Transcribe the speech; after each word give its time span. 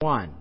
One. 0.00 0.32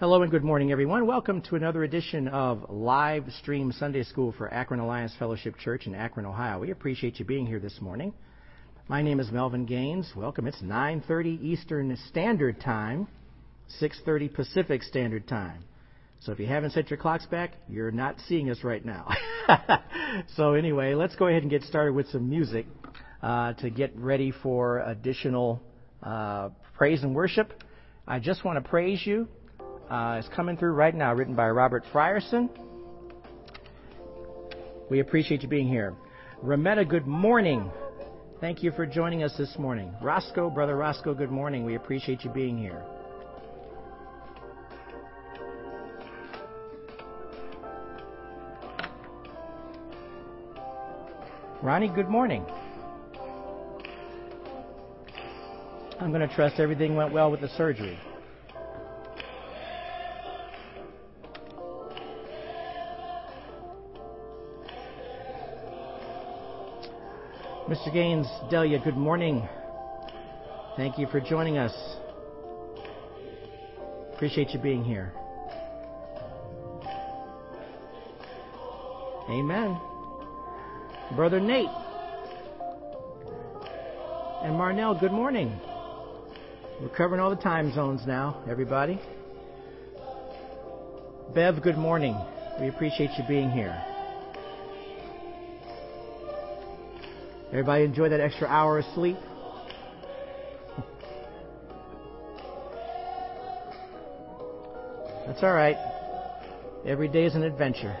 Hello 0.00 0.22
and 0.22 0.30
good 0.30 0.42
morning, 0.42 0.72
everyone. 0.72 1.06
Welcome 1.06 1.42
to 1.42 1.56
another 1.56 1.84
edition 1.84 2.26
of 2.26 2.64
Live 2.70 3.24
Stream 3.42 3.70
Sunday 3.70 4.02
School 4.02 4.32
for 4.32 4.48
Akron 4.48 4.80
Alliance 4.80 5.12
Fellowship 5.18 5.58
Church 5.58 5.86
in 5.86 5.94
Akron, 5.94 6.24
Ohio. 6.24 6.60
We 6.60 6.70
appreciate 6.70 7.18
you 7.18 7.26
being 7.26 7.44
here 7.44 7.60
this 7.60 7.82
morning. 7.82 8.14
My 8.88 9.02
name 9.02 9.20
is 9.20 9.30
Melvin 9.30 9.66
Gaines. 9.66 10.10
Welcome. 10.16 10.46
It's 10.46 10.62
9:30 10.62 11.38
Eastern 11.42 11.94
Standard 12.08 12.62
Time, 12.62 13.08
6:30 13.78 14.32
Pacific 14.32 14.82
Standard 14.82 15.28
Time. 15.28 15.64
So 16.20 16.32
if 16.32 16.40
you 16.40 16.46
haven't 16.46 16.70
set 16.70 16.88
your 16.88 16.96
clocks 16.96 17.26
back, 17.26 17.50
you're 17.68 17.90
not 17.90 18.18
seeing 18.20 18.48
us 18.48 18.64
right 18.64 18.82
now. 18.82 19.10
so 20.34 20.54
anyway, 20.54 20.94
let's 20.94 21.14
go 21.14 21.26
ahead 21.26 21.42
and 21.42 21.50
get 21.50 21.62
started 21.64 21.92
with 21.92 22.08
some 22.08 22.26
music 22.26 22.64
uh, 23.22 23.52
to 23.52 23.68
get 23.68 23.94
ready 23.98 24.30
for 24.30 24.78
additional 24.78 25.60
uh, 26.04 26.50
praise 26.76 27.02
and 27.02 27.14
worship. 27.14 27.62
I 28.06 28.18
just 28.18 28.44
want 28.44 28.62
to 28.62 28.68
praise 28.68 29.00
you. 29.04 29.26
Uh, 29.90 30.16
it's 30.18 30.28
coming 30.34 30.56
through 30.56 30.72
right 30.72 30.94
now, 30.94 31.14
written 31.14 31.34
by 31.34 31.48
Robert 31.48 31.84
Frierson. 31.92 32.48
We 34.90 35.00
appreciate 35.00 35.42
you 35.42 35.48
being 35.48 35.68
here. 35.68 35.94
Rametta, 36.42 36.88
good 36.88 37.06
morning. 37.06 37.70
Thank 38.40 38.62
you 38.62 38.70
for 38.72 38.84
joining 38.84 39.22
us 39.22 39.34
this 39.38 39.56
morning. 39.58 39.94
Roscoe, 40.02 40.50
Brother 40.50 40.76
Roscoe, 40.76 41.14
good 41.14 41.30
morning. 41.30 41.64
We 41.64 41.76
appreciate 41.76 42.24
you 42.24 42.30
being 42.30 42.58
here. 42.58 42.82
Ronnie, 51.62 51.88
good 51.88 52.10
morning. 52.10 52.44
I'm 56.04 56.12
going 56.12 56.28
to 56.28 56.34
trust 56.34 56.60
everything 56.60 56.96
went 56.96 57.14
well 57.14 57.30
with 57.30 57.40
the 57.40 57.48
surgery. 57.56 57.98
Mr. 67.66 67.90
Gaines, 67.90 68.26
Delia, 68.50 68.80
good 68.80 68.98
morning. 68.98 69.48
Thank 70.76 70.98
you 70.98 71.06
for 71.06 71.20
joining 71.20 71.56
us. 71.56 71.72
Appreciate 74.12 74.50
you 74.50 74.60
being 74.60 74.84
here. 74.84 75.14
Amen. 79.30 79.80
Brother 81.16 81.40
Nate 81.40 81.70
and 84.42 84.54
Marnell, 84.54 85.00
good 85.00 85.10
morning. 85.12 85.58
We're 86.80 86.88
covering 86.88 87.20
all 87.20 87.30
the 87.30 87.36
time 87.36 87.72
zones 87.72 88.00
now, 88.04 88.42
everybody. 88.50 89.00
Bev, 91.32 91.62
good 91.62 91.78
morning. 91.78 92.16
We 92.60 92.66
appreciate 92.68 93.10
you 93.16 93.22
being 93.28 93.48
here. 93.50 93.80
Everybody 97.50 97.84
enjoy 97.84 98.08
that 98.08 98.18
extra 98.18 98.48
hour 98.48 98.80
of 98.80 98.84
sleep? 98.92 99.16
That's 105.26 105.44
all 105.44 105.52
right. 105.54 105.76
Every 106.84 107.06
day 107.06 107.24
is 107.24 107.36
an 107.36 107.44
adventure. 107.44 107.96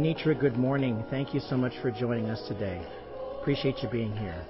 Anitra, 0.00 0.32
good 0.40 0.56
morning. 0.56 1.04
Thank 1.10 1.34
you 1.34 1.40
so 1.40 1.58
much 1.58 1.74
for 1.82 1.90
joining 1.90 2.30
us 2.30 2.42
today. 2.48 2.80
Appreciate 3.38 3.82
you 3.82 3.88
being 3.90 4.16
here. 4.16 4.46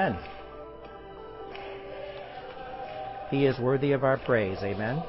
Amen. 0.00 0.18
He 3.30 3.44
is 3.44 3.58
worthy 3.58 3.92
of 3.92 4.02
our 4.02 4.16
praise. 4.16 4.58
Amen. 4.62 5.02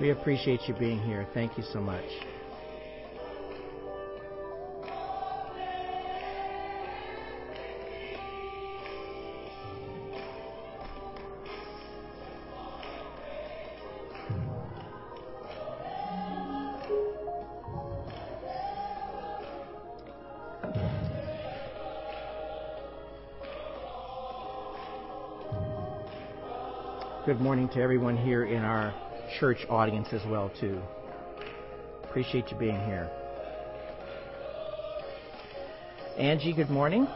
We 0.00 0.10
appreciate 0.10 0.60
you 0.66 0.74
being 0.74 0.98
here. 1.00 1.26
Thank 1.34 1.58
you 1.58 1.64
so 1.72 1.80
much. 1.80 2.04
Good 27.26 27.40
morning 27.40 27.68
to 27.68 27.82
everyone 27.82 28.16
here 28.16 28.46
in 28.46 28.62
our 28.62 28.94
church 29.38 29.66
audience 29.68 30.08
as 30.12 30.22
well 30.26 30.50
too. 30.58 30.80
Appreciate 32.04 32.50
you 32.50 32.56
being 32.56 32.80
here. 32.86 33.10
Angie, 36.16 36.54
good 36.54 36.70
morning. 36.70 37.06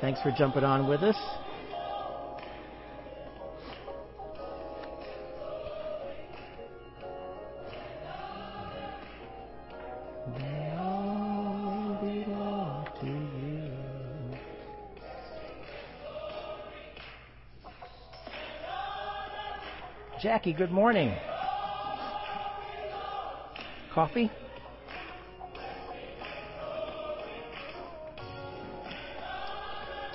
Thanks 0.00 0.20
for 0.22 0.30
jumping 0.30 0.64
on 0.64 0.88
with 0.88 1.02
us. 1.02 1.16
Jackie, 20.28 20.52
good 20.52 20.70
morning. 20.70 21.10
Coffee? 23.90 24.30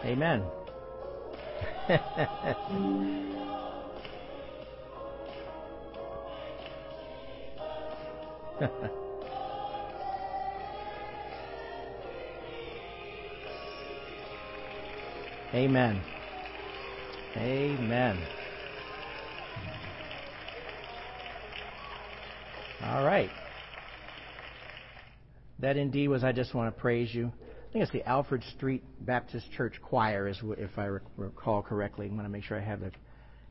Amen. 0.06 0.46
Amen. 15.56 16.04
Amen. 17.36 18.18
All 22.94 23.04
right. 23.04 23.32
That 25.58 25.78
indeed 25.78 26.10
was 26.10 26.24
I 26.24 26.32
Just 26.32 26.54
Want 26.54 26.72
to 26.76 26.80
Praise 26.80 27.12
You. 27.12 27.34
I 27.34 27.74
think 27.74 27.82
it's 27.82 27.92
the 27.92 28.08
Alfred 28.08 28.44
Street 28.56 28.84
Baptist 29.04 29.52
Church 29.58 29.82
Choir, 29.82 30.28
is 30.28 30.38
if 30.60 30.78
I 30.78 30.90
recall 31.18 31.64
correctly. 31.64 32.08
I 32.08 32.14
want 32.14 32.26
to 32.26 32.30
make 32.30 32.44
sure 32.44 32.56
I 32.56 32.64
have 32.64 32.82
the 32.82 32.92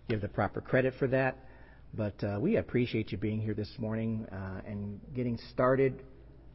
give 0.08 0.20
the 0.20 0.28
proper 0.28 0.60
credit 0.60 0.94
for 0.96 1.08
that. 1.08 1.38
But 1.92 2.22
uh, 2.22 2.38
we 2.40 2.54
appreciate 2.54 3.10
you 3.10 3.18
being 3.18 3.40
here 3.40 3.52
this 3.52 3.68
morning 3.78 4.28
uh, 4.30 4.60
and 4.64 5.00
getting 5.12 5.36
started 5.50 6.04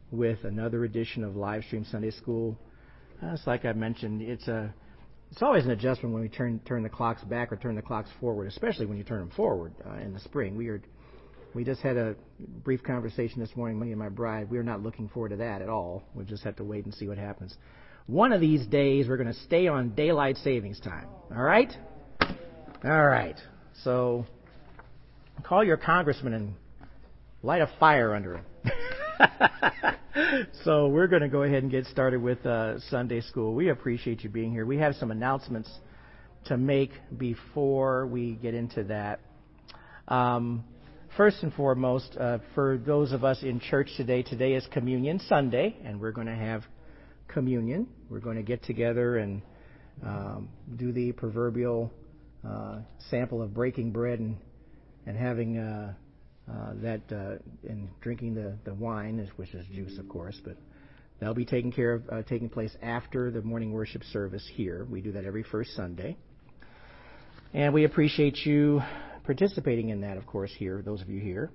with 0.10 0.45
another 0.45 0.86
edition 0.86 1.25
of 1.25 1.36
Live 1.36 1.66
Stream 1.66 1.86
Sunday 1.92 2.12
School. 2.12 2.57
Uh, 3.22 3.33
it's 3.33 3.45
like 3.45 3.66
I 3.66 3.74
mentioned, 3.74 4.22
it's 4.22 4.48
a 4.48 4.74
it's 5.30 5.42
always 5.42 5.66
an 5.66 5.72
adjustment 5.72 6.13
when 6.13 6.24
we 6.24 6.30
turn 6.30 6.62
turn 6.66 6.83
the 6.83 6.90
clocks 6.90 7.22
back 7.25 7.51
or 7.51 7.57
turn 7.57 7.75
the 7.75 7.81
clocks 7.81 8.10
forward, 8.22 8.48
especially 8.48 8.86
when 8.86 8.98
you 8.98 9.04
turn 9.04 9.19
them 9.19 9.31
forward 9.36 9.74
uh, 9.86 9.95
in 9.95 10.13
the 10.13 10.22
spring. 10.22 10.56
We 10.56 10.69
are 10.69 10.81
we 11.57 11.63
just 11.63 11.81
had 11.81 11.98
a 11.98 12.15
brief 12.63 12.83
conversation 12.83 13.39
this 13.39 13.50
morning, 13.56 13.80
me 13.80 13.89
and 13.89 13.98
my 13.98 14.09
bride. 14.09 14.48
We're 14.48 14.62
not 14.62 14.83
looking 14.83 15.09
forward 15.09 15.30
to 15.30 15.38
that 15.38 15.63
at 15.63 15.69
all. 15.69 16.04
We'll 16.13 16.24
just 16.24 16.44
have 16.44 16.56
to 16.57 16.63
wait 16.63 16.86
and 16.86 16.94
see 16.94 17.07
what 17.07 17.18
happens. 17.18 17.57
One 18.06 18.31
of 18.31 18.39
these 18.39 18.68
days, 18.68 19.07
we're 19.07 19.18
going 19.18 19.33
to 19.33 19.39
stay 19.45 19.68
on 19.68 19.95
daylight 19.95 20.38
savings 20.38 20.80
time. 20.80 21.07
All 21.36 21.42
right? 21.42 21.74
All 22.83 23.06
right. 23.07 23.38
So, 23.83 24.27
call 25.42 25.63
your 25.63 25.77
congressman 25.77 26.33
and 26.33 26.54
light 27.42 27.63
a 27.63 27.71
fire 27.80 28.13
under 28.13 28.36
him. 28.36 28.45
so 30.63 30.89
we're 30.89 31.07
going 31.07 31.24
to 31.24 31.27
go 31.27 31.42
ahead 31.42 31.63
and 31.63 31.71
get 31.71 31.88
started 31.88 32.21
with 32.21 32.45
uh, 32.45 32.80
Sunday 32.92 33.21
school. 33.21 33.56
We 33.56 33.69
appreciate 33.69 34.24
you 34.24 34.30
being 34.30 34.51
here. 34.51 34.68
We 34.68 34.77
have 34.77 34.94
some 34.94 35.09
announcements 35.09 35.71
to 36.45 36.56
make 36.56 36.92
before 37.18 38.06
we 38.06 38.33
get 38.33 38.54
into 38.54 38.83
that. 38.83 39.21
Um, 40.07 40.63
first 41.18 41.42
and 41.42 41.52
foremost, 41.56 42.16
uh, 42.19 42.38
for 42.54 42.78
those 42.78 43.12
of 43.12 43.24
us 43.24 43.42
in 43.42 43.60
church 43.60 43.90
today, 43.98 44.22
today 44.22 44.54
is 44.54 44.66
Communion 44.72 45.19
Sunday, 45.28 45.75
and 45.84 46.00
we're 46.00 46.12
going 46.12 46.28
to 46.28 46.36
have 46.36 46.62
communion. 47.28 47.88
We're 48.08 48.19
going 48.19 48.38
to 48.38 48.44
get 48.44 48.64
together 48.64 49.18
and 49.18 49.42
um, 50.06 50.50
do 50.75 50.92
the 50.92 51.12
proverbial 51.14 51.92
uh, 52.48 52.81
sample 53.10 53.42
of 53.42 53.56
breaking 53.56 53.92
bread 53.92 54.19
and 54.19 54.38
and 55.08 55.18
having 55.18 55.58
uh, 55.58 55.94
uh, 56.50 56.74
that 56.84 57.02
uh, 57.12 57.38
and 57.68 57.90
drinking 58.00 58.36
the 58.36 58.56
the 58.64 58.75
wine, 58.75 59.28
which 59.38 59.56
is 59.56 59.66
juice, 59.74 59.98
of 59.98 60.08
course, 60.08 60.40
but. 60.46 60.56
That'll 61.19 61.34
be 61.34 61.46
taken 61.46 61.72
care 61.72 61.94
of, 61.94 62.04
uh, 62.12 62.22
taking 62.30 62.48
place 62.48 62.78
after 62.80 63.31
the 63.31 63.42
morning 63.42 63.72
worship 63.72 64.04
service 64.04 64.48
here. 64.54 64.86
We 64.88 65.02
do 65.02 65.14
that 65.14 65.25
every 65.25 65.42
first 65.42 65.72
Sunday. 65.72 66.16
And 67.56 67.74
we 67.74 67.86
appreciate 67.86 68.38
you 68.46 68.84
participating 69.28 69.90
in 69.90 70.02
that, 70.02 70.18
of 70.18 70.26
course, 70.26 70.52
here, 70.58 70.82
those 70.82 71.02
of 71.02 71.10
you 71.10 71.20
here. 71.20 71.52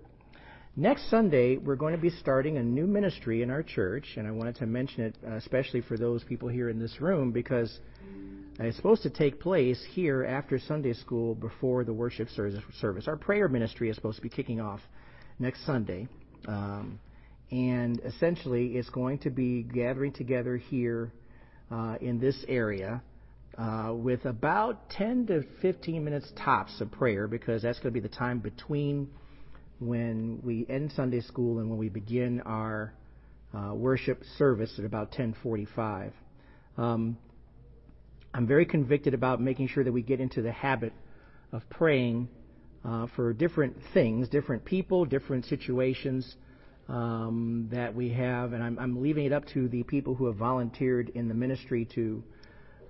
Next 0.77 1.11
Sunday, 1.11 1.57
we're 1.57 1.75
going 1.75 1.97
to 1.97 2.01
be 2.01 2.11
starting 2.11 2.59
a 2.59 2.63
new 2.63 2.87
ministry 2.87 3.43
in 3.43 3.51
our 3.51 3.63
church, 3.63 4.15
and 4.17 4.29
I 4.29 4.31
wanted 4.31 4.57
to 4.57 4.67
mention 4.67 5.05
it 5.05 5.17
uh, 5.27 5.37
especially 5.37 5.81
for 5.81 5.97
those 5.97 6.23
people 6.23 6.49
here 6.49 6.69
in 6.69 6.79
this 6.79 7.01
room 7.01 7.33
because 7.33 7.81
it's 8.61 8.77
supposed 8.77 9.03
to 9.05 9.11
take 9.11 9.41
place 9.41 9.83
here 9.91 10.23
after 10.25 10.59
Sunday 10.59 10.93
school 10.93 11.35
before 11.35 11.83
the 11.85 11.93
worship 11.93 12.29
service. 12.29 13.09
Our 13.09 13.17
prayer 13.17 13.49
ministry 13.49 13.89
is 13.89 13.97
supposed 13.97 14.17
to 14.17 14.23
be 14.23 14.29
kicking 14.29 14.61
off 14.61 14.81
next 15.39 15.65
Sunday. 15.65 16.09
Um, 16.47 17.01
and 17.51 18.01
essentially, 18.05 18.77
it's 18.77 18.91
going 18.91 19.19
to 19.21 19.31
be 19.31 19.63
gathering 19.63 20.13
together 20.13 20.59
here 20.59 21.11
uh, 21.71 21.97
in 22.03 22.21
this 22.21 22.45
area 22.49 23.03
uh, 23.58 23.93
with 23.94 24.25
about 24.25 24.88
10 24.90 25.26
to 25.26 25.44
15 25.60 26.04
minutes 26.04 26.32
tops 26.44 26.81
of 26.81 26.90
prayer 26.90 27.28
because 27.28 27.62
that's 27.62 27.78
going 27.78 27.93
to 27.94 28.00
be 28.00 28.06
the 28.06 28.14
time 28.14 28.38
between 28.38 29.08
when 29.78 30.40
we 30.43 30.66
end 30.69 30.93
Sunday 30.94 31.20
school 31.20 31.58
and 31.58 31.69
when 31.69 31.78
we 31.78 31.88
begin 31.88 32.40
our 32.43 32.94
uh, 33.54 33.75
worship 33.75 34.22
service 34.38 34.72
at 34.78 34.84
about 34.84 35.12
10:45. 35.12 36.12
Um, 36.78 37.19
I'm 38.32 38.46
very 38.46 38.64
convicted 38.64 39.12
about 39.12 39.40
making 39.40 39.69
sure 39.69 39.84
that 39.84 39.93
we 39.93 40.02
get 40.02 40.20
into 40.20 40.40
the 40.40 40.52
habit 40.52 40.93
of 41.52 41.69
praying 41.69 42.28
uh, 42.84 43.06
for 43.14 43.32
different 43.34 43.76
things, 43.93 44.28
different 44.28 44.64
people, 44.64 45.04
different 45.04 45.44
situations 45.44 46.37
um, 46.88 47.69
that 47.72 47.94
we 47.94 48.08
have, 48.10 48.54
and 48.54 48.62
I'm, 48.62 48.78
I'm 48.78 49.02
leaving 49.02 49.26
it 49.26 49.32
up 49.32 49.44
to 49.49 49.69
the 49.69 49.82
people 49.82 50.14
who 50.14 50.26
have 50.26 50.37
volunteered 50.37 51.10
in 51.10 51.28
the 51.28 51.34
ministry 51.34 51.87
to 51.94 52.25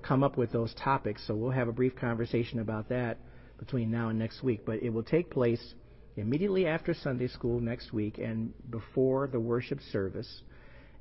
come 0.02 0.22
up 0.22 0.36
with 0.36 0.52
those 0.52 0.74
topics. 0.74 1.22
So 1.26 1.34
we'll 1.34 1.50
have 1.50 1.68
a 1.68 1.72
brief 1.72 1.96
conversation 1.96 2.60
about 2.60 2.88
that 2.88 3.18
between 3.58 3.90
now 3.90 4.08
and 4.08 4.18
next 4.18 4.42
week. 4.42 4.64
But 4.66 4.82
it 4.82 4.90
will 4.90 5.02
take 5.02 5.30
place 5.30 5.74
immediately 6.16 6.66
after 6.66 6.94
Sunday 6.94 7.28
school 7.28 7.60
next 7.60 7.92
week 7.92 8.18
and 8.18 8.52
before 8.70 9.26
the 9.26 9.40
worship 9.40 9.80
service. 9.90 10.42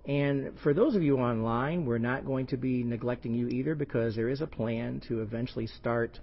And 0.06 0.54
for 0.64 0.74
those 0.74 0.96
of 0.96 1.04
you 1.04 1.18
online, 1.18 1.86
we're 1.86 2.00
not 2.00 2.26
going 2.26 2.48
to 2.48 2.58
be 2.58 2.84
neglecting 2.84 3.34
you 3.34 3.48
either 3.50 3.76
because 3.76 4.16
there 4.16 4.30
is 4.30 4.42
a 4.42 4.48
plan 4.48 5.02
to 5.08 5.22
eventually 5.22 5.68
start 5.68 6.20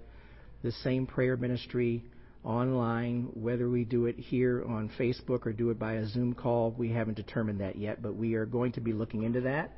the 0.63 0.71
same 0.71 1.05
prayer 1.05 1.37
ministry 1.37 2.03
online, 2.43 3.29
whether 3.33 3.69
we 3.69 3.85
do 3.85 4.05
it 4.05 4.17
here 4.17 4.63
on 4.67 4.89
Facebook 4.99 5.45
or 5.45 5.53
do 5.53 5.69
it 5.69 5.79
by 5.79 5.93
a 5.93 6.07
Zoom 6.07 6.33
call. 6.33 6.71
We 6.77 6.91
haven't 6.91 7.15
determined 7.15 7.61
that 7.61 7.77
yet, 7.77 8.01
but 8.01 8.15
we 8.15 8.33
are 8.35 8.45
going 8.45 8.73
to 8.73 8.81
be 8.81 8.91
looking 8.91 9.23
into 9.23 9.41
that. 9.41 9.73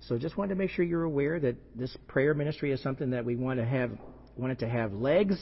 So 0.00 0.18
just 0.18 0.36
wanted 0.36 0.50
to 0.50 0.54
make 0.56 0.70
sure 0.70 0.84
you're 0.84 1.02
aware 1.02 1.40
that 1.40 1.56
this 1.74 1.96
prayer 2.06 2.34
ministry 2.34 2.72
is 2.72 2.82
something 2.82 3.10
that 3.10 3.24
we 3.24 3.36
want 3.36 3.58
to 3.58 3.64
have 3.64 3.90
wanted 4.36 4.58
to 4.60 4.68
have 4.68 4.92
legs. 4.92 5.36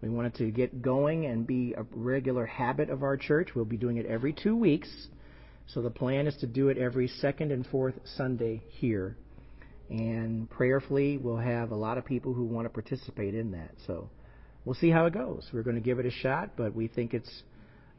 We 0.00 0.08
wanted 0.08 0.36
to 0.36 0.50
get 0.50 0.80
going 0.80 1.26
and 1.26 1.46
be 1.46 1.74
a 1.76 1.84
regular 1.90 2.46
habit 2.46 2.88
of 2.88 3.02
our 3.02 3.16
church. 3.16 3.50
We'll 3.54 3.64
be 3.64 3.76
doing 3.76 3.96
it 3.96 4.06
every 4.06 4.32
two 4.32 4.56
weeks. 4.56 4.88
So 5.66 5.82
the 5.82 5.90
plan 5.90 6.26
is 6.26 6.36
to 6.36 6.46
do 6.46 6.68
it 6.68 6.78
every 6.78 7.08
second 7.08 7.52
and 7.52 7.66
fourth 7.66 7.94
Sunday 8.16 8.62
here. 8.68 9.16
And 9.90 10.48
prayerfully, 10.48 11.18
we'll 11.18 11.36
have 11.36 11.72
a 11.72 11.76
lot 11.76 11.98
of 11.98 12.04
people 12.04 12.32
who 12.32 12.44
want 12.44 12.66
to 12.66 12.70
participate 12.70 13.34
in 13.34 13.50
that. 13.52 13.72
So 13.86 14.08
we'll 14.64 14.76
see 14.76 14.90
how 14.90 15.06
it 15.06 15.14
goes. 15.14 15.48
We're 15.52 15.62
going 15.62 15.76
to 15.76 15.82
give 15.82 15.98
it 15.98 16.06
a 16.06 16.10
shot, 16.10 16.50
but 16.56 16.74
we 16.74 16.88
think 16.88 17.12
it's 17.12 17.42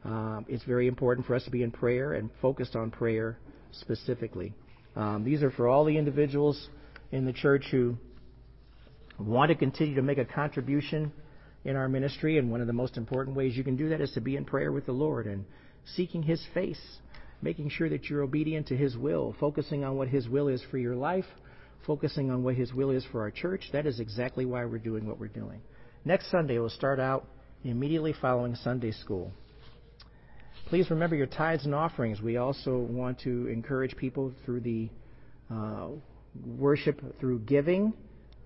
um, 0.04 0.46
it's 0.48 0.64
very 0.64 0.86
important 0.88 1.26
for 1.26 1.34
us 1.34 1.44
to 1.44 1.50
be 1.50 1.62
in 1.62 1.70
prayer 1.70 2.14
and 2.14 2.30
focused 2.40 2.74
on 2.74 2.90
prayer 2.90 3.38
specifically. 3.72 4.54
Um, 5.00 5.24
these 5.24 5.42
are 5.42 5.50
for 5.50 5.66
all 5.66 5.86
the 5.86 5.96
individuals 5.96 6.68
in 7.10 7.24
the 7.24 7.32
church 7.32 7.64
who 7.70 7.96
want 9.18 9.48
to 9.48 9.54
continue 9.54 9.94
to 9.94 10.02
make 10.02 10.18
a 10.18 10.26
contribution 10.26 11.10
in 11.64 11.74
our 11.74 11.88
ministry. 11.88 12.36
And 12.36 12.50
one 12.50 12.60
of 12.60 12.66
the 12.66 12.74
most 12.74 12.98
important 12.98 13.34
ways 13.34 13.56
you 13.56 13.64
can 13.64 13.76
do 13.76 13.88
that 13.88 14.02
is 14.02 14.12
to 14.12 14.20
be 14.20 14.36
in 14.36 14.44
prayer 14.44 14.70
with 14.72 14.84
the 14.84 14.92
Lord 14.92 15.26
and 15.26 15.46
seeking 15.96 16.22
His 16.22 16.44
face, 16.52 16.80
making 17.40 17.70
sure 17.70 17.88
that 17.88 18.10
you're 18.10 18.22
obedient 18.22 18.66
to 18.66 18.76
His 18.76 18.94
will, 18.94 19.34
focusing 19.40 19.84
on 19.84 19.96
what 19.96 20.08
His 20.08 20.28
will 20.28 20.48
is 20.48 20.62
for 20.70 20.76
your 20.76 20.96
life, 20.96 21.24
focusing 21.86 22.30
on 22.30 22.44
what 22.44 22.56
His 22.56 22.74
will 22.74 22.90
is 22.90 23.06
for 23.10 23.22
our 23.22 23.30
church. 23.30 23.70
That 23.72 23.86
is 23.86 24.00
exactly 24.00 24.44
why 24.44 24.66
we're 24.66 24.78
doing 24.78 25.06
what 25.06 25.18
we're 25.18 25.28
doing. 25.28 25.62
Next 26.04 26.30
Sunday, 26.30 26.58
we'll 26.58 26.68
start 26.68 27.00
out 27.00 27.24
immediately 27.64 28.14
following 28.20 28.54
Sunday 28.54 28.92
school. 28.92 29.32
Please 30.70 30.88
remember 30.88 31.16
your 31.16 31.26
tithes 31.26 31.64
and 31.64 31.74
offerings. 31.74 32.22
We 32.22 32.36
also 32.36 32.78
want 32.78 33.18
to 33.22 33.48
encourage 33.48 33.96
people 33.96 34.32
through 34.44 34.60
the 34.60 34.88
uh, 35.50 35.88
worship 36.46 37.02
through 37.18 37.40
giving, 37.40 37.92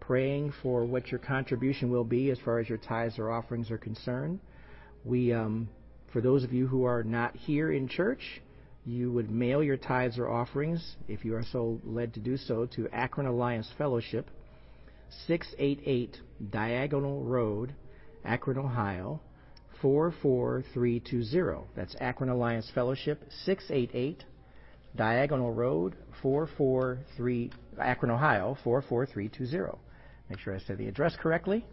praying 0.00 0.55
for 0.62 0.87
what 0.87 1.09
your 1.09 1.19
contribution 1.19 1.91
will 1.91 2.03
be 2.03 2.31
as 2.31 2.38
far 2.43 2.61
as 2.61 2.67
your 2.67 2.79
tithes 2.79 3.19
or 3.19 3.31
offerings 3.31 3.71
are 3.71 3.76
concerned. 3.76 4.41
We, 5.05 5.35
um, 5.35 5.69
for 6.15 6.23
those 6.23 6.44
of 6.44 6.55
you 6.55 6.67
who 6.67 6.85
are 6.85 7.03
not 7.03 7.37
here 7.37 7.71
in 7.71 7.88
church, 7.88 8.41
you 8.87 9.12
would 9.12 9.31
mail 9.31 9.62
your 9.62 9.77
tithes 9.77 10.17
or 10.17 10.31
offerings, 10.31 10.97
if 11.09 11.27
you 11.27 11.35
are 11.35 11.44
so 11.53 11.79
led 11.85 12.15
to 12.15 12.20
do 12.20 12.38
so, 12.38 12.65
to 12.75 12.89
Akron 12.89 13.27
Alliance 13.27 13.69
Fellowship, 13.77 14.31
688 15.27 16.17
Diagonal 16.51 17.22
Road, 17.22 17.75
Akron, 18.25 18.56
Ohio 18.56 19.20
44320. 19.84 21.67
That's 21.76 21.94
Akron 22.00 22.31
Alliance 22.31 22.70
Fellowship, 22.74 23.22
688 23.44 24.24
Diagonal 24.96 25.53
Road, 25.53 25.94
443, 26.22 27.50
Akron, 27.79 28.10
Ohio, 28.10 28.56
44320. 28.64 29.79
Make 30.31 30.38
sure 30.38 30.55
I 30.55 30.58
said 30.60 30.79
the 30.79 30.88
address 30.88 31.14
correctly. 31.20 31.67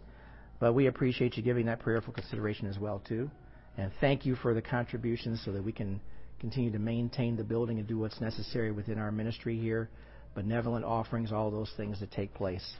But 0.60 0.74
we 0.74 0.88
appreciate 0.88 1.38
you 1.38 1.42
giving 1.42 1.64
that 1.66 1.80
prayerful 1.80 2.12
consideration 2.12 2.66
as 2.66 2.78
well, 2.78 3.00
too. 3.08 3.30
And 3.78 3.90
thank 4.02 4.26
you 4.26 4.34
for 4.36 4.52
the 4.52 4.60
contributions 4.60 5.40
so 5.42 5.52
that 5.52 5.64
we 5.64 5.72
can 5.72 5.98
continue 6.38 6.70
to 6.70 6.78
maintain 6.78 7.34
the 7.34 7.44
building 7.44 7.78
and 7.78 7.88
do 7.88 7.96
what's 7.96 8.20
necessary 8.20 8.72
within 8.72 8.98
our 8.98 9.10
ministry 9.10 9.58
here. 9.58 9.88
Benevolent 10.34 10.84
offerings, 10.84 11.32
all 11.32 11.50
those 11.50 11.72
things 11.78 11.98
that 12.00 12.12
take 12.12 12.34
place 12.34 12.74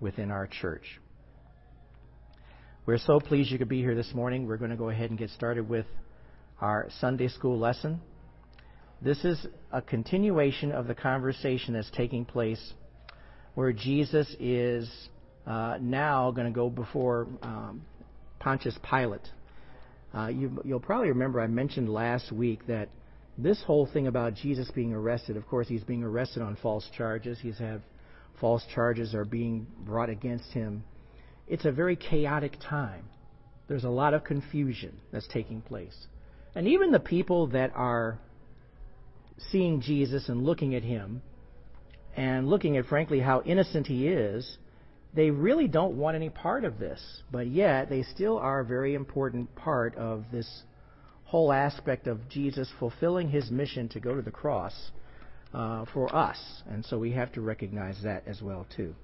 within 0.00 0.30
our 0.30 0.46
church. 0.46 1.00
We're 2.90 2.98
so 2.98 3.20
pleased 3.20 3.52
you 3.52 3.58
could 3.58 3.68
be 3.68 3.82
here 3.82 3.94
this 3.94 4.12
morning. 4.14 4.48
We're 4.48 4.56
going 4.56 4.72
to 4.72 4.76
go 4.76 4.88
ahead 4.88 5.10
and 5.10 5.16
get 5.16 5.30
started 5.30 5.68
with 5.68 5.86
our 6.60 6.88
Sunday 6.98 7.28
school 7.28 7.56
lesson. 7.56 8.00
This 9.00 9.24
is 9.24 9.46
a 9.70 9.80
continuation 9.80 10.72
of 10.72 10.88
the 10.88 10.94
conversation 10.96 11.74
that's 11.74 11.88
taking 11.92 12.24
place 12.24 12.72
where 13.54 13.72
Jesus 13.72 14.34
is 14.40 14.90
uh, 15.46 15.76
now 15.80 16.32
going 16.32 16.48
to 16.48 16.52
go 16.52 16.68
before 16.68 17.28
um, 17.42 17.82
Pontius 18.40 18.76
Pilate. 18.82 19.28
Uh, 20.12 20.26
you, 20.26 20.60
you'll 20.64 20.80
probably 20.80 21.10
remember 21.10 21.40
I 21.40 21.46
mentioned 21.46 21.88
last 21.88 22.32
week 22.32 22.66
that 22.66 22.88
this 23.38 23.62
whole 23.64 23.86
thing 23.86 24.08
about 24.08 24.34
Jesus 24.34 24.68
being 24.74 24.92
arrested, 24.92 25.36
of 25.36 25.46
course, 25.46 25.68
he's 25.68 25.84
being 25.84 26.02
arrested 26.02 26.42
on 26.42 26.56
false 26.60 26.90
charges. 26.98 27.38
He's 27.40 27.58
had 27.58 27.82
false 28.40 28.64
charges 28.74 29.14
are 29.14 29.24
being 29.24 29.68
brought 29.84 30.10
against 30.10 30.50
him 30.50 30.82
it's 31.50 31.64
a 31.64 31.72
very 31.72 31.96
chaotic 31.96 32.56
time. 32.60 33.04
There's 33.66 33.84
a 33.84 33.90
lot 33.90 34.14
of 34.14 34.24
confusion 34.24 35.00
that's 35.12 35.26
taking 35.28 35.60
place. 35.60 36.06
And 36.54 36.68
even 36.68 36.92
the 36.92 37.00
people 37.00 37.48
that 37.48 37.72
are 37.74 38.18
seeing 39.50 39.80
Jesus 39.80 40.28
and 40.28 40.44
looking 40.44 40.74
at 40.74 40.84
him 40.84 41.22
and 42.16 42.48
looking 42.48 42.76
at, 42.76 42.86
frankly, 42.86 43.20
how 43.20 43.42
innocent 43.42 43.88
he 43.88 44.06
is, 44.06 44.58
they 45.12 45.30
really 45.30 45.66
don't 45.66 45.96
want 45.96 46.14
any 46.14 46.30
part 46.30 46.64
of 46.64 46.78
this. 46.78 47.00
But 47.32 47.48
yet, 47.48 47.90
they 47.90 48.04
still 48.04 48.38
are 48.38 48.60
a 48.60 48.64
very 48.64 48.94
important 48.94 49.54
part 49.56 49.96
of 49.96 50.24
this 50.32 50.62
whole 51.24 51.52
aspect 51.52 52.06
of 52.06 52.28
Jesus 52.28 52.68
fulfilling 52.78 53.28
his 53.28 53.50
mission 53.50 53.88
to 53.90 54.00
go 54.00 54.14
to 54.14 54.22
the 54.22 54.30
cross 54.30 54.74
uh, 55.52 55.84
for 55.92 56.14
us. 56.14 56.38
And 56.68 56.84
so 56.84 56.98
we 56.98 57.12
have 57.12 57.32
to 57.32 57.40
recognize 57.40 57.96
that 58.04 58.24
as 58.26 58.40
well, 58.40 58.66
too. 58.76 58.94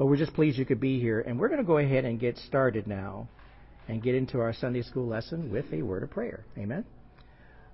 But 0.00 0.06
we're 0.06 0.16
just 0.16 0.32
pleased 0.32 0.56
you 0.56 0.64
could 0.64 0.80
be 0.80 0.98
here. 0.98 1.20
And 1.20 1.38
we're 1.38 1.48
going 1.48 1.60
to 1.60 1.66
go 1.66 1.76
ahead 1.76 2.06
and 2.06 2.18
get 2.18 2.38
started 2.38 2.86
now 2.86 3.28
and 3.86 4.02
get 4.02 4.14
into 4.14 4.40
our 4.40 4.54
Sunday 4.54 4.80
school 4.80 5.06
lesson 5.06 5.52
with 5.52 5.66
a 5.74 5.82
word 5.82 6.02
of 6.02 6.10
prayer. 6.10 6.46
Amen. 6.56 6.86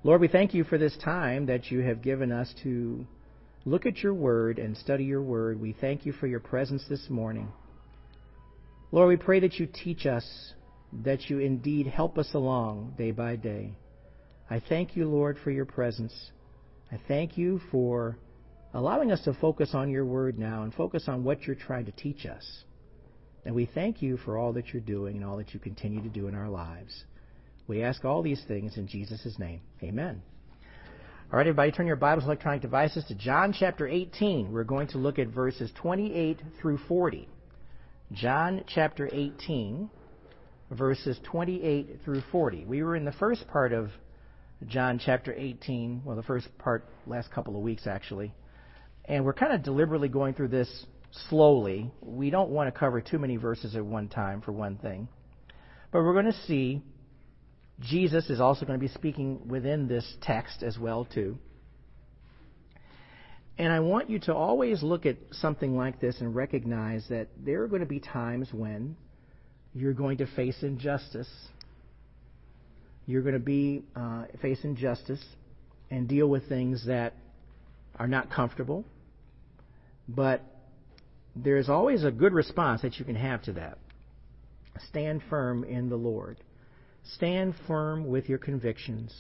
Lord, 0.03 0.21
we 0.21 0.27
thank 0.27 0.53
you 0.53 0.65
for 0.65 0.77
this 0.77 0.97
time 0.97 1.47
that 1.47 1.71
you 1.71 1.83
have 1.83 2.03
given 2.03 2.33
us 2.33 2.53
to 2.65 3.07
look 3.65 3.87
at 3.87 3.99
your 3.99 4.13
word 4.13 4.59
and 4.59 4.77
study 4.77 5.05
your 5.05 5.23
word. 5.23 5.61
We 5.61 5.73
thank 5.81 6.05
you 6.05 6.11
for 6.11 6.27
your 6.27 6.41
presence 6.41 6.83
this 6.89 7.09
morning. 7.09 7.53
Lord, 8.91 9.09
we 9.09 9.25
pray 9.25 9.39
that 9.39 9.61
you 9.61 9.69
teach 9.69 10.05
us, 10.05 10.53
that 11.05 11.31
you 11.31 11.39
indeed 11.39 11.87
help 11.87 12.19
us 12.19 12.31
along 12.35 12.95
day 12.99 13.13
by 13.13 13.37
day. 13.37 13.75
I 14.51 14.61
thank 14.69 14.97
you, 14.97 15.07
Lord, 15.07 15.39
for 15.45 15.53
your 15.53 15.65
presence. 15.65 16.33
I 16.91 16.99
thank 17.07 17.39
you 17.39 17.61
for 17.71 18.19
allowing 18.75 19.13
us 19.13 19.23
to 19.25 19.35
focus 19.35 19.71
on 19.75 19.91
your 19.91 20.05
word 20.05 20.39
now 20.39 20.63
and 20.63 20.75
focus 20.75 21.05
on 21.09 21.25
what 21.25 21.43
you're 21.43 21.57
trying 21.57 21.87
to 21.87 21.93
teach 21.93 22.27
us. 22.27 22.65
And 23.45 23.55
we 23.55 23.67
thank 23.67 24.03
you 24.03 24.17
for 24.19 24.37
all 24.37 24.53
that 24.55 24.73
you're 24.73 24.83
doing 24.83 25.17
and 25.17 25.25
all 25.25 25.37
that 25.37 25.55
you 25.55 25.61
continue 25.61 26.03
to 26.03 26.09
do 26.09 26.27
in 26.29 26.35
our 26.35 26.49
lives. 26.49 27.05
We 27.69 27.83
ask 27.83 28.05
all 28.05 28.23
these 28.23 28.43
things 28.47 28.77
in 28.77 28.87
Jesus' 28.89 29.39
name. 29.39 29.61
Amen. 29.83 30.23
All 31.33 31.39
right, 31.39 31.47
everybody, 31.47 31.73
turn 31.73 31.87
your 31.87 31.97
Bibles, 31.97 32.25
electronic 32.25 32.63
devices 32.63 33.05
to 33.09 33.15
John 33.17 33.53
chapter 33.53 33.89
18. 33.89 34.53
We're 34.53 34.65
going 34.65 34.89
to 34.89 34.99
look 34.99 35.19
at 35.19 35.29
verses 35.29 35.73
28 35.75 36.41
through 36.61 36.79
40. 36.87 37.29
John 38.13 38.63
chapter 38.69 39.11
18, 39.13 39.91
verses 40.71 41.19
28 41.25 42.01
through 42.05 42.23
40. 42.31 42.65
We 42.67 42.85
were 42.85 42.95
in 42.95 43.05
the 43.05 43.13
first 43.13 43.49
part 43.49 43.73
of 43.73 43.91
John 44.69 45.01
chapter 45.05 45.35
18, 45.35 46.03
well, 46.05 46.17
the 46.17 46.23
first 46.23 46.47
part, 46.59 46.85
last 47.07 47.31
couple 47.33 47.57
of 47.57 47.63
weeks 47.63 47.87
actually, 47.87 48.33
and 49.07 49.25
we're 49.25 49.33
kind 49.33 49.53
of 49.53 49.63
deliberately 49.63 50.09
going 50.09 50.35
through 50.35 50.49
this 50.49 50.87
slowly. 51.29 51.91
We 52.03 52.31
don't 52.31 52.51
want 52.51 52.73
to 52.73 52.79
cover 52.79 53.01
too 53.01 53.19
many 53.19 53.37
verses 53.37 53.75
at 53.77 53.85
one 53.85 54.09
time, 54.09 54.43
for 54.43 54.53
one 54.53 54.77
thing. 54.77 55.09
But 55.93 56.03
we're 56.03 56.13
going 56.13 56.27
to 56.27 56.41
see 56.47 56.83
Jesus 57.81 58.31
is 58.31 58.41
also 58.41 58.67
going 58.67 58.79
to 58.79 58.85
be 58.85 58.93
speaking 58.93 59.49
within 59.49 59.87
this 59.87 60.17
text 60.23 60.63
as 60.63 60.79
well 60.79 61.05
too. 61.05 61.39
And 63.59 63.73
I 63.73 63.81
want 63.81 64.11
you 64.11 64.19
to 64.21 64.35
always 64.35 64.83
look 64.83 65.07
at 65.07 65.17
something 65.33 65.77
like 65.77 66.01
this 66.01 66.21
and 66.21 66.35
recognize 66.35 67.07
that 67.09 67.29
there 67.43 67.63
are 67.63 67.69
going 67.69 67.81
to 67.81 67.87
be 67.87 68.01
times 68.01 68.49
when 68.53 68.97
you're 69.75 69.95
going 69.95 70.19
to 70.19 70.27
face 70.27 70.57
injustice. 70.63 71.29
You're 73.07 73.23
going 73.23 73.35
to 73.35 73.39
be 73.39 73.85
uh, 73.95 74.25
face 74.43 74.59
injustice 74.63 75.25
and 75.91 76.09
deal 76.09 76.27
with 76.27 76.49
things 76.49 76.87
that 76.87 77.15
are 77.99 78.09
not 78.09 78.31
comfortable. 78.31 78.85
But 80.09 80.43
there's 81.35 81.69
always 81.69 82.05
a 82.05 82.11
good 82.11 82.33
response 82.33 82.83
that 82.83 82.99
you 82.99 83.05
can 83.05 83.17
have 83.17 83.43
to 83.43 83.53
that. 83.55 83.79
Stand 84.89 85.23
firm 85.29 85.65
in 85.65 85.89
the 85.89 85.97
Lord. 85.97 86.39
Stand 87.15 87.55
firm 87.67 88.07
with 88.07 88.29
your 88.29 88.39
convictions. 88.39 89.15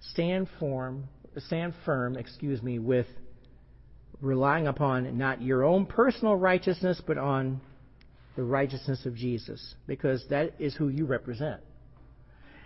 Stand 0.00 0.48
firm, 0.60 1.08
stand 1.38 1.74
firm, 1.84 2.16
excuse 2.16 2.62
me, 2.62 2.78
with 2.78 3.06
relying 4.20 4.66
upon 4.66 5.16
not 5.18 5.42
your 5.42 5.64
own 5.64 5.86
personal 5.86 6.36
righteousness, 6.36 7.00
but 7.06 7.18
on 7.18 7.60
the 8.36 8.42
righteousness 8.42 9.06
of 9.06 9.14
Jesus, 9.14 9.74
because 9.86 10.24
that 10.30 10.54
is 10.58 10.74
who 10.74 10.88
you 10.88 11.06
represent. 11.06 11.60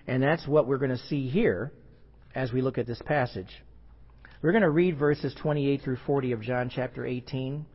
And 0.06 0.23
that's 0.23 0.47
what 0.47 0.66
we're 0.66 0.78
going 0.78 0.90
to 0.90 0.99
see 1.06 1.28
here 1.28 1.73
as 2.35 2.52
we 2.52 2.62
look 2.62 2.78
at 2.78 2.87
this 2.87 3.00
passage. 3.04 3.50
We're 4.42 4.52
going 4.52 4.62
to 4.62 4.70
read 4.70 4.99
verses 4.99 5.35
28 5.42 5.82
through 5.82 5.99
40 6.06 6.32
of 6.32 6.40
John 6.40 6.70
chapter 6.75 7.04
18. 7.04 7.66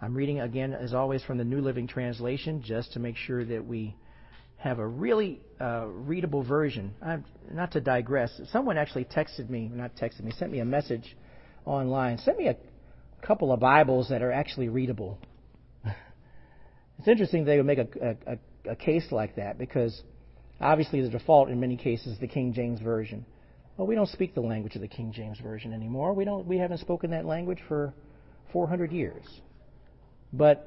I'm 0.00 0.14
reading 0.14 0.40
again, 0.40 0.72
as 0.72 0.94
always, 0.94 1.22
from 1.22 1.36
the 1.36 1.44
New 1.44 1.60
Living 1.60 1.86
Translation, 1.86 2.62
just 2.64 2.94
to 2.94 2.98
make 2.98 3.16
sure 3.16 3.44
that 3.44 3.66
we 3.66 3.94
have 4.56 4.78
a 4.78 4.86
really 4.86 5.42
uh, 5.60 5.84
readable 5.88 6.42
version. 6.42 6.94
I'm, 7.02 7.26
not 7.52 7.72
to 7.72 7.82
digress, 7.82 8.40
someone 8.50 8.78
actually 8.78 9.04
texted 9.04 9.50
me, 9.50 9.70
not 9.70 9.94
texted 9.94 10.24
me, 10.24 10.32
sent 10.38 10.50
me 10.50 10.60
a 10.60 10.64
message 10.64 11.14
online. 11.66 12.16
Sent 12.16 12.38
me 12.38 12.48
a 12.48 12.56
couple 13.20 13.52
of 13.52 13.60
Bibles 13.60 14.08
that 14.08 14.22
are 14.22 14.32
actually 14.32 14.70
readable. 14.70 15.18
it's 15.84 17.08
interesting 17.08 17.44
they 17.44 17.58
would 17.58 17.66
make 17.66 17.78
a, 17.78 18.16
a, 18.26 18.70
a 18.70 18.76
case 18.76 19.04
like 19.10 19.36
that 19.36 19.58
because 19.58 20.00
obviously 20.62 21.02
the 21.02 21.10
default 21.10 21.50
in 21.50 21.60
many 21.60 21.76
cases 21.76 22.14
is 22.14 22.18
the 22.20 22.26
King 22.26 22.54
James 22.54 22.80
Version. 22.80 23.26
Well, 23.76 23.86
we 23.86 23.94
don't 23.94 24.08
speak 24.08 24.34
the 24.34 24.40
language 24.40 24.74
of 24.74 24.80
the 24.80 24.88
King 24.88 25.12
James 25.12 25.38
Version 25.38 25.72
anymore. 25.72 26.14
We 26.14 26.24
don't. 26.24 26.46
We 26.46 26.58
haven't 26.58 26.78
spoken 26.78 27.10
that 27.10 27.26
language 27.26 27.58
for 27.68 27.92
400 28.52 28.90
years. 28.90 29.24
But 30.32 30.66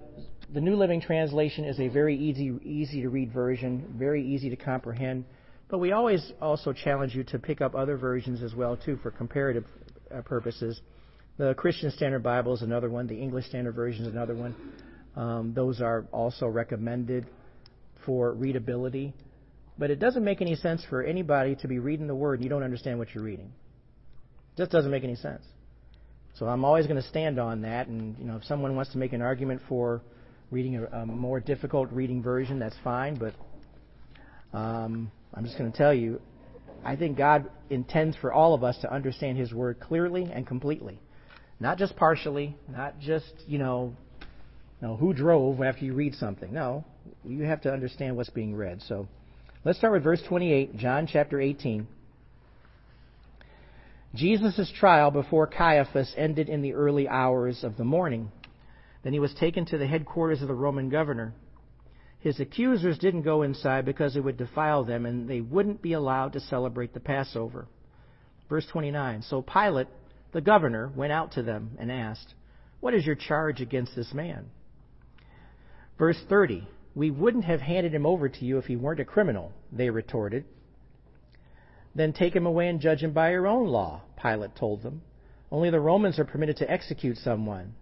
the 0.53 0.61
New 0.61 0.75
Living 0.75 1.01
Translation 1.01 1.65
is 1.65 1.79
a 1.79 1.87
very 1.87 2.15
easy, 2.15 2.57
easy 2.63 3.01
to 3.01 3.09
read 3.09 3.33
version, 3.33 3.95
very 3.97 4.25
easy 4.25 4.49
to 4.49 4.55
comprehend. 4.55 5.25
But 5.69 5.79
we 5.79 5.91
always 5.91 6.31
also 6.41 6.73
challenge 6.73 7.15
you 7.15 7.23
to 7.25 7.39
pick 7.39 7.61
up 7.61 7.75
other 7.75 7.97
versions 7.97 8.41
as 8.41 8.55
well 8.55 8.77
too 8.77 8.97
for 9.01 9.11
comparative 9.11 9.65
uh, 10.13 10.21
purposes. 10.21 10.81
The 11.37 11.53
Christian 11.55 11.91
Standard 11.91 12.23
Bible 12.23 12.53
is 12.53 12.61
another 12.61 12.89
one. 12.89 13.07
The 13.07 13.19
English 13.19 13.45
Standard 13.45 13.75
Version 13.75 14.05
is 14.05 14.11
another 14.11 14.35
one. 14.35 14.55
Um, 15.15 15.53
those 15.53 15.81
are 15.81 16.05
also 16.11 16.47
recommended 16.47 17.27
for 18.05 18.33
readability. 18.33 19.13
But 19.79 19.91
it 19.91 19.99
doesn't 19.99 20.25
make 20.25 20.41
any 20.41 20.55
sense 20.55 20.83
for 20.89 21.01
anybody 21.01 21.55
to 21.55 21.67
be 21.69 21.79
reading 21.79 22.05
the 22.05 22.15
Word 22.15 22.35
and 22.35 22.43
you 22.43 22.49
don't 22.49 22.63
understand 22.63 22.99
what 22.99 23.15
you're 23.15 23.23
reading. 23.23 23.53
It 24.53 24.57
just 24.57 24.71
doesn't 24.71 24.91
make 24.91 25.05
any 25.05 25.15
sense. 25.15 25.41
So 26.35 26.47
I'm 26.47 26.65
always 26.65 26.85
going 26.85 27.01
to 27.01 27.07
stand 27.07 27.39
on 27.39 27.61
that. 27.61 27.87
And 27.87 28.17
you 28.19 28.25
know, 28.25 28.35
if 28.35 28.43
someone 28.43 28.75
wants 28.75 28.91
to 28.91 28.97
make 28.97 29.13
an 29.13 29.21
argument 29.21 29.61
for 29.69 30.01
reading 30.51 30.75
a, 30.75 30.85
a 30.97 31.05
more 31.05 31.39
difficult 31.39 31.91
reading 31.93 32.21
version, 32.21 32.59
that's 32.59 32.75
fine. 32.83 33.15
But 33.15 33.33
um, 34.55 35.11
I'm 35.33 35.45
just 35.45 35.57
going 35.57 35.71
to 35.71 35.77
tell 35.77 35.93
you, 35.93 36.19
I 36.83 36.97
think 36.97 37.17
God 37.17 37.49
intends 37.69 38.17
for 38.17 38.33
all 38.33 38.53
of 38.53 38.65
us 38.65 38.77
to 38.81 38.93
understand 38.93 39.37
His 39.37 39.53
Word 39.53 39.79
clearly 39.79 40.29
and 40.31 40.45
completely, 40.45 40.99
not 41.61 41.77
just 41.77 41.95
partially, 41.95 42.57
not 42.69 42.99
just 42.99 43.31
you 43.47 43.59
know, 43.59 43.95
you 44.81 44.87
know 44.89 44.97
who 44.97 45.13
drove 45.13 45.61
after 45.61 45.85
you 45.85 45.93
read 45.93 46.15
something. 46.15 46.51
No, 46.51 46.83
you 47.23 47.43
have 47.43 47.61
to 47.61 47.71
understand 47.71 48.17
what's 48.17 48.29
being 48.29 48.55
read. 48.55 48.81
So 48.87 49.07
let's 49.65 49.77
start 49.77 49.93
with 49.93 50.03
verse 50.03 50.21
28, 50.27 50.77
John 50.77 51.07
chapter 51.07 51.39
18. 51.39 51.87
Jesus' 54.15 54.71
trial 54.75 55.11
before 55.11 55.47
Caiaphas 55.47 56.13
ended 56.17 56.49
in 56.49 56.61
the 56.61 56.73
early 56.73 57.07
hours 57.07 57.63
of 57.63 57.77
the 57.77 57.83
morning. 57.83 58.31
Then 59.03 59.13
he 59.13 59.19
was 59.19 59.33
taken 59.33 59.65
to 59.65 59.77
the 59.77 59.87
headquarters 59.87 60.41
of 60.41 60.47
the 60.47 60.53
Roman 60.53 60.89
governor. 60.89 61.33
His 62.19 62.39
accusers 62.39 62.97
didn't 62.97 63.21
go 63.21 63.43
inside 63.43 63.85
because 63.85 64.15
it 64.15 64.23
would 64.23 64.37
defile 64.37 64.83
them, 64.83 65.05
and 65.05 65.29
they 65.29 65.41
wouldn't 65.41 65.81
be 65.81 65.93
allowed 65.93 66.33
to 66.33 66.39
celebrate 66.39 66.93
the 66.93 66.99
Passover. 66.99 67.67
Verse 68.49 68.65
29 68.71 69.21
So 69.21 69.41
Pilate, 69.41 69.87
the 70.33 70.41
governor, 70.41 70.91
went 70.95 71.13
out 71.13 71.33
to 71.33 71.43
them 71.43 71.77
and 71.79 71.91
asked, 71.91 72.33
What 72.79 72.93
is 72.93 73.05
your 73.05 73.15
charge 73.15 73.61
against 73.61 73.95
this 73.95 74.13
man? 74.13 74.47
Verse 75.97 76.19
30 76.27 76.67
We 76.99 77.11
wouldn't 77.11 77.45
have 77.45 77.61
handed 77.61 77.95
him 77.95 78.05
over 78.05 78.27
to 78.27 78.45
you 78.45 78.57
if 78.57 78.65
he 78.65 78.75
weren't 78.75 78.99
a 78.99 79.05
criminal, 79.05 79.53
they 79.71 79.89
retorted. 79.89 80.43
Then 81.95 82.11
take 82.11 82.35
him 82.35 82.45
away 82.45 82.67
and 82.67 82.81
judge 82.81 83.01
him 83.01 83.13
by 83.13 83.31
your 83.31 83.47
own 83.47 83.67
law, 83.67 84.01
Pilate 84.21 84.53
told 84.57 84.83
them. 84.83 85.01
Only 85.49 85.69
the 85.69 85.79
Romans 85.79 86.19
are 86.19 86.25
permitted 86.25 86.57
to 86.57 86.69
execute 86.69 87.15
someone 87.15 87.73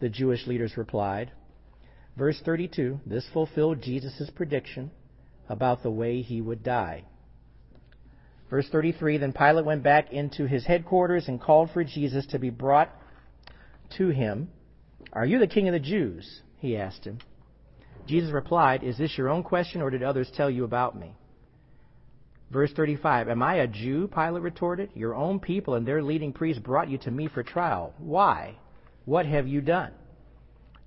the 0.00 0.08
Jewish 0.08 0.46
leaders 0.46 0.78
replied. 0.78 1.30
Verse 2.16 2.40
32 2.42 3.00
this 3.04 3.28
fulfilled 3.34 3.82
Jesus' 3.82 4.30
prediction 4.34 4.90
about 5.46 5.82
the 5.82 5.90
way 5.90 6.22
he 6.22 6.40
would 6.40 6.62
die. 6.62 7.04
Verse 8.48 8.66
33 8.70 9.18
Then 9.18 9.34
Pilate 9.34 9.66
went 9.66 9.82
back 9.82 10.10
into 10.10 10.46
his 10.46 10.64
headquarters 10.64 11.28
and 11.28 11.38
called 11.38 11.70
for 11.70 11.84
Jesus 11.84 12.24
to 12.28 12.38
be 12.38 12.48
brought 12.48 12.88
to 13.98 14.08
him. 14.08 14.48
Are 15.12 15.26
you 15.26 15.38
the 15.38 15.46
king 15.46 15.68
of 15.68 15.74
the 15.74 15.80
Jews? 15.80 16.40
He 16.56 16.78
asked 16.78 17.04
him. 17.04 17.18
Jesus 18.06 18.30
replied, 18.32 18.84
Is 18.84 18.98
this 18.98 19.16
your 19.16 19.28
own 19.28 19.42
question, 19.42 19.80
or 19.80 19.90
did 19.90 20.02
others 20.02 20.30
tell 20.34 20.50
you 20.50 20.64
about 20.64 20.98
me? 20.98 21.14
Verse 22.50 22.72
35 22.72 23.28
Am 23.28 23.42
I 23.42 23.56
a 23.56 23.66
Jew? 23.66 24.08
Pilate 24.08 24.42
retorted. 24.42 24.90
Your 24.94 25.14
own 25.14 25.40
people 25.40 25.74
and 25.74 25.86
their 25.86 26.02
leading 26.02 26.32
priests 26.32 26.62
brought 26.62 26.90
you 26.90 26.98
to 26.98 27.10
me 27.10 27.28
for 27.28 27.42
trial. 27.42 27.94
Why? 27.98 28.56
What 29.04 29.26
have 29.26 29.48
you 29.48 29.60
done? 29.60 29.92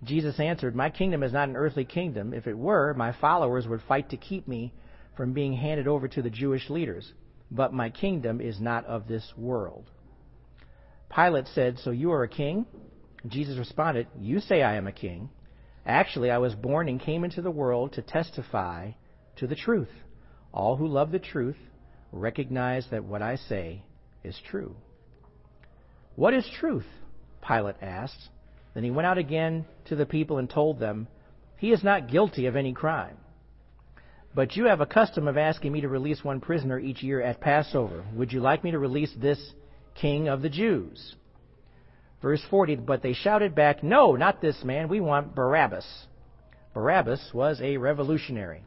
Jesus 0.04 0.40
answered, 0.40 0.76
My 0.76 0.90
kingdom 0.90 1.24
is 1.24 1.34
not 1.34 1.50
an 1.50 1.56
earthly 1.56 1.86
kingdom. 1.86 2.34
If 2.34 2.48
it 2.48 2.58
were, 2.58 2.94
my 2.94 3.14
followers 3.20 3.68
would 3.68 3.82
fight 3.88 4.12
to 4.12 4.18
keep 4.18 4.48
me 4.48 4.74
from 5.16 5.34
being 5.34 5.54
handed 5.54 5.88
over 5.88 6.08
to 6.08 6.22
the 6.22 6.30
Jewish 6.30 6.70
leaders. 6.70 7.12
But 7.50 7.74
my 7.74 7.90
kingdom 7.90 8.40
is 8.40 8.60
not 8.62 8.86
of 8.86 9.08
this 9.08 9.34
world. 9.36 9.90
Pilate 11.14 11.48
said, 11.48 11.80
So 11.80 11.92
you 11.92 12.12
are 12.12 12.24
a 12.24 12.30
king? 12.30 12.66
Jesus 13.28 13.58
responded, 13.58 14.08
You 14.20 14.40
say 14.40 14.62
I 14.62 14.76
am 14.76 14.88
a 14.88 14.92
king. 14.92 15.30
Actually, 15.88 16.30
I 16.30 16.38
was 16.38 16.54
born 16.54 16.90
and 16.90 17.00
came 17.00 17.24
into 17.24 17.42
the 17.42 17.50
world 17.50 17.94
to 17.94 18.02
testify 18.02 18.92
to 19.38 19.48
the 19.48 19.56
truth. 19.56 19.90
All 20.52 20.76
who 20.76 20.86
love 20.86 21.12
the 21.12 21.20
truth 21.20 21.58
recognize 22.12 22.86
that 22.92 23.06
what 23.06 23.22
I 23.22 23.38
say 23.38 23.84
is 24.22 24.38
true. 24.50 24.76
What 26.16 26.34
is 26.34 26.46
truth? 26.60 26.86
Pilate 27.48 27.78
asked. 27.82 28.30
Then 28.74 28.84
he 28.84 28.92
went 28.92 29.06
out 29.06 29.18
again 29.18 29.66
to 29.86 29.96
the 29.96 30.06
people 30.06 30.40
and 30.40 30.50
told 30.50 30.78
them, 30.78 31.08
He 31.56 31.72
is 31.72 31.84
not 31.84 32.12
guilty 32.12 32.48
of 32.48 32.58
any 32.58 32.74
crime. 32.74 33.18
But 34.36 34.58
you 34.58 34.66
have 34.66 34.82
a 34.82 34.86
custom 34.86 35.28
of 35.28 35.38
asking 35.38 35.72
me 35.72 35.82
to 35.82 35.88
release 35.88 36.22
one 36.24 36.42
prisoner 36.42 36.78
each 36.78 37.02
year 37.02 37.22
at 37.22 37.40
Passover. 37.40 38.04
Would 38.14 38.34
you 38.34 38.42
like 38.42 38.64
me 38.64 38.72
to 38.72 38.80
release 38.80 39.14
this 39.16 39.54
king 39.96 40.28
of 40.28 40.42
the 40.42 40.50
Jews? 40.50 41.16
Verse 42.22 42.42
40 42.50 42.76
But 42.78 43.02
they 43.02 43.14
shouted 43.14 43.56
back, 43.56 43.84
No, 43.84 44.16
not 44.16 44.42
this 44.42 44.64
man. 44.64 44.90
We 44.90 45.00
want 45.02 45.36
Barabbas. 45.36 45.86
Barabbas 46.74 47.32
was 47.34 47.60
a 47.62 47.78
revolutionary. 47.78 48.64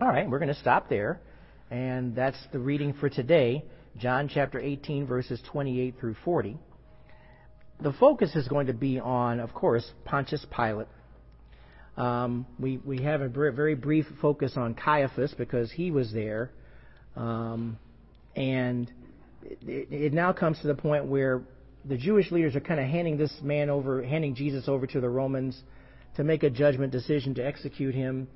All 0.00 0.08
right, 0.08 0.28
we're 0.28 0.38
going 0.38 0.52
to 0.52 0.60
stop 0.60 0.88
there. 0.88 1.20
And 1.70 2.14
that's 2.14 2.38
the 2.52 2.58
reading 2.58 2.92
for 2.94 3.08
today 3.08 3.64
John 3.98 4.28
chapter 4.32 4.60
18, 4.60 5.06
verses 5.06 5.40
28 5.50 5.94
through 5.98 6.16
40. 6.24 6.58
The 7.80 7.92
focus 7.94 8.34
is 8.36 8.46
going 8.46 8.66
to 8.66 8.74
be 8.74 8.98
on, 9.00 9.40
of 9.40 9.54
course, 9.54 9.90
Pontius 10.04 10.44
Pilate. 10.54 10.88
Um, 11.96 12.46
we, 12.58 12.76
we 12.78 13.02
have 13.02 13.22
a 13.22 13.28
very 13.28 13.74
brief 13.74 14.04
focus 14.20 14.52
on 14.56 14.74
Caiaphas 14.74 15.34
because 15.38 15.72
he 15.72 15.90
was 15.90 16.12
there. 16.12 16.50
Um, 17.16 17.78
and 18.34 18.92
it, 19.42 19.88
it 19.90 20.12
now 20.12 20.32
comes 20.34 20.60
to 20.60 20.66
the 20.66 20.74
point 20.74 21.06
where 21.06 21.42
the 21.88 21.96
Jewish 21.96 22.32
leaders 22.32 22.56
are 22.56 22.60
kind 22.60 22.80
of 22.80 22.86
handing 22.86 23.16
this 23.16 23.32
man 23.42 23.70
over, 23.70 24.02
handing 24.02 24.34
Jesus 24.34 24.68
over 24.68 24.86
to 24.88 25.00
the 25.00 25.08
Romans 25.08 25.60
to 26.16 26.24
make 26.24 26.42
a 26.42 26.50
judgment 26.50 26.92
decision 26.92 27.34
to 27.34 27.46
execute 27.46 27.94
him. 27.94 28.28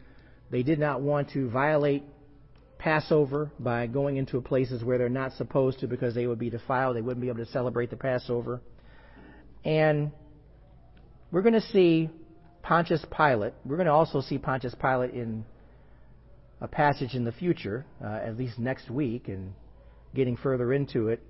They 0.51 0.63
did 0.63 0.79
not 0.79 1.01
want 1.01 1.31
to 1.31 1.49
violate 1.51 2.05
Passover 2.79 3.51
by 3.59 3.87
going 3.87 4.17
into 4.17 4.41
places 4.41 4.85
where 4.85 4.99
they're 4.99 5.09
not 5.09 5.33
supposed 5.33 5.81
to 5.81 5.87
because 5.87 6.15
they 6.15 6.27
would 6.27 6.39
be 6.39 6.51
defiled. 6.51 6.97
They 6.97 7.03
wouldn't 7.03 7.21
be 7.21 7.29
able 7.29 7.45
to 7.45 7.51
celebrate 7.51 7.91
the 7.91 7.97
Passover. 7.97 8.61
And 9.65 10.13
we're 11.31 11.43
going 11.43 11.55
to 11.55 11.61
see 11.61 12.09
Pontius 12.63 13.05
Pilate. 13.15 13.55
We're 13.65 13.77
going 13.77 13.87
to 13.87 13.93
also 13.93 14.21
see 14.21 14.39
Pontius 14.39 14.75
Pilate 14.81 15.13
in 15.13 15.45
a 16.61 16.69
passage 16.69 17.15
in 17.15 17.25
the 17.25 17.33
future, 17.33 17.85
uh, 18.03 18.07
at 18.07 18.37
least 18.37 18.59
next 18.59 18.91
week, 18.91 19.29
and 19.29 19.55
getting 20.15 20.37
further 20.37 20.73
into 20.73 21.09
it, 21.09 21.23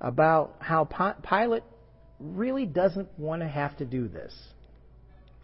about 0.00 0.56
how 0.60 0.84
Pilate 1.28 1.62
really 2.18 2.66
doesn't 2.66 3.08
want 3.18 3.42
to 3.42 3.48
have 3.48 3.76
to 3.78 3.84
do 3.84 4.08
this. 4.08 4.34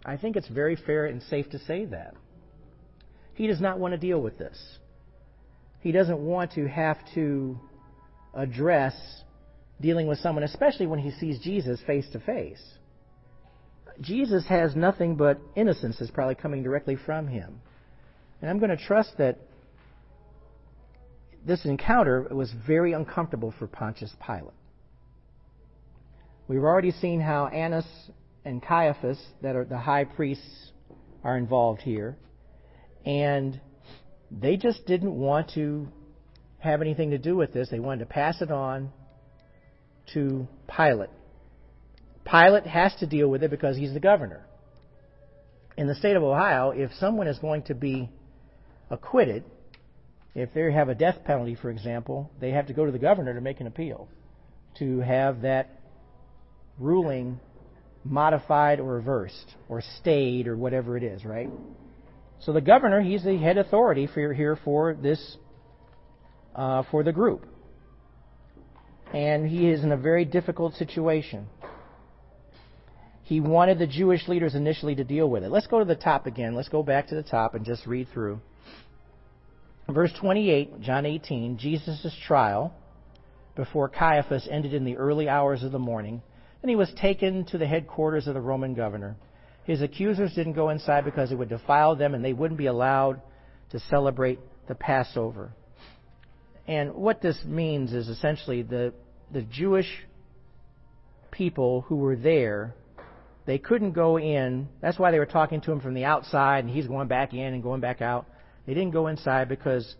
I 0.05 0.17
think 0.17 0.37
it's 0.37 0.49
very 0.49 0.77
fair 0.77 1.07
and 1.07 1.23
safe 1.23 1.51
to 1.51 1.59
say 1.59 1.85
that. 1.87 2.15
He 3.35 3.47
does 3.47 3.61
not 3.61 3.79
want 3.79 3.93
to 3.93 3.99
deal 3.99 4.21
with 4.21 4.39
this. 4.39 4.59
He 5.81 5.93
doesn't 5.93 6.19
want 6.19 6.53
to 6.53 6.67
have 6.67 6.97
to 7.15 7.59
address 8.35 8.95
dealing 9.81 10.07
with 10.07 10.19
someone, 10.19 10.43
especially 10.45 10.87
when 10.87 10.99
he 10.99 11.11
sees 11.13 11.39
Jesus 11.41 11.81
face 11.87 12.07
to 12.13 12.21
face. 12.21 12.63
Jesus 14.01 14.47
has 14.49 14.75
nothing 14.75 15.17
but 15.17 15.39
innocence 15.55 16.01
is 16.01 16.11
probably 16.11 16.35
coming 16.35 16.63
directly 16.63 16.97
from 16.97 17.29
him. 17.29 17.61
And 18.41 18.51
I'm 18.51 18.59
going 18.59 18.77
to 18.77 18.77
trust 18.77 19.17
that 19.19 19.39
this 21.47 21.65
encounter 21.65 22.27
was 22.31 22.53
very 22.67 22.93
uncomfortable 22.93 23.55
for 23.57 23.69
Pontius 23.69 24.13
Pilate. 24.25 24.53
We've 26.49 26.63
already 26.63 26.91
seen 26.91 27.21
how 27.21 27.47
Annas 27.47 27.87
and 28.45 28.63
Caiaphas, 28.63 29.21
that 29.43 29.57
are 29.57 29.65
the 29.65 29.79
high 29.79 30.05
priests, 30.05 30.73
are 31.23 31.37
involved 31.37 31.83
here. 31.83 32.17
And 33.05 33.61
they 34.31 34.57
just 34.57 34.87
didn't 34.87 35.15
want 35.15 35.53
to 35.55 35.89
have 36.59 36.81
anything 36.81 37.11
to 37.11 37.19
do 37.19 37.37
with 37.37 37.53
this. 37.53 37.69
They 37.69 37.81
wanted 37.81 38.01
to 38.01 38.07
pass 38.07 38.43
it 38.43 38.51
on 38.51 38.91
to 40.15 40.49
Pilate. 40.69 41.11
Pilate 42.25 42.67
has 42.67 42.95
to 42.97 43.07
deal 43.07 43.29
with 43.29 43.45
it 43.45 43.51
because 43.51 43.77
he's 43.77 43.95
the 43.95 44.01
governor. 44.01 44.45
In 45.77 45.87
the 45.87 45.95
state 45.95 46.17
of 46.17 46.25
Ohio, 46.25 46.71
if 46.71 46.91
someone 46.99 47.29
is 47.29 47.39
going 47.39 47.63
to 47.65 47.75
be 47.75 48.11
acquitted, 48.91 49.45
if 50.37 50.53
they 50.53 50.71
have 50.71 50.91
a 50.91 50.95
death 50.95 51.25
penalty, 51.25 51.55
for 51.55 51.71
example, 51.71 52.31
they 52.41 52.51
have 52.51 52.67
to 52.67 52.75
go 52.75 52.85
to 52.85 52.93
the 52.93 52.99
governor 52.99 53.33
to 53.33 53.41
make 53.41 53.59
an 53.61 53.67
appeal 53.67 54.07
to 54.79 55.01
have 55.01 55.41
that 55.41 55.81
ruling 56.79 57.41
modified 58.05 58.79
or 58.79 58.97
reversed 58.97 59.55
or 59.71 59.83
stayed 59.99 60.47
or 60.47 60.55
whatever 60.55 60.95
it 60.95 61.03
is, 61.03 61.25
right? 61.25 61.49
So 62.41 62.53
the 62.53 62.61
governor, 62.61 63.01
he's 63.01 63.25
the 63.25 63.39
head 63.39 63.57
authority 63.57 64.07
for 64.07 64.35
here 64.35 64.59
for 64.63 64.95
this 64.95 65.39
uh, 66.55 66.83
for 66.91 67.03
the 67.03 67.13
group, 67.13 67.47
and 69.15 69.49
he 69.49 69.71
is 69.71 69.83
in 69.83 69.91
a 69.91 69.97
very 69.97 70.27
difficult 70.27 70.75
situation. 70.75 71.47
He 73.23 73.41
wanted 73.41 73.79
the 73.79 73.87
Jewish 73.87 74.29
leaders 74.29 74.55
initially 74.55 74.95
to 74.97 75.05
deal 75.05 75.29
with 75.31 75.45
it. 75.45 75.51
Let's 75.51 75.67
go 75.67 75.79
to 75.79 75.87
the 75.87 75.97
top 75.97 76.27
again. 76.27 76.55
Let's 76.55 76.69
go 76.69 76.83
back 76.83 77.09
to 77.09 77.15
the 77.15 77.23
top 77.23 77.55
and 77.55 77.65
just 77.65 77.87
read 77.87 78.09
through. 78.13 78.41
Verse 79.89 80.13
28, 80.21 80.81
John 80.81 81.07
18, 81.07 81.59
Jesus' 81.59 82.15
trial 82.27 82.75
before 83.55 83.89
Caiaphas 83.89 84.49
ended 84.51 84.75
in 84.75 84.85
the 84.85 84.97
early 84.97 85.29
hours 85.29 85.63
of 85.63 85.73
the 85.73 85.79
morning, 85.79 86.23
and 86.63 86.69
he 86.69 86.77
was 86.77 86.93
taken 87.01 87.45
to 87.47 87.59
the 87.59 87.67
headquarters 87.67 88.27
of 88.27 88.35
the 88.35 88.41
Roman 88.41 88.75
governor. 88.75 89.17
His 89.65 89.83
accusers 89.83 90.35
didn't 90.35 90.55
go 90.55 90.71
inside 90.71 91.05
because 91.05 91.33
it 91.33 91.37
would 91.37 91.49
defile 91.49 91.97
them 91.97 92.15
and 92.15 92.25
they 92.25 92.33
wouldn't 92.33 92.59
be 92.59 92.67
allowed 92.67 93.21
to 93.71 93.81
celebrate 93.81 94.39
the 94.69 94.75
Passover. 94.75 95.53
And 96.69 96.95
what 96.95 97.23
this 97.23 97.39
means 97.45 97.93
is 97.93 98.09
essentially 98.09 98.63
the, 98.63 98.93
the 99.33 99.43
Jewish 99.43 99.89
people 101.31 101.83
who 101.83 101.97
were 101.97 102.17
there 102.17 102.75
they 103.47 103.59
couldn't 103.59 103.93
go 103.93 104.19
in. 104.19 104.69
That's 104.83 104.99
why 104.99 105.13
they 105.13 105.21
were 105.21 105.27
talking 105.27 105.61
to 105.63 105.73
him 105.73 105.81
from 105.81 105.95
the 105.95 106.05
outside, 106.05 106.65
and 106.65 106.71
he's 106.71 106.89
going 106.89 107.09
back 107.09 107.33
in 107.33 107.55
and 107.55 107.63
going 107.63 107.81
back 107.81 108.03
out. 108.03 108.27
They 108.67 108.75
didn't 108.75 108.93
go 108.93 109.07
inside 109.07 109.49
because 109.49 109.95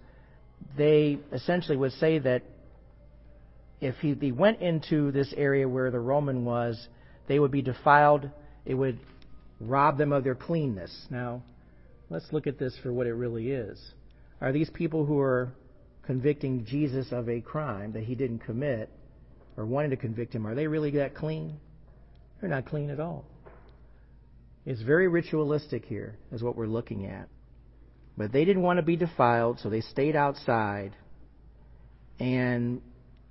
they 0.77 1.19
essentially 1.33 1.77
would 1.77 1.93
say 1.93 2.19
that 2.19 2.43
if 3.81 3.95
he, 3.97 4.15
he 4.15 4.33
went 4.33 4.61
into 4.61 5.13
this 5.13 5.33
area 5.37 5.69
where 5.69 5.91
the 5.91 6.01
Roman 6.01 6.45
was, 6.45 6.89
they 7.29 7.39
would 7.39 7.51
be 7.51 7.63
defiled. 7.63 8.31
It 8.65 8.75
would 8.75 8.99
rob 9.61 9.99
them 9.99 10.13
of 10.13 10.25
their 10.25 10.35
cleanness. 10.35 11.07
Now, 11.11 11.43
let's 12.11 12.27
look 12.33 12.47
at 12.47 12.59
this 12.59 12.77
for 12.83 12.93
what 12.93 13.07
it 13.07 13.15
really 13.15 13.51
is. 13.51 13.79
Are 14.41 14.53
these 14.53 14.71
people 14.71 15.05
who 15.05 15.19
are 15.21 15.53
convicting 16.05 16.65
Jesus 16.65 17.09
of 17.11 17.29
a 17.29 17.41
crime 17.41 17.93
that 17.93 18.05
he 18.05 18.15
didn't 18.15 18.41
commit 18.41 18.91
or 19.57 19.65
wanting 19.65 19.91
to 19.91 19.97
convict 19.97 20.35
him, 20.35 20.47
are 20.47 20.55
they 20.55 20.67
really 20.67 20.91
that 20.93 21.15
clean? 21.15 21.59
They're 22.41 22.51
not 22.51 22.67
clean 22.67 22.91
at 22.91 23.01
all. 23.01 23.25
It's 24.67 24.83
very 24.83 25.09
ritualistic 25.09 25.85
here, 25.85 26.17
is 26.33 26.43
what 26.43 26.57
we're 26.57 26.67
looking 26.67 27.07
at. 27.07 27.29
But 28.17 28.33
they 28.33 28.45
didn't 28.45 28.63
want 28.63 28.79
to 28.79 28.83
be 28.83 28.97
defiled, 28.97 29.61
so 29.61 29.69
they 29.69 29.83
stayed 29.83 30.17
outside. 30.17 30.97
And 32.19 32.81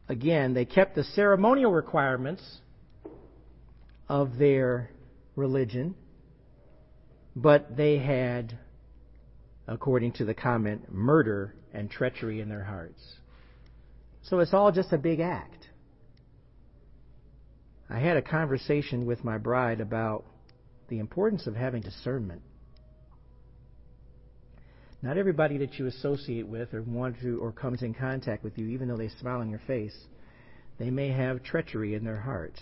again, 0.07 0.53
they 0.53 0.65
kept 0.65 0.95
the 0.95 1.03
ceremonial 1.03 1.71
requirements 1.71 2.43
of 4.07 4.37
their 4.37 4.91
religion, 5.35 5.95
but 7.35 7.75
they 7.75 7.97
had, 7.97 8.57
according 9.67 10.13
to 10.13 10.25
the 10.25 10.35
comment, 10.35 10.93
murder 10.93 11.55
and 11.73 11.89
treachery 11.89 12.39
in 12.39 12.49
their 12.49 12.63
hearts. 12.63 13.01
So 14.21 14.39
it's 14.39 14.53
all 14.53 14.71
just 14.71 14.93
a 14.93 14.97
big 14.97 15.19
act. 15.19 15.67
I 17.89 17.99
had 17.99 18.17
a 18.17 18.21
conversation 18.21 19.05
with 19.05 19.23
my 19.23 19.37
bride 19.37 19.81
about 19.81 20.25
the 20.87 20.99
importance 20.99 21.47
of 21.47 21.55
having 21.55 21.81
discernment. 21.81 22.41
Not 25.05 25.19
everybody 25.19 25.59
that 25.59 25.77
you 25.77 25.85
associate 25.85 26.47
with 26.47 26.73
or 26.73 26.81
want 26.81 27.21
to 27.21 27.37
or 27.37 27.51
comes 27.51 27.83
in 27.83 27.93
contact 27.93 28.43
with 28.43 28.57
you, 28.57 28.69
even 28.69 28.87
though 28.87 28.97
they 28.97 29.09
smile 29.21 29.39
on 29.39 29.51
your 29.51 29.61
face, 29.67 29.95
they 30.79 30.89
may 30.89 31.09
have 31.09 31.43
treachery 31.43 31.93
in 31.93 32.03
their 32.03 32.19
hearts. 32.19 32.59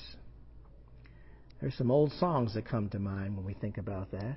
There's 1.61 1.73
some 1.75 1.89
old 1.89 2.11
songs 2.19 2.53
that 2.55 2.65
come 2.67 2.89
to 2.89 2.99
mind 2.99 3.37
when 3.37 3.45
we 3.45 3.53
think 3.53 3.77
about 3.77 4.11
that. 4.11 4.35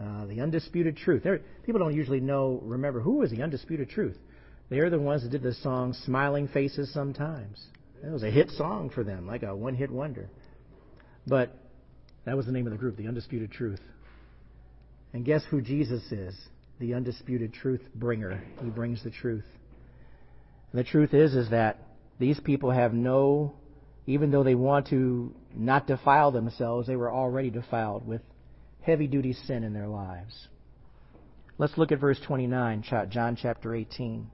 Uh, 0.00 0.26
the 0.26 0.40
undisputed 0.40 0.96
truth. 0.96 1.24
People 1.64 1.78
don't 1.78 1.94
usually 1.94 2.18
know, 2.18 2.58
remember, 2.64 2.98
who 2.98 3.18
was 3.18 3.30
the 3.30 3.42
undisputed 3.42 3.88
truth? 3.90 4.18
They're 4.68 4.90
the 4.90 4.98
ones 4.98 5.22
that 5.22 5.30
did 5.30 5.44
the 5.44 5.54
song 5.54 5.94
Smiling 6.04 6.48
Faces 6.48 6.92
Sometimes. 6.92 7.64
It 8.04 8.10
was 8.10 8.24
a 8.24 8.30
hit 8.30 8.50
song 8.50 8.90
for 8.90 9.04
them, 9.04 9.24
like 9.24 9.44
a 9.44 9.54
one 9.54 9.76
hit 9.76 9.92
wonder. 9.92 10.28
But 11.28 11.56
that 12.24 12.36
was 12.36 12.46
the 12.46 12.52
name 12.52 12.66
of 12.66 12.72
the 12.72 12.78
group, 12.78 12.96
The 12.96 13.06
Undisputed 13.06 13.52
Truth. 13.52 13.82
And 15.12 15.24
guess 15.24 15.44
who 15.48 15.60
Jesus 15.60 16.02
is? 16.10 16.34
The 16.78 16.94
undisputed 16.94 17.52
truth 17.52 17.82
bringer. 17.94 18.42
He 18.62 18.70
brings 18.70 19.02
the 19.02 19.10
truth. 19.10 19.44
And 20.72 20.78
the 20.78 20.84
truth 20.84 21.14
is 21.14 21.34
is 21.34 21.50
that 21.50 21.78
these 22.18 22.38
people 22.40 22.70
have 22.70 22.92
no 22.92 23.54
even 24.08 24.30
though 24.30 24.42
they 24.42 24.54
want 24.54 24.86
to 24.86 25.34
not 25.54 25.86
defile 25.86 26.30
themselves, 26.30 26.86
they 26.86 26.96
were 26.96 27.12
already 27.12 27.50
defiled 27.50 28.06
with 28.06 28.22
heavy 28.80 29.06
duty 29.06 29.34
sin 29.34 29.62
in 29.62 29.74
their 29.74 29.86
lives. 29.86 30.48
Let's 31.58 31.76
look 31.76 31.92
at 31.92 32.00
verse 32.00 32.18
29, 32.26 32.84
John 33.10 33.36
chapter 33.40 33.74
18. 33.74 34.30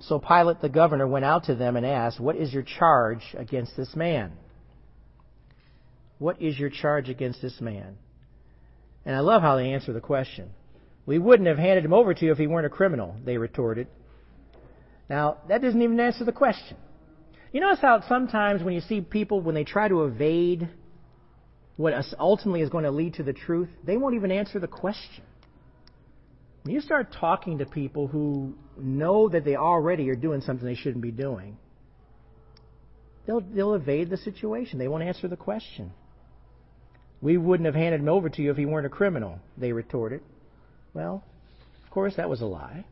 So 0.00 0.18
Pilate 0.18 0.62
the 0.62 0.70
governor 0.70 1.06
went 1.06 1.26
out 1.26 1.44
to 1.44 1.54
them 1.54 1.76
and 1.76 1.84
asked, 1.84 2.20
What 2.20 2.36
is 2.36 2.54
your 2.54 2.62
charge 2.62 3.34
against 3.36 3.76
this 3.76 3.94
man? 3.94 4.32
What 6.18 6.40
is 6.40 6.58
your 6.58 6.70
charge 6.70 7.10
against 7.10 7.42
this 7.42 7.60
man? 7.60 7.98
And 9.04 9.14
I 9.14 9.20
love 9.20 9.42
how 9.42 9.56
they 9.56 9.74
answer 9.74 9.92
the 9.92 10.00
question. 10.00 10.52
We 11.04 11.18
wouldn't 11.18 11.48
have 11.48 11.58
handed 11.58 11.84
him 11.84 11.92
over 11.92 12.14
to 12.14 12.24
you 12.24 12.32
if 12.32 12.38
he 12.38 12.46
weren't 12.46 12.66
a 12.66 12.70
criminal, 12.70 13.16
they 13.24 13.36
retorted. 13.36 13.88
Now, 15.10 15.38
that 15.48 15.60
doesn't 15.60 15.82
even 15.82 15.98
answer 15.98 16.24
the 16.24 16.32
question. 16.32 16.76
You 17.52 17.60
notice 17.60 17.80
how 17.80 18.02
sometimes 18.08 18.62
when 18.62 18.74
you 18.74 18.80
see 18.80 19.00
people, 19.00 19.40
when 19.40 19.54
they 19.54 19.64
try 19.64 19.88
to 19.88 20.04
evade 20.04 20.68
what 21.76 21.92
ultimately 22.18 22.62
is 22.62 22.70
going 22.70 22.84
to 22.84 22.90
lead 22.90 23.14
to 23.14 23.22
the 23.22 23.32
truth, 23.32 23.68
they 23.84 23.96
won't 23.96 24.14
even 24.14 24.30
answer 24.30 24.58
the 24.58 24.68
question. 24.68 25.24
When 26.62 26.74
you 26.74 26.80
start 26.80 27.12
talking 27.12 27.58
to 27.58 27.66
people 27.66 28.06
who 28.06 28.54
know 28.78 29.28
that 29.28 29.44
they 29.44 29.56
already 29.56 30.08
are 30.10 30.14
doing 30.14 30.40
something 30.40 30.64
they 30.64 30.76
shouldn't 30.76 31.02
be 31.02 31.10
doing, 31.10 31.58
they'll, 33.26 33.40
they'll 33.40 33.74
evade 33.74 34.10
the 34.10 34.16
situation. 34.16 34.78
They 34.78 34.88
won't 34.88 35.02
answer 35.02 35.26
the 35.26 35.36
question. 35.36 35.92
We 37.20 37.36
wouldn't 37.36 37.66
have 37.66 37.74
handed 37.74 38.00
him 38.00 38.08
over 38.08 38.28
to 38.28 38.42
you 38.42 38.50
if 38.50 38.56
he 38.56 38.66
weren't 38.66 38.86
a 38.86 38.90
criminal, 38.90 39.40
they 39.56 39.72
retorted. 39.72 40.22
Well, 40.94 41.24
of 41.84 41.90
course, 41.90 42.16
that 42.16 42.28
was 42.28 42.40
a 42.40 42.46
lie. 42.46 42.84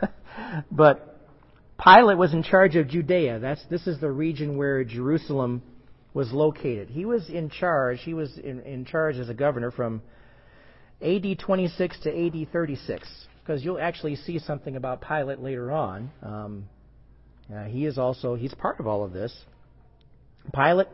but 0.70 1.16
Pilate 1.82 2.16
was 2.16 2.32
in 2.32 2.42
charge 2.42 2.76
of 2.76 2.88
Judea. 2.88 3.38
That's, 3.38 3.64
this 3.70 3.86
is 3.86 4.00
the 4.00 4.10
region 4.10 4.56
where 4.56 4.84
Jerusalem 4.84 5.62
was 6.14 6.32
located. 6.32 6.88
He 6.88 7.04
was 7.04 7.28
in 7.28 7.50
charge. 7.50 8.00
He 8.02 8.14
was 8.14 8.38
in, 8.38 8.60
in 8.60 8.84
charge 8.86 9.16
as 9.16 9.28
a 9.28 9.34
governor 9.34 9.70
from 9.70 10.00
AD 11.02 11.38
26 11.38 12.00
to 12.00 12.26
AD 12.26 12.48
36, 12.50 13.08
because 13.40 13.62
you'll 13.62 13.78
actually 13.78 14.16
see 14.16 14.38
something 14.38 14.76
about 14.76 15.02
Pilate 15.06 15.40
later 15.40 15.70
on. 15.70 16.10
Um, 16.22 16.64
uh, 17.54 17.64
he 17.64 17.84
is 17.84 17.98
also 17.98 18.34
he's 18.34 18.54
part 18.54 18.80
of 18.80 18.86
all 18.86 19.04
of 19.04 19.12
this. 19.12 19.32
Pilate 20.54 20.88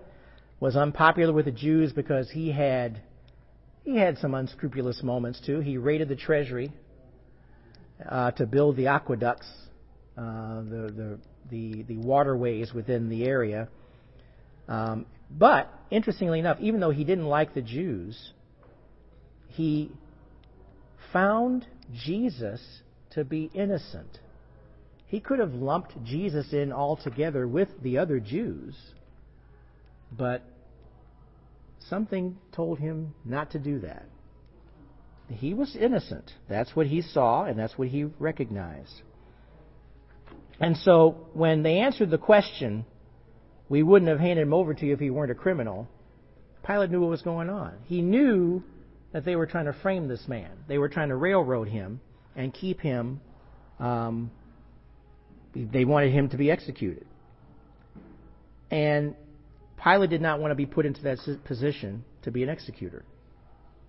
was 0.59 0.77
unpopular 0.77 1.33
with 1.33 1.45
the 1.45 1.53
Jews 1.53 1.93
because 1.93 2.31
he 2.31 2.51
had 2.51 3.01
he 3.85 3.97
had 3.97 4.19
some 4.19 4.35
unscrupulous 4.35 5.03
moments 5.03 5.41
too. 5.45 5.61
He 5.61 5.77
raided 5.77 6.09
the 6.09 6.17
treasury 6.17 6.73
uh, 8.09 8.31
to 8.33 8.47
build 8.47 8.77
the 8.77 8.89
aqueducts, 8.89 9.49
uh, 10.17 10.63
the, 10.63 10.93
the 10.97 11.19
the 11.51 11.83
the 11.83 11.97
waterways 11.99 12.73
within 12.73 13.09
the 13.09 13.25
area. 13.25 13.69
Um, 14.69 15.07
but 15.31 15.73
interestingly 15.91 16.39
enough, 16.39 16.59
even 16.61 16.81
though 16.81 16.91
he 16.91 17.05
didn't 17.05 17.27
like 17.27 17.55
the 17.55 17.63
Jews, 17.63 18.33
he 19.49 19.91
found 21.13 21.67
Jesus 21.93 22.61
to 23.11 23.25
be 23.25 23.51
innocent. 23.53 24.19
He 25.07 25.21
could 25.21 25.41
have 25.41 25.53
lumped 25.53 26.03
Jesus 26.05 26.53
in 26.53 26.73
altogether 26.73 27.47
with 27.47 27.69
the 27.83 27.99
other 27.99 28.19
Jews, 28.19 28.75
but 30.11 30.43
something 31.89 32.39
told 32.53 32.79
him 32.79 33.15
not 33.25 33.53
to 33.53 33.59
do 33.59 33.81
that. 33.81 34.05
He 35.29 35.55
was 35.55 35.77
innocent. 35.77 36.31
That's 36.49 36.75
what 36.77 36.87
he 36.87 37.03
saw, 37.03 37.45
and 37.45 37.59
that's 37.59 37.79
what 37.79 37.89
he 37.89 38.05
recognized. 38.19 39.03
And 40.61 40.77
so, 40.77 41.29
when 41.33 41.63
they 41.63 41.79
answered 41.79 42.11
the 42.11 42.19
question, 42.19 42.85
we 43.69 43.83
wouldn't 43.83 44.11
have 44.11 44.21
handed 44.21 44.43
him 44.43 44.53
over 44.53 44.75
to 44.75 44.87
you 44.87 44.93
if 44.93 45.01
he 45.01 45.11
weren't 45.11 45.31
a 45.31 45.35
criminal, 45.35 45.89
Pilate 46.67 46.91
knew 46.91 47.01
what 47.01 47.11
was 47.11 47.23
going 47.23 47.49
on. 47.49 47.75
He 47.85 48.03
knew 48.03 48.63
that 49.13 49.25
they 49.25 49.37
were 49.37 49.47
trying 49.47 49.67
to 49.67 49.73
frame 49.73 50.09
this 50.09 50.27
man, 50.29 50.51
they 50.69 50.79
were 50.79 50.89
trying 50.89 51.09
to 51.09 51.17
railroad 51.17 51.69
him 51.69 52.01
and 52.37 52.53
keep 52.53 52.81
him, 52.81 53.21
um, 53.79 54.31
they 55.55 55.85
wanted 55.85 56.13
him 56.13 56.29
to 56.31 56.37
be 56.37 56.51
executed. 56.51 57.07
And 58.71 59.15
Pilate 59.83 60.11
did 60.11 60.21
not 60.21 60.41
want 60.41 60.51
to 60.53 60.55
be 60.55 60.67
put 60.67 60.87
into 60.87 61.03
that 61.03 61.19
position 61.45 62.05
to 62.23 62.31
be 62.31 62.43
an 62.43 62.49
executor, 62.49 63.05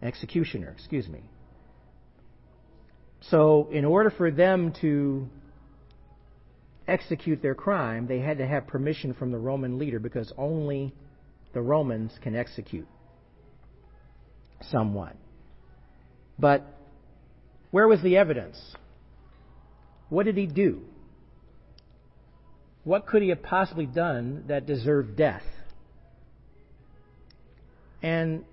executioner, 0.01 0.69
excuse 0.69 1.07
me. 1.07 1.21
So, 3.29 3.69
in 3.71 3.85
order 3.85 4.09
for 4.09 4.31
them 4.31 4.73
to 4.81 5.29
execute 6.87 7.41
their 7.41 7.55
crime, 7.55 8.07
they 8.07 8.19
had 8.19 8.39
to 8.39 8.47
have 8.47 8.67
permission 8.67 9.13
from 9.13 9.31
the 9.31 9.37
Roman 9.37 9.77
leader 9.77 9.99
because 9.99 10.33
only 10.37 10.93
the 11.53 11.61
Romans 11.61 12.11
can 12.21 12.35
execute 12.35 12.87
someone. 14.71 15.15
But 16.39 16.65
where 17.71 17.87
was 17.87 18.01
the 18.01 18.17
evidence? 18.17 18.57
What 20.09 20.25
did 20.25 20.37
he 20.37 20.47
do? 20.47 20.81
What 22.83 23.05
could 23.07 23.21
he 23.21 23.29
have 23.29 23.43
possibly 23.43 23.85
done 23.85 24.45
that 24.47 24.65
deserved 24.65 25.15
death? 25.15 25.43
And 28.03 28.43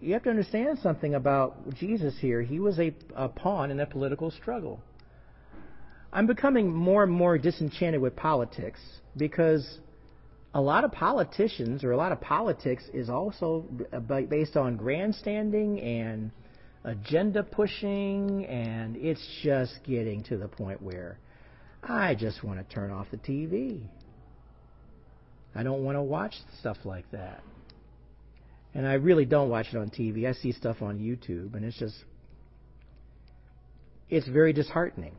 you 0.00 0.14
have 0.14 0.22
to 0.22 0.30
understand 0.30 0.78
something 0.82 1.14
about 1.14 1.74
Jesus 1.74 2.14
here. 2.18 2.40
He 2.40 2.60
was 2.60 2.78
a, 2.78 2.94
a 3.14 3.28
pawn 3.28 3.70
in 3.70 3.80
a 3.80 3.86
political 3.86 4.30
struggle. 4.30 4.80
I'm 6.12 6.26
becoming 6.26 6.72
more 6.72 7.02
and 7.02 7.12
more 7.12 7.36
disenchanted 7.36 8.00
with 8.00 8.14
politics 8.14 8.78
because 9.16 9.80
a 10.54 10.60
lot 10.60 10.84
of 10.84 10.92
politicians 10.92 11.82
or 11.82 11.90
a 11.90 11.96
lot 11.96 12.12
of 12.12 12.20
politics 12.20 12.84
is 12.94 13.10
also 13.10 13.64
based 14.28 14.56
on 14.56 14.76
grandstanding 14.76 15.80
and 15.80 16.30
agenda 16.84 17.42
pushing, 17.42 18.46
and 18.46 18.94
it's 18.96 19.26
just 19.42 19.80
getting 19.84 20.22
to 20.24 20.36
the 20.36 20.46
point 20.46 20.80
where 20.80 21.18
I 21.82 22.14
just 22.14 22.44
want 22.44 22.60
to 22.60 22.74
turn 22.74 22.92
off 22.92 23.08
the 23.10 23.16
TV. 23.16 23.80
I 25.54 25.64
don't 25.64 25.82
want 25.82 25.96
to 25.96 26.02
watch 26.02 26.34
stuff 26.60 26.76
like 26.84 27.10
that. 27.10 27.42
And 28.74 28.86
I 28.86 28.94
really 28.94 29.24
don't 29.24 29.48
watch 29.48 29.66
it 29.72 29.76
on 29.76 29.90
TV. 29.90 30.26
I 30.26 30.32
see 30.32 30.52
stuff 30.52 30.82
on 30.82 30.98
YouTube, 30.98 31.54
and 31.54 31.64
it's 31.64 31.78
just, 31.78 31.94
it's 34.10 34.26
very 34.26 34.52
disheartening. 34.52 35.14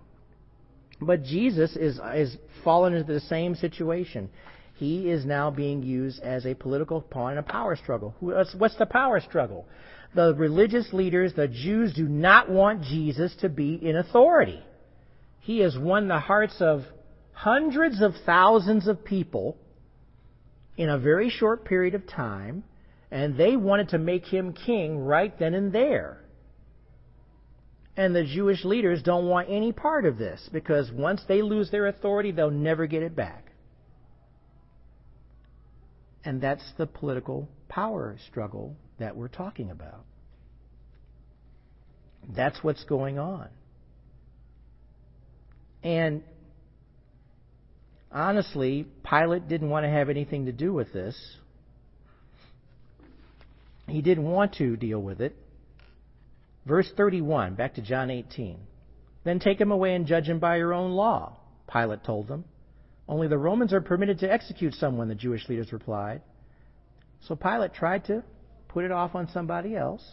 But 1.00 1.24
Jesus 1.24 1.76
is, 1.76 2.00
is 2.14 2.38
fallen 2.64 2.94
into 2.94 3.14
the 3.14 3.22
same 3.22 3.56
situation. 3.56 4.30
He 4.76 5.10
is 5.10 5.26
now 5.26 5.52
being 5.52 5.84
used 5.84 6.22
as 6.22 6.46
a 6.46 6.54
political 6.54 7.02
pawn 7.02 7.34
in 7.34 7.38
a 7.38 7.44
power 7.44 7.78
struggle. 7.78 8.14
What's 8.20 8.76
the 8.78 8.86
power 8.86 9.22
struggle? 9.22 9.66
The 10.16 10.34
religious 10.34 10.92
leaders, 10.92 11.34
the 11.34 11.48
Jews, 11.48 11.94
do 11.94 12.08
not 12.08 12.50
want 12.50 12.84
Jesus 12.84 13.36
to 13.42 13.50
be 13.50 13.76
in 13.76 13.96
authority. 13.96 14.62
He 15.42 15.60
has 15.60 15.78
won 15.78 16.08
the 16.08 16.20
hearts 16.20 16.56
of 16.60 16.84
hundreds 17.32 18.02
of 18.02 18.14
thousands 18.26 18.88
of 18.88 19.06
people 19.06 19.58
in 20.78 20.90
a 20.90 20.98
very 20.98 21.30
short 21.30 21.66
period 21.66 21.96
of 21.96 22.08
time 22.08 22.64
and 23.12 23.38
they 23.38 23.56
wanted 23.56 23.90
to 23.90 23.98
make 23.98 24.26
him 24.26 24.54
king 24.54 25.00
right 25.00 25.38
then 25.40 25.54
and 25.54 25.72
there. 25.72 26.22
And 27.98 28.14
the 28.16 28.26
Jewish 28.26 28.66
leaders 28.66 29.02
don't 29.04 29.28
want 29.28 29.50
any 29.50 29.72
part 29.72 30.06
of 30.06 30.18
this 30.18 30.50
because 30.52 30.92
once 30.92 31.22
they 31.28 31.42
lose 31.42 31.72
their 31.72 31.88
authority, 31.88 32.32
they'll 32.32 32.52
never 32.52 32.88
get 32.88 33.04
it 33.04 33.16
back. 33.16 33.46
And 36.26 36.42
that's 36.42 36.64
the 36.78 36.88
political 36.88 37.48
power 37.70 38.18
struggle 38.28 38.76
that 39.00 39.16
we're 39.16 39.28
talking 39.28 39.70
about. 39.70 40.04
That's 42.36 42.62
what's 42.64 42.84
going 42.86 43.20
on. 43.20 43.48
And 45.84 46.24
honestly, 48.12 48.88
Pilate 49.08 49.48
didn't 49.48 49.70
want 49.70 49.86
to 49.86 49.90
have 49.90 50.10
anything 50.10 50.48
to 50.48 50.52
do 50.52 50.74
with 50.74 50.92
this. 50.92 51.16
He 53.88 54.02
didn't 54.02 54.24
want 54.24 54.54
to 54.56 54.76
deal 54.76 55.00
with 55.00 55.22
it. 55.22 55.36
Verse 56.66 56.92
31, 56.98 57.56
back 57.56 57.76
to 57.76 57.82
John 57.82 58.10
18. 58.10 58.58
Then 59.24 59.40
take 59.40 59.62
him 59.62 59.72
away 59.72 59.94
and 59.94 60.08
judge 60.08 60.28
him 60.28 60.40
by 60.40 60.58
your 60.58 60.74
own 60.74 60.92
law, 60.92 61.38
Pilate 61.72 62.04
told 62.04 62.28
them. 62.28 62.46
Only 63.08 63.28
the 63.28 63.38
Romans 63.38 63.74
are 63.74 63.82
permitted 63.82 64.20
to 64.20 64.32
execute 64.32 64.74
someone, 64.74 65.08
the 65.08 65.16
Jewish 65.16 65.48
leaders 65.48 65.72
replied. 65.72 66.22
So 67.22 67.36
Pilate 67.36 67.74
tried 67.74 68.06
to 68.06 68.24
put 68.68 68.84
it 68.84 68.92
off 68.92 69.16
on 69.16 69.28
somebody 69.30 69.76
else. 69.76 70.04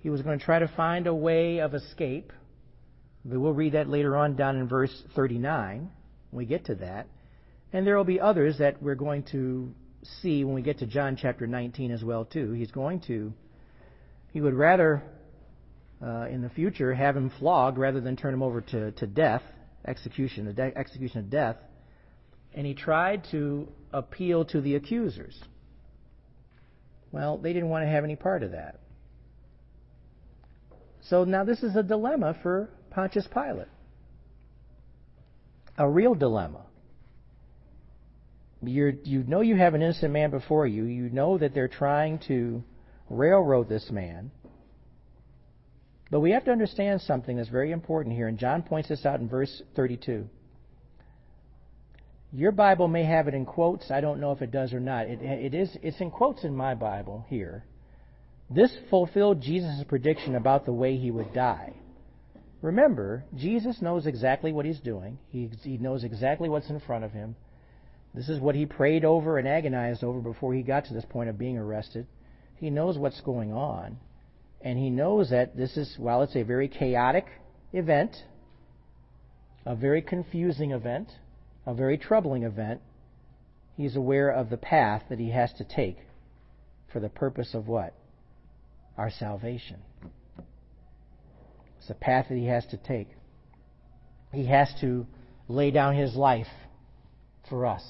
He 0.00 0.10
was 0.10 0.22
going 0.22 0.38
to 0.38 0.44
try 0.44 0.58
to 0.58 0.68
find 0.68 1.06
a 1.06 1.14
way 1.14 1.58
of 1.60 1.74
escape. 1.74 2.32
We'll 3.24 3.52
read 3.52 3.72
that 3.72 3.88
later 3.88 4.16
on 4.16 4.36
down 4.36 4.56
in 4.56 4.68
verse 4.68 5.02
39 5.14 5.90
when 6.30 6.38
we 6.38 6.44
get 6.44 6.66
to 6.66 6.74
that. 6.76 7.08
And 7.72 7.86
there 7.86 7.96
will 7.96 8.04
be 8.04 8.20
others 8.20 8.58
that 8.58 8.82
we're 8.82 8.94
going 8.94 9.24
to 9.32 9.72
see 10.22 10.44
when 10.44 10.54
we 10.54 10.62
get 10.62 10.78
to 10.78 10.86
John 10.86 11.16
chapter 11.16 11.46
19 11.46 11.90
as 11.90 12.02
well 12.02 12.24
too. 12.24 12.52
He's 12.52 12.70
going 12.70 13.00
to 13.08 13.32
he 14.36 14.42
would 14.42 14.52
rather 14.52 15.02
uh, 16.02 16.26
in 16.28 16.42
the 16.42 16.50
future 16.50 16.92
have 16.92 17.16
him 17.16 17.30
flogged 17.38 17.78
rather 17.78 18.02
than 18.02 18.16
turn 18.16 18.34
him 18.34 18.42
over 18.42 18.60
to, 18.60 18.90
to 18.92 19.06
death, 19.06 19.40
execution, 19.86 20.44
the 20.44 20.52
de- 20.52 20.76
execution 20.76 21.20
of 21.20 21.30
death. 21.30 21.56
And 22.52 22.66
he 22.66 22.74
tried 22.74 23.24
to 23.30 23.66
appeal 23.94 24.44
to 24.44 24.60
the 24.60 24.74
accusers. 24.74 25.42
Well, 27.12 27.38
they 27.38 27.54
didn't 27.54 27.70
want 27.70 27.84
to 27.84 27.88
have 27.88 28.04
any 28.04 28.14
part 28.14 28.42
of 28.42 28.50
that. 28.50 28.78
So 31.08 31.24
now 31.24 31.44
this 31.44 31.62
is 31.62 31.74
a 31.76 31.82
dilemma 31.82 32.36
for 32.42 32.68
Pontius 32.90 33.26
Pilate. 33.32 33.68
a 35.78 35.88
real 35.88 36.14
dilemma. 36.14 36.65
You're, 38.66 38.92
you 39.04 39.22
know 39.24 39.40
you 39.40 39.56
have 39.56 39.74
an 39.74 39.82
innocent 39.82 40.12
man 40.12 40.30
before 40.30 40.66
you. 40.66 40.84
You 40.84 41.08
know 41.10 41.38
that 41.38 41.54
they're 41.54 41.68
trying 41.68 42.18
to 42.28 42.62
railroad 43.08 43.68
this 43.68 43.90
man. 43.90 44.30
But 46.10 46.20
we 46.20 46.32
have 46.32 46.44
to 46.44 46.52
understand 46.52 47.00
something 47.00 47.36
that's 47.36 47.48
very 47.48 47.72
important 47.72 48.14
here, 48.14 48.28
and 48.28 48.38
John 48.38 48.62
points 48.62 48.88
this 48.88 49.04
out 49.04 49.20
in 49.20 49.28
verse 49.28 49.62
32. 49.74 50.28
Your 52.32 52.52
Bible 52.52 52.86
may 52.86 53.04
have 53.04 53.28
it 53.28 53.34
in 53.34 53.44
quotes. 53.44 53.90
I 53.90 54.00
don't 54.00 54.20
know 54.20 54.32
if 54.32 54.42
it 54.42 54.50
does 54.50 54.72
or 54.72 54.80
not. 54.80 55.06
It, 55.06 55.20
it 55.22 55.54
is, 55.54 55.76
it's 55.82 56.00
in 56.00 56.10
quotes 56.10 56.44
in 56.44 56.54
my 56.54 56.74
Bible 56.74 57.24
here. 57.28 57.64
This 58.50 58.76
fulfilled 58.90 59.40
Jesus' 59.40 59.82
prediction 59.88 60.36
about 60.36 60.66
the 60.66 60.72
way 60.72 60.96
he 60.96 61.10
would 61.10 61.32
die. 61.32 61.72
Remember, 62.62 63.24
Jesus 63.34 63.82
knows 63.82 64.06
exactly 64.06 64.52
what 64.52 64.66
he's 64.66 64.80
doing. 64.80 65.18
He, 65.28 65.50
he 65.62 65.78
knows 65.78 66.04
exactly 66.04 66.48
what's 66.48 66.70
in 66.70 66.80
front 66.80 67.04
of 67.04 67.12
him. 67.12 67.36
This 68.16 68.30
is 68.30 68.40
what 68.40 68.54
he 68.54 68.64
prayed 68.64 69.04
over 69.04 69.38
and 69.38 69.46
agonized 69.46 70.02
over 70.02 70.20
before 70.20 70.54
he 70.54 70.62
got 70.62 70.86
to 70.86 70.94
this 70.94 71.04
point 71.04 71.28
of 71.28 71.36
being 71.36 71.58
arrested. 71.58 72.06
He 72.56 72.70
knows 72.70 72.96
what's 72.96 73.20
going 73.20 73.52
on. 73.52 73.98
And 74.62 74.78
he 74.78 74.88
knows 74.88 75.28
that 75.30 75.54
this 75.54 75.76
is, 75.76 75.94
while 75.98 76.22
it's 76.22 76.34
a 76.34 76.42
very 76.42 76.66
chaotic 76.66 77.26
event, 77.74 78.16
a 79.66 79.76
very 79.76 80.00
confusing 80.00 80.70
event, 80.70 81.08
a 81.66 81.74
very 81.74 81.98
troubling 81.98 82.44
event, 82.44 82.80
he's 83.76 83.96
aware 83.96 84.30
of 84.30 84.48
the 84.48 84.56
path 84.56 85.02
that 85.10 85.18
he 85.18 85.30
has 85.30 85.52
to 85.58 85.64
take 85.64 85.98
for 86.90 87.00
the 87.00 87.10
purpose 87.10 87.52
of 87.52 87.68
what? 87.68 87.92
Our 88.96 89.10
salvation. 89.10 89.76
It's 91.78 91.90
a 91.90 91.94
path 91.94 92.26
that 92.30 92.38
he 92.38 92.46
has 92.46 92.64
to 92.68 92.78
take. 92.78 93.08
He 94.32 94.46
has 94.46 94.72
to 94.80 95.06
lay 95.48 95.70
down 95.70 95.96
his 95.96 96.16
life 96.16 96.46
for 97.50 97.66
us. 97.66 97.84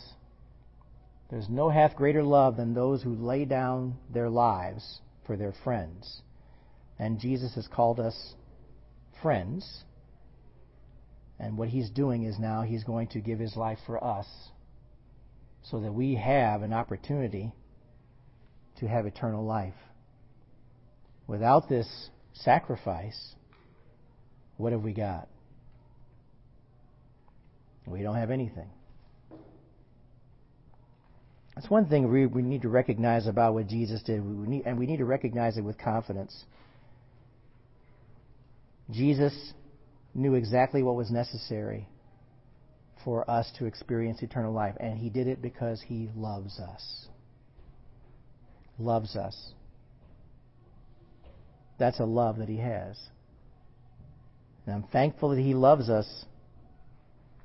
There's 1.31 1.49
no 1.49 1.69
hath 1.69 1.97
greater 1.97 2.23
love 2.23 2.57
than 2.57 2.75
those 2.75 3.03
who 3.03 3.15
lay 3.15 3.45
down 3.45 3.97
their 4.13 4.31
lives 4.31 5.01
for 5.27 5.37
their 5.37 5.53
friends. 5.65 6.23
And 6.99 7.19
Jesus 7.19 7.55
has 7.57 7.67
called 7.67 7.99
us 7.99 8.35
friends. 9.23 9.85
And 11.39 11.59
what 11.59 11.69
he's 11.69 11.91
doing 11.91 12.23
is 12.23 12.39
now 12.39 12.63
he's 12.63 12.85
going 12.85 13.09
to 13.09 13.21
give 13.21 13.39
his 13.39 13.57
life 13.57 13.79
for 13.87 14.03
us 14.03 14.27
so 15.65 15.81
that 15.81 15.93
we 15.93 16.15
have 16.15 16.63
an 16.63 16.73
opportunity 16.73 17.53
to 18.79 18.87
have 18.87 19.07
eternal 19.07 19.45
life. 19.45 19.75
Without 21.27 21.69
this 21.69 22.11
sacrifice, 22.33 23.35
what 24.59 24.73
have 24.73 24.83
we 24.83 24.93
got? 24.93 25.29
We 27.87 28.03
don't 28.03 28.17
have 28.17 28.31
anything. 28.31 28.71
That's 31.57 31.71
one 31.71 31.87
thing 31.87 32.13
we, 32.13 32.27
we 32.27 32.43
need 32.43 32.63
to 32.63 32.69
recognize 32.69 33.27
about 33.27 33.55
what 33.55 33.67
Jesus 33.67 34.03
did, 34.03 34.23
we 34.23 34.47
need, 34.47 34.67
and 34.67 34.79
we 34.79 34.87
need 34.87 34.99
to 34.99 35.07
recognize 35.07 35.57
it 35.57 35.63
with 35.63 35.79
confidence. 35.79 36.45
Jesus 38.91 39.55
knew 40.15 40.35
exactly 40.35 40.83
what 40.83 40.97
was 40.97 41.11
necessary 41.11 41.89
for 43.05 43.29
us 43.31 43.51
to 43.59 43.65
experience 43.65 44.23
eternal 44.23 44.53
life, 44.53 44.75
and 44.79 44.99
he 44.99 45.09
did 45.09 45.27
it 45.27 45.41
because 45.41 45.81
he 45.81 46.11
loves 46.15 46.61
us. 46.61 47.07
Loves 48.79 49.17
us. 49.17 49.53
That's 51.79 52.01
a 52.01 52.05
love 52.05 52.39
that 52.39 52.51
he 52.51 52.59
has. 52.59 52.99
And 54.67 54.75
I'm 54.75 54.83
thankful 54.91 55.31
that 55.31 55.41
he 55.41 55.55
loves 55.55 55.89
us 55.89 56.27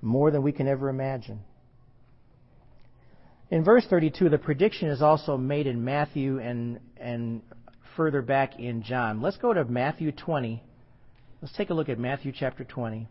more 0.02 0.32
than 0.32 0.42
we 0.44 0.52
can 0.52 0.68
ever 0.68 0.90
imagine. 0.90 1.40
In 3.52 3.66
verse 3.66 3.86
32, 3.90 4.30
the 4.30 4.38
prediction 4.38 4.88
is 4.88 5.02
also 5.02 5.36
made 5.36 5.68
in 5.68 5.84
Matthew 5.84 6.40
and, 6.40 6.80
and 6.96 7.42
further 7.98 8.22
back 8.22 8.58
in 8.58 8.82
John. 8.82 9.22
Let's 9.22 9.36
go 9.36 9.54
to 9.54 9.66
Matthew 9.66 10.14
20. 10.14 10.64
Let's 11.42 11.54
take 11.58 11.70
a 11.70 11.74
look 11.74 11.90
at 11.90 12.00
Matthew 12.00 12.32
chapter 12.32 12.64
20. 12.64 13.10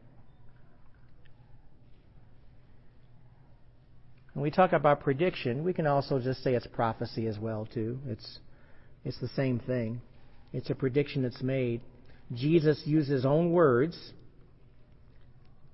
When 4.33 4.43
we 4.43 4.51
talk 4.51 4.73
about 4.73 5.01
prediction, 5.01 5.63
we 5.63 5.75
can 5.75 5.87
also 5.87 6.19
just 6.19 6.43
say 6.43 6.55
it's 6.55 6.67
prophecy 6.69 7.27
as 7.27 7.39
well 7.39 7.69
too. 7.73 7.99
It's 8.07 8.39
it's 9.05 9.19
the 9.21 9.29
same 9.29 9.59
thing. 9.59 10.01
It's 10.53 10.71
a 10.71 10.75
prediction 10.75 11.23
that's 11.23 11.43
made. 11.43 11.83
Jesus 12.33 12.83
used 12.87 13.11
his 13.11 13.27
own 13.27 13.51
words 13.51 14.13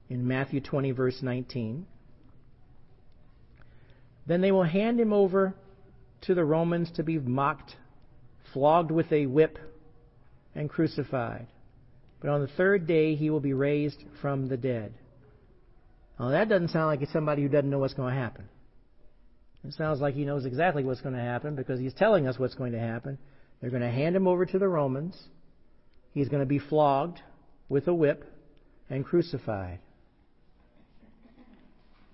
in 0.09 0.27
Matthew 0.27 0.61
20 0.61 0.91
verse 0.93 1.19
19. 1.23 1.87
Then 4.27 4.41
they 4.41 4.53
will 4.53 4.65
hand 4.65 5.01
him 5.01 5.13
over 5.13 5.55
to 6.23 6.35
the 6.35 6.45
Romans 6.45 6.91
to 6.97 7.03
be 7.03 7.19
mocked, 7.19 7.77
flogged 8.53 8.91
with 8.91 9.13
a 9.13 9.27
whip, 9.27 9.59
and 10.55 10.69
crucified. 10.69 11.47
But 12.21 12.31
on 12.31 12.41
the 12.41 12.49
third 12.49 12.87
day 12.87 13.15
he 13.15 13.31
will 13.31 13.41
be 13.41 13.53
raised 13.53 14.03
from 14.21 14.49
the 14.49 14.57
dead. 14.57 14.95
Now 16.19 16.31
that 16.31 16.49
doesn't 16.49 16.69
sound 16.69 16.87
like 16.87 17.03
it's 17.03 17.13
somebody 17.13 17.43
who 17.43 17.49
doesn't 17.49 17.71
know 17.71 17.79
what's 17.79 17.95
going 17.95 18.15
to 18.15 18.21
happen. 18.21 18.49
It 19.65 19.75
sounds 19.75 20.01
like 20.01 20.15
he 20.15 20.25
knows 20.25 20.47
exactly 20.47 20.85
what's 20.85 21.01
going 21.01 21.15
to 21.15 21.21
happen 21.21 21.57
because 21.57 21.81
he's 21.81 21.95
telling 21.95 22.27
us 22.27 22.39
what's 22.39 22.55
going 22.55 22.73
to 22.73 22.79
happen. 22.79 23.19
They're 23.61 23.71
going 23.71 23.83
to 23.83 23.91
hand 23.91 24.15
him 24.15 24.29
over 24.29 24.47
to 24.47 24.59
the 24.59 24.69
Romans. 24.69 25.21
He's 26.13 26.29
going 26.29 26.43
to 26.43 26.47
be 26.47 26.59
flogged 26.59 27.21
with 27.69 27.89
a 27.89 27.95
whip 27.95 28.25
and 28.89 29.05
crucified. 29.05 29.81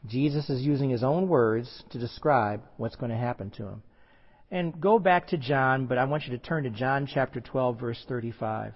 Jesus 0.06 0.50
is 0.50 0.62
using 0.62 0.90
his 0.90 1.04
own 1.04 1.28
words 1.28 1.84
to 1.90 1.98
describe 1.98 2.62
what's 2.76 2.96
going 2.96 3.10
to 3.10 3.16
happen 3.16 3.50
to 3.50 3.64
him. 3.64 3.82
And 4.50 4.78
go 4.80 4.98
back 4.98 5.28
to 5.28 5.38
John, 5.38 5.86
but 5.86 5.96
I 5.96 6.04
want 6.04 6.24
you 6.24 6.30
to 6.36 6.38
turn 6.38 6.64
to 6.64 6.70
John 6.70 7.08
chapter 7.12 7.40
12, 7.40 7.80
verse 7.80 8.04
35. 8.08 8.74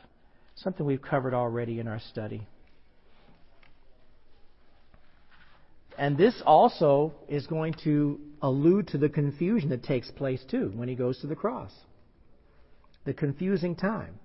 Something 0.55 0.87
we've 0.87 1.03
covered 1.03 1.35
already 1.35 1.81
in 1.81 1.89
our 1.89 2.01
study. 2.01 2.47
And 5.99 6.17
this 6.17 6.41
also 6.47 7.15
is 7.29 7.47
going 7.47 7.75
to 7.85 8.21
allude 8.43 8.89
to 8.89 8.99
the 8.99 9.09
confusion 9.09 9.71
that 9.71 9.83
takes 9.83 10.11
place 10.11 10.43
too 10.51 10.73
when 10.75 10.89
he 10.89 10.95
goes 10.95 11.21
to 11.21 11.27
the 11.27 11.37
cross. 11.37 11.73
The 13.05 13.15
confusing 13.15 13.77
time. 13.77 14.19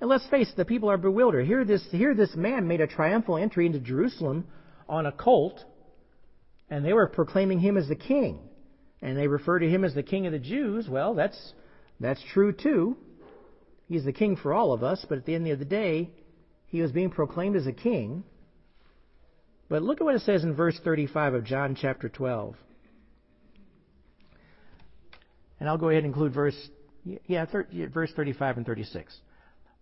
And 0.00 0.08
let's 0.08 0.26
face 0.28 0.50
it, 0.50 0.56
the 0.56 0.64
people 0.64 0.90
are 0.90 0.96
bewildered. 0.96 1.46
Here 1.46 1.64
this, 1.64 1.86
here 1.90 2.14
this 2.14 2.34
man 2.34 2.66
made 2.66 2.80
a 2.80 2.86
triumphal 2.86 3.36
entry 3.36 3.66
into 3.66 3.80
Jerusalem 3.80 4.46
on 4.88 5.06
a 5.06 5.12
colt 5.12 5.62
and 6.70 6.84
they 6.84 6.92
were 6.92 7.08
proclaiming 7.08 7.58
him 7.58 7.76
as 7.76 7.88
the 7.88 7.96
king. 7.96 8.38
And 9.02 9.16
they 9.16 9.26
refer 9.26 9.58
to 9.58 9.68
him 9.68 9.84
as 9.84 9.94
the 9.94 10.02
king 10.02 10.26
of 10.26 10.32
the 10.32 10.38
Jews. 10.38 10.88
Well, 10.88 11.14
that's, 11.14 11.52
that's 11.98 12.22
true 12.32 12.52
too. 12.52 12.96
He's 13.88 14.04
the 14.04 14.12
king 14.12 14.36
for 14.36 14.54
all 14.54 14.72
of 14.72 14.84
us, 14.84 15.04
but 15.08 15.18
at 15.18 15.26
the 15.26 15.34
end 15.34 15.48
of 15.48 15.58
the 15.58 15.64
day, 15.64 16.10
he 16.66 16.80
was 16.80 16.92
being 16.92 17.10
proclaimed 17.10 17.56
as 17.56 17.66
a 17.66 17.72
king. 17.72 18.22
But 19.68 19.82
look 19.82 20.00
at 20.00 20.04
what 20.04 20.14
it 20.14 20.22
says 20.22 20.44
in 20.44 20.54
verse 20.54 20.78
35 20.84 21.34
of 21.34 21.44
John 21.44 21.76
chapter 21.80 22.08
12. 22.08 22.54
And 25.58 25.68
I'll 25.68 25.78
go 25.78 25.88
ahead 25.88 26.04
and 26.04 26.12
include 26.12 26.32
verse, 26.32 26.56
yeah, 27.26 27.46
verse 27.92 28.12
35 28.14 28.58
and 28.58 28.66
36. 28.66 29.16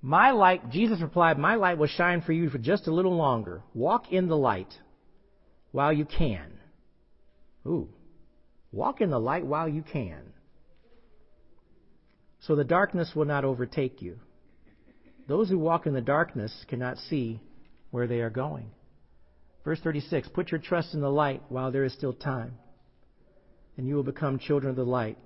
My 0.01 0.31
light, 0.31 0.71
Jesus 0.71 1.01
replied, 1.01 1.39
My 1.39 1.57
light 1.57 1.77
will 1.77 1.87
shine 1.89 2.23
for 2.23 2.33
you 2.33 2.49
for 2.51 2.59
just 2.59 2.87
a 2.87 2.95
little 2.95 3.17
longer. 3.17 3.63
Walk 3.75 4.13
in 4.13 4.29
the 4.29 4.37
light 4.37 4.73
while 5.73 5.93
you 5.93 6.05
can. 6.05 6.58
Ooh. 7.67 7.89
Walk 8.73 9.01
in 9.01 9.11
the 9.11 9.21
light 9.21 9.47
while 9.47 9.69
you 9.69 9.83
can. 9.83 10.33
So 12.41 12.55
the 12.55 12.65
darkness 12.65 13.13
will 13.15 13.25
not 13.25 13.45
overtake 13.45 14.01
you. 14.03 14.19
Those 15.27 15.49
who 15.49 15.59
walk 15.59 15.87
in 15.87 15.93
the 15.93 16.01
darkness 16.01 16.53
cannot 16.69 16.99
see 16.99 17.41
where 17.91 18.07
they 18.07 18.21
are 18.21 18.31
going. 18.31 18.71
Verse 19.65 19.81
36 19.81 20.29
Put 20.29 20.51
your 20.51 20.61
trust 20.61 20.95
in 20.95 21.01
the 21.01 21.11
light 21.11 21.43
while 21.49 21.71
there 21.71 21.85
is 21.85 21.93
still 21.93 22.13
time, 22.13 22.55
and 23.77 23.87
you 23.87 23.95
will 23.95 24.03
become 24.03 24.39
children 24.39 24.71
of 24.71 24.77
the 24.77 24.85
light. 24.85 25.19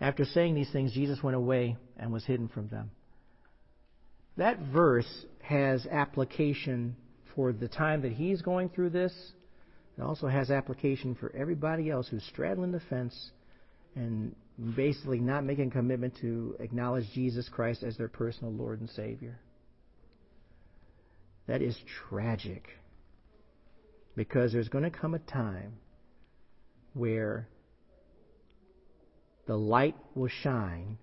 After 0.00 0.24
saying 0.24 0.54
these 0.54 0.70
things, 0.72 0.92
Jesus 0.92 1.22
went 1.22 1.36
away 1.36 1.76
and 1.96 2.12
was 2.12 2.24
hidden 2.24 2.48
from 2.48 2.68
them. 2.68 2.90
That 4.36 4.58
verse 4.58 5.26
has 5.42 5.86
application 5.86 6.96
for 7.34 7.52
the 7.52 7.68
time 7.68 8.02
that 8.02 8.12
he's 8.12 8.42
going 8.42 8.70
through 8.70 8.90
this 8.90 9.12
it 9.98 10.02
also 10.02 10.26
has 10.26 10.50
application 10.50 11.14
for 11.14 11.34
everybody 11.36 11.90
else 11.90 12.08
who's 12.08 12.24
straddling 12.24 12.72
the 12.72 12.80
fence 12.88 13.30
and 13.94 14.34
basically 14.74 15.20
not 15.20 15.44
making 15.44 15.68
a 15.68 15.70
commitment 15.70 16.14
to 16.20 16.56
acknowledge 16.60 17.04
Jesus 17.14 17.48
Christ 17.48 17.82
as 17.82 17.96
their 17.96 18.08
personal 18.08 18.52
Lord 18.52 18.80
and 18.80 18.88
Savior. 18.90 19.38
That 21.46 21.60
is 21.60 21.76
tragic. 22.08 22.68
Because 24.14 24.52
there's 24.52 24.68
going 24.68 24.84
to 24.84 24.90
come 24.90 25.14
a 25.14 25.18
time 25.18 25.74
where 26.94 27.48
the 29.46 29.56
light 29.56 29.96
will 30.14 30.30
shine. 30.42 30.98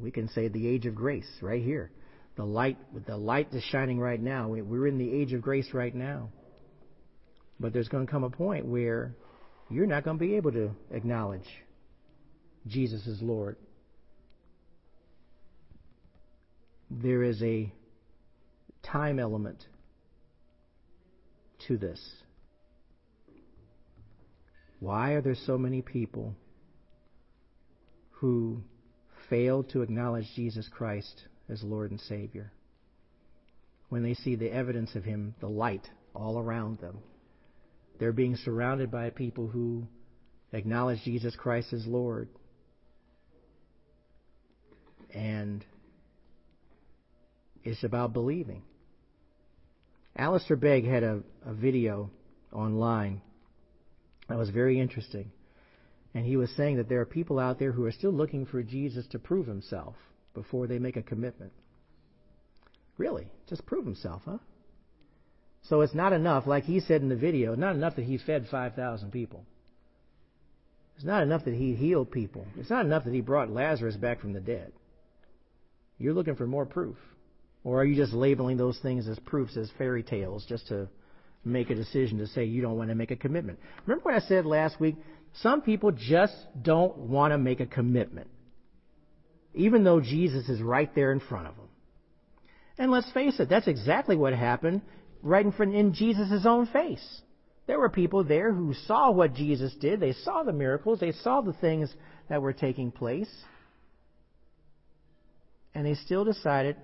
We 0.00 0.10
can 0.10 0.28
say 0.28 0.48
the 0.48 0.66
age 0.66 0.86
of 0.86 0.94
grace 0.94 1.28
right 1.40 1.62
here. 1.62 1.90
The 2.36 2.44
light, 2.44 2.78
the 3.06 3.16
light 3.16 3.52
is 3.52 3.62
shining 3.64 4.00
right 4.00 4.20
now. 4.20 4.48
We're 4.48 4.86
in 4.86 4.98
the 4.98 5.12
age 5.12 5.32
of 5.32 5.42
grace 5.42 5.68
right 5.74 5.94
now. 5.94 6.30
But 7.62 7.72
there's 7.72 7.88
going 7.88 8.04
to 8.04 8.10
come 8.10 8.24
a 8.24 8.30
point 8.30 8.66
where 8.66 9.14
you're 9.70 9.86
not 9.86 10.02
going 10.02 10.18
to 10.18 10.20
be 10.20 10.34
able 10.34 10.50
to 10.50 10.72
acknowledge 10.90 11.46
Jesus 12.66 13.06
as 13.06 13.22
Lord. 13.22 13.56
There 16.90 17.22
is 17.22 17.40
a 17.40 17.72
time 18.82 19.20
element 19.20 19.64
to 21.68 21.76
this. 21.76 22.00
Why 24.80 25.12
are 25.12 25.20
there 25.20 25.36
so 25.46 25.56
many 25.56 25.82
people 25.82 26.34
who 28.10 28.60
fail 29.30 29.62
to 29.62 29.82
acknowledge 29.82 30.26
Jesus 30.34 30.68
Christ 30.68 31.22
as 31.48 31.62
Lord 31.62 31.92
and 31.92 32.00
Savior? 32.00 32.50
When 33.88 34.02
they 34.02 34.14
see 34.14 34.34
the 34.34 34.50
evidence 34.50 34.96
of 34.96 35.04
Him, 35.04 35.36
the 35.38 35.48
light 35.48 35.88
all 36.12 36.40
around 36.40 36.80
them, 36.80 36.98
they're 38.02 38.10
being 38.10 38.34
surrounded 38.34 38.90
by 38.90 39.10
people 39.10 39.46
who 39.46 39.86
acknowledge 40.52 41.04
Jesus 41.04 41.36
Christ 41.36 41.72
as 41.72 41.86
Lord. 41.86 42.28
And 45.14 45.64
it's 47.62 47.84
about 47.84 48.12
believing. 48.12 48.64
Alistair 50.16 50.56
Begg 50.56 50.84
had 50.84 51.04
a, 51.04 51.20
a 51.46 51.54
video 51.54 52.10
online 52.52 53.20
that 54.28 54.36
was 54.36 54.50
very 54.50 54.80
interesting. 54.80 55.30
And 56.12 56.26
he 56.26 56.36
was 56.36 56.50
saying 56.56 56.78
that 56.78 56.88
there 56.88 57.02
are 57.02 57.06
people 57.06 57.38
out 57.38 57.60
there 57.60 57.70
who 57.70 57.84
are 57.84 57.92
still 57.92 58.10
looking 58.10 58.46
for 58.46 58.64
Jesus 58.64 59.06
to 59.12 59.20
prove 59.20 59.46
himself 59.46 59.94
before 60.34 60.66
they 60.66 60.80
make 60.80 60.96
a 60.96 61.02
commitment. 61.02 61.52
Really? 62.98 63.28
Just 63.48 63.64
prove 63.64 63.84
himself, 63.84 64.22
huh? 64.24 64.38
So 65.68 65.80
it's 65.80 65.94
not 65.94 66.12
enough, 66.12 66.46
like 66.46 66.64
he 66.64 66.80
said 66.80 67.02
in 67.02 67.08
the 67.08 67.16
video, 67.16 67.54
not 67.54 67.76
enough 67.76 67.96
that 67.96 68.04
he 68.04 68.18
fed 68.18 68.46
5,000 68.50 69.10
people. 69.10 69.44
It's 70.96 71.04
not 71.04 71.22
enough 71.22 71.44
that 71.44 71.54
he 71.54 71.74
healed 71.74 72.10
people. 72.10 72.46
It's 72.58 72.70
not 72.70 72.84
enough 72.84 73.04
that 73.04 73.14
he 73.14 73.20
brought 73.20 73.50
Lazarus 73.50 73.96
back 73.96 74.20
from 74.20 74.32
the 74.32 74.40
dead. 74.40 74.72
You're 75.98 76.14
looking 76.14 76.36
for 76.36 76.46
more 76.46 76.66
proof. 76.66 76.96
Or 77.64 77.80
are 77.80 77.84
you 77.84 77.94
just 77.94 78.12
labeling 78.12 78.56
those 78.56 78.78
things 78.80 79.06
as 79.06 79.18
proofs, 79.20 79.56
as 79.56 79.70
fairy 79.78 80.02
tales, 80.02 80.44
just 80.48 80.66
to 80.68 80.88
make 81.44 81.70
a 81.70 81.74
decision 81.74 82.18
to 82.18 82.26
say 82.26 82.44
you 82.44 82.62
don't 82.62 82.76
want 82.76 82.90
to 82.90 82.94
make 82.94 83.10
a 83.10 83.16
commitment. 83.16 83.58
Remember 83.86 84.04
what 84.04 84.14
I 84.14 84.26
said 84.26 84.46
last 84.46 84.78
week? 84.80 84.96
Some 85.40 85.62
people 85.62 85.92
just 85.92 86.34
don't 86.60 86.96
want 86.96 87.32
to 87.32 87.38
make 87.38 87.60
a 87.60 87.66
commitment, 87.66 88.28
even 89.54 89.82
though 89.82 90.00
Jesus 90.00 90.48
is 90.48 90.60
right 90.60 90.92
there 90.94 91.12
in 91.12 91.20
front 91.20 91.48
of 91.48 91.56
them. 91.56 91.68
And 92.78 92.90
let's 92.90 93.10
face 93.12 93.38
it, 93.40 93.48
that's 93.48 93.68
exactly 93.68 94.16
what 94.16 94.34
happened 94.34 94.82
right 95.22 95.44
in 95.44 95.52
front 95.52 95.74
in 95.74 95.94
Jesus' 95.94 96.44
own 96.44 96.66
face. 96.66 97.22
There 97.66 97.78
were 97.78 97.88
people 97.88 98.24
there 98.24 98.52
who 98.52 98.74
saw 98.86 99.10
what 99.10 99.34
Jesus 99.34 99.74
did. 99.80 100.00
They 100.00 100.12
saw 100.12 100.42
the 100.42 100.52
miracles. 100.52 101.00
They 101.00 101.12
saw 101.12 101.40
the 101.40 101.52
things 101.52 101.92
that 102.28 102.42
were 102.42 102.52
taking 102.52 102.90
place. 102.90 103.30
And 105.74 105.86
they 105.86 105.94
still 105.94 106.24
decided, 106.24 106.76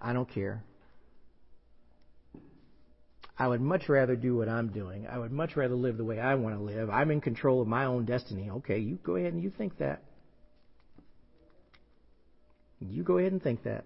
I 0.00 0.12
don't 0.12 0.28
care. 0.28 0.64
I 3.38 3.48
would 3.48 3.60
much 3.60 3.88
rather 3.88 4.16
do 4.16 4.36
what 4.36 4.48
I'm 4.48 4.68
doing. 4.68 5.06
I 5.06 5.18
would 5.18 5.32
much 5.32 5.56
rather 5.56 5.74
live 5.74 5.96
the 5.96 6.04
way 6.04 6.18
I 6.18 6.34
want 6.34 6.56
to 6.56 6.62
live. 6.62 6.90
I'm 6.90 7.10
in 7.10 7.20
control 7.20 7.62
of 7.62 7.68
my 7.68 7.84
own 7.84 8.04
destiny. 8.04 8.50
Okay, 8.50 8.78
you 8.78 8.98
go 9.02 9.16
ahead 9.16 9.32
and 9.32 9.42
you 9.42 9.50
think 9.56 9.78
that. 9.78 10.02
You 12.80 13.02
go 13.02 13.18
ahead 13.18 13.32
and 13.32 13.42
think 13.42 13.64
that. 13.64 13.84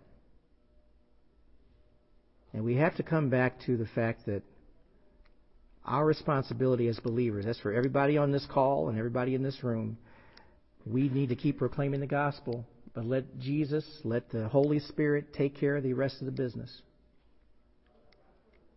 And 2.54 2.64
we 2.64 2.76
have 2.76 2.96
to 2.96 3.02
come 3.02 3.28
back 3.28 3.60
to 3.66 3.76
the 3.76 3.86
fact 3.86 4.26
that 4.26 4.42
our 5.84 6.06
responsibility 6.06 6.86
as 6.86 6.98
believers, 7.00 7.44
that's 7.44 7.60
for 7.60 7.72
everybody 7.72 8.16
on 8.16 8.30
this 8.30 8.46
call 8.50 8.88
and 8.88 8.96
everybody 8.96 9.34
in 9.34 9.42
this 9.42 9.62
room, 9.64 9.98
we 10.86 11.08
need 11.08 11.30
to 11.30 11.36
keep 11.36 11.58
proclaiming 11.58 12.00
the 12.00 12.06
gospel. 12.06 12.64
But 12.94 13.06
let 13.06 13.40
Jesus, 13.40 13.84
let 14.04 14.30
the 14.30 14.48
Holy 14.48 14.78
Spirit 14.78 15.34
take 15.34 15.58
care 15.58 15.76
of 15.76 15.82
the 15.82 15.94
rest 15.94 16.20
of 16.20 16.26
the 16.26 16.32
business. 16.32 16.70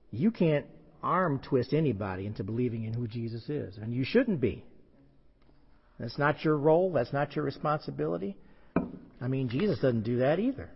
You 0.10 0.32
can't 0.32 0.66
arm 1.04 1.40
twist 1.40 1.72
anybody 1.72 2.26
into 2.26 2.44
believing 2.44 2.86
in 2.86 2.94
who 2.94 3.08
Jesus 3.08 3.48
is, 3.48 3.78
and 3.78 3.94
you 3.94 4.04
shouldn't 4.04 4.42
be. 4.42 4.66
That's 6.00 6.18
not 6.18 6.44
your 6.44 6.58
role, 6.58 6.92
that's 6.92 7.14
not 7.14 7.36
your 7.36 7.46
responsibility. 7.46 8.38
I 9.22 9.28
mean, 9.28 9.50
Jesus 9.50 9.80
doesn't 9.80 10.04
do 10.04 10.18
that 10.18 10.40
either. 10.40 10.72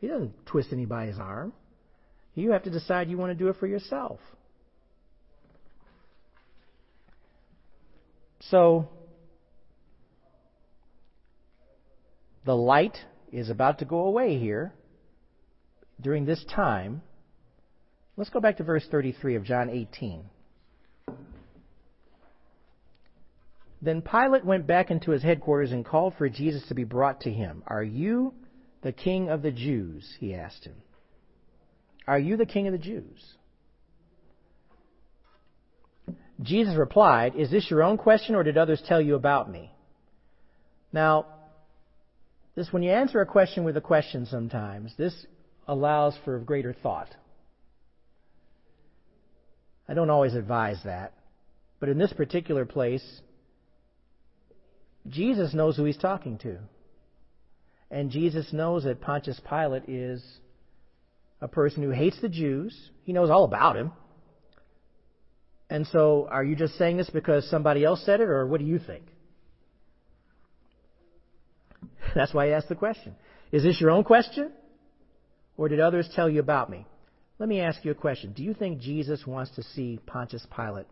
He 0.00 0.08
doesn't 0.08 0.46
twist 0.46 0.72
anybody's 0.72 1.18
arm. 1.18 1.52
You 2.34 2.52
have 2.52 2.62
to 2.62 2.70
decide 2.70 3.10
you 3.10 3.18
want 3.18 3.30
to 3.30 3.38
do 3.38 3.48
it 3.48 3.56
for 3.56 3.66
yourself. 3.66 4.18
So, 8.40 8.88
the 12.46 12.56
light 12.56 12.96
is 13.30 13.50
about 13.50 13.80
to 13.80 13.84
go 13.84 14.06
away 14.06 14.38
here 14.38 14.72
during 16.00 16.24
this 16.24 16.42
time. 16.54 17.02
Let's 18.16 18.30
go 18.30 18.40
back 18.40 18.56
to 18.56 18.64
verse 18.64 18.86
33 18.90 19.36
of 19.36 19.44
John 19.44 19.68
18. 19.68 20.24
Then 23.82 24.02
Pilate 24.02 24.44
went 24.44 24.66
back 24.66 24.90
into 24.90 25.10
his 25.10 25.22
headquarters 25.22 25.72
and 25.72 25.84
called 25.84 26.14
for 26.16 26.28
Jesus 26.28 26.66
to 26.68 26.74
be 26.74 26.84
brought 26.84 27.20
to 27.22 27.30
him. 27.30 27.62
Are 27.66 27.82
you 27.82 28.34
the 28.82 28.92
king 28.92 29.28
of 29.28 29.42
the 29.42 29.50
Jews? 29.50 30.16
He 30.18 30.34
asked 30.34 30.64
him. 30.64 30.76
Are 32.06 32.18
you 32.18 32.36
the 32.36 32.46
king 32.46 32.66
of 32.66 32.72
the 32.72 32.78
Jews? 32.78 33.34
Jesus 36.42 36.74
replied, 36.74 37.36
Is 37.36 37.50
this 37.50 37.70
your 37.70 37.82
own 37.82 37.98
question 37.98 38.34
or 38.34 38.42
did 38.42 38.56
others 38.56 38.82
tell 38.86 39.00
you 39.00 39.14
about 39.14 39.50
me? 39.50 39.70
Now, 40.92 41.26
this 42.54 42.72
when 42.72 42.82
you 42.82 42.90
answer 42.90 43.20
a 43.20 43.26
question 43.26 43.64
with 43.64 43.76
a 43.76 43.80
question 43.80 44.26
sometimes, 44.26 44.92
this 44.96 45.14
allows 45.68 46.16
for 46.24 46.38
greater 46.40 46.72
thought. 46.72 47.14
I 49.88 49.94
don't 49.94 50.10
always 50.10 50.34
advise 50.34 50.78
that. 50.84 51.14
But 51.78 51.88
in 51.88 51.98
this 51.98 52.12
particular 52.12 52.64
place, 52.64 53.04
Jesus 55.08 55.54
knows 55.54 55.76
who 55.76 55.84
he's 55.84 55.96
talking 55.96 56.38
to. 56.38 56.58
And 57.90 58.10
Jesus 58.10 58.52
knows 58.52 58.84
that 58.84 59.00
Pontius 59.00 59.40
Pilate 59.48 59.88
is 59.88 60.22
a 61.40 61.48
person 61.48 61.82
who 61.82 61.90
hates 61.90 62.20
the 62.20 62.28
Jews. 62.28 62.90
He 63.04 63.12
knows 63.12 63.30
all 63.30 63.44
about 63.44 63.76
him. 63.76 63.92
And 65.68 65.86
so, 65.86 66.28
are 66.30 66.44
you 66.44 66.56
just 66.56 66.76
saying 66.76 66.96
this 66.96 67.10
because 67.10 67.48
somebody 67.48 67.84
else 67.84 68.04
said 68.04 68.20
it, 68.20 68.28
or 68.28 68.46
what 68.46 68.60
do 68.60 68.66
you 68.66 68.78
think? 68.78 69.04
That's 72.14 72.34
why 72.34 72.48
I 72.48 72.50
asked 72.50 72.68
the 72.68 72.74
question. 72.74 73.14
Is 73.52 73.62
this 73.62 73.80
your 73.80 73.90
own 73.90 74.04
question? 74.04 74.52
Or 75.56 75.68
did 75.68 75.80
others 75.80 76.08
tell 76.14 76.28
you 76.28 76.40
about 76.40 76.70
me? 76.70 76.86
Let 77.38 77.48
me 77.48 77.60
ask 77.60 77.84
you 77.84 77.90
a 77.90 77.94
question. 77.94 78.32
Do 78.32 78.42
you 78.42 78.52
think 78.54 78.80
Jesus 78.80 79.26
wants 79.26 79.54
to 79.56 79.62
see 79.62 80.00
Pontius 80.06 80.46
Pilate 80.54 80.86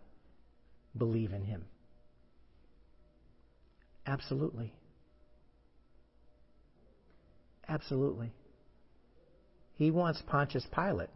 believe 0.96 1.32
in 1.32 1.44
him? 1.44 1.64
Absolutely. 4.06 4.72
Absolutely. 7.68 8.32
He 9.74 9.90
wants 9.90 10.22
Pontius 10.26 10.66
Pilate 10.74 11.10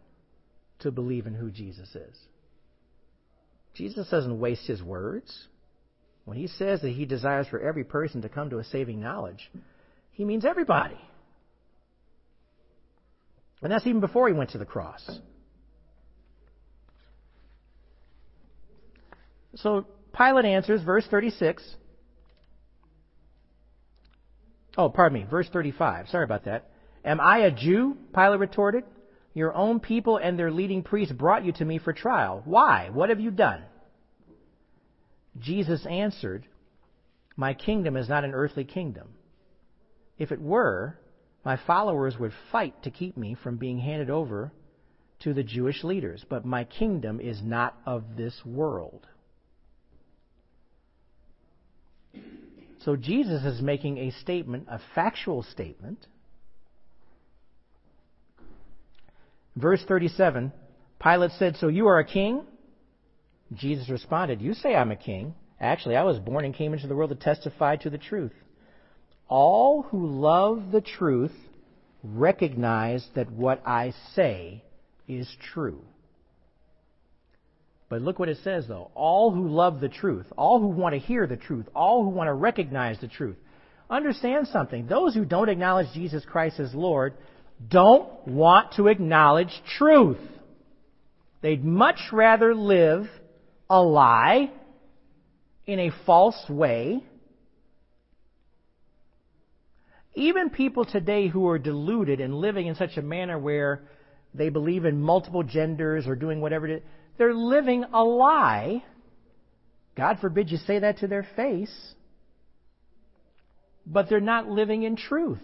to 0.79 0.91
believe 0.91 1.25
in 1.25 1.33
who 1.33 1.49
Jesus 1.49 1.89
is. 1.95 2.17
Jesus 3.73 4.07
doesn't 4.09 4.39
waste 4.39 4.67
his 4.67 4.81
words. 4.83 5.47
When 6.25 6.37
he 6.37 6.47
says 6.47 6.81
that 6.81 6.89
he 6.89 7.05
desires 7.05 7.47
for 7.47 7.59
every 7.59 7.83
person 7.83 8.21
to 8.21 8.29
come 8.29 8.49
to 8.51 8.59
a 8.59 8.63
saving 8.63 9.01
knowledge, 9.01 9.51
he 10.11 10.23
means 10.23 10.45
everybody. 10.45 10.97
And 13.61 13.71
that's 13.71 13.87
even 13.87 13.99
before 13.99 14.27
he 14.27 14.33
went 14.33 14.51
to 14.51 14.57
the 14.57 14.65
cross. 14.65 15.19
So 19.55 19.85
Pilate 20.15 20.45
answers, 20.45 20.81
verse 20.83 21.05
36. 21.09 21.63
Oh, 24.77 24.89
pardon 24.89 25.19
me, 25.19 25.25
verse 25.29 25.47
35. 25.49 26.09
Sorry 26.09 26.23
about 26.23 26.45
that. 26.45 26.69
Am 27.05 27.19
I 27.19 27.39
a 27.39 27.51
Jew? 27.51 27.97
Pilate 28.13 28.39
retorted. 28.39 28.83
Your 29.33 29.53
own 29.53 29.79
people 29.79 30.17
and 30.17 30.37
their 30.37 30.51
leading 30.51 30.83
priests 30.83 31.13
brought 31.13 31.45
you 31.45 31.51
to 31.53 31.65
me 31.65 31.79
for 31.79 31.93
trial. 31.93 32.41
Why? 32.45 32.89
What 32.91 33.09
have 33.09 33.19
you 33.19 33.31
done? 33.31 33.63
Jesus 35.39 35.85
answered, 35.87 36.45
My 37.35 37.53
kingdom 37.53 37.97
is 37.97 38.09
not 38.09 38.23
an 38.23 38.33
earthly 38.33 38.63
kingdom. 38.63 39.09
If 40.17 40.31
it 40.31 40.39
were, 40.41 40.99
my 41.43 41.57
followers 41.57 42.17
would 42.19 42.33
fight 42.51 42.83
to 42.83 42.91
keep 42.91 43.17
me 43.17 43.35
from 43.35 43.57
being 43.57 43.79
handed 43.79 44.09
over 44.09 44.51
to 45.21 45.33
the 45.33 45.43
Jewish 45.43 45.83
leaders, 45.83 46.23
but 46.29 46.45
my 46.45 46.63
kingdom 46.63 47.19
is 47.19 47.41
not 47.41 47.75
of 47.85 48.15
this 48.15 48.45
world. 48.45 49.07
So 52.83 52.95
Jesus 52.95 53.43
is 53.45 53.61
making 53.61 53.97
a 53.97 54.11
statement, 54.11 54.67
a 54.69 54.79
factual 54.93 55.43
statement. 55.43 56.05
Verse 59.55 59.83
37 59.87 60.51
Pilate 61.01 61.31
said, 61.31 61.55
So 61.57 61.67
you 61.67 61.87
are 61.87 61.99
a 61.99 62.05
king? 62.05 62.43
Jesus 63.53 63.89
responded, 63.89 64.41
You 64.41 64.53
say 64.53 64.75
I'm 64.75 64.91
a 64.91 64.95
king. 64.95 65.35
Actually, 65.59 65.95
I 65.95 66.03
was 66.03 66.19
born 66.19 66.43
and 66.43 66.53
came 66.53 66.73
into 66.73 66.87
the 66.87 66.95
world 66.95 67.11
to 67.11 67.15
testify 67.15 67.77
to 67.77 67.89
the 67.89 67.97
truth. 67.97 68.33
All 69.29 69.83
who 69.83 70.05
love 70.05 70.71
the 70.71 70.81
truth 70.81 71.31
recognize 72.03 73.07
that 73.15 73.31
what 73.31 73.61
I 73.65 73.93
say 74.13 74.63
is 75.07 75.33
true. 75.53 75.83
But 77.93 78.01
look 78.01 78.17
what 78.17 78.27
it 78.27 78.39
says, 78.43 78.65
though. 78.67 78.89
All 78.95 79.29
who 79.29 79.47
love 79.47 79.79
the 79.79 79.87
truth, 79.87 80.25
all 80.35 80.59
who 80.59 80.69
want 80.69 80.93
to 80.93 80.99
hear 80.99 81.27
the 81.27 81.37
truth, 81.37 81.67
all 81.75 82.03
who 82.03 82.09
want 82.09 82.27
to 82.27 82.33
recognize 82.33 82.99
the 82.99 83.07
truth. 83.07 83.35
Understand 83.87 84.47
something. 84.47 84.87
Those 84.87 85.13
who 85.13 85.25
don't 85.25 85.47
acknowledge 85.47 85.93
Jesus 85.93 86.25
Christ 86.25 86.59
as 86.59 86.73
Lord 86.73 87.13
don't 87.69 88.27
want 88.27 88.73
to 88.77 88.87
acknowledge 88.87 89.51
truth. 89.77 90.17
They'd 91.43 91.63
much 91.63 91.99
rather 92.11 92.55
live 92.55 93.05
a 93.69 93.79
lie 93.79 94.51
in 95.67 95.79
a 95.79 95.91
false 96.07 96.49
way. 96.49 97.03
Even 100.15 100.49
people 100.49 100.83
today 100.83 101.27
who 101.27 101.47
are 101.47 101.59
deluded 101.59 102.21
and 102.21 102.33
living 102.33 102.65
in 102.65 102.73
such 102.73 102.97
a 102.97 103.03
manner 103.03 103.37
where 103.37 103.83
they 104.33 104.49
believe 104.49 104.83
in 104.83 104.99
multiple 104.99 105.43
genders 105.43 106.07
or 106.07 106.15
doing 106.15 106.41
whatever 106.41 106.67
it 106.67 106.77
is, 106.77 106.83
they're 107.17 107.33
living 107.33 107.83
a 107.93 108.03
lie. 108.03 108.83
God 109.95 110.19
forbid 110.19 110.49
you 110.49 110.57
say 110.57 110.79
that 110.79 110.99
to 110.99 111.07
their 111.07 111.27
face. 111.35 111.93
But 113.85 114.09
they're 114.09 114.19
not 114.19 114.47
living 114.47 114.83
in 114.83 114.95
truth. 114.95 115.41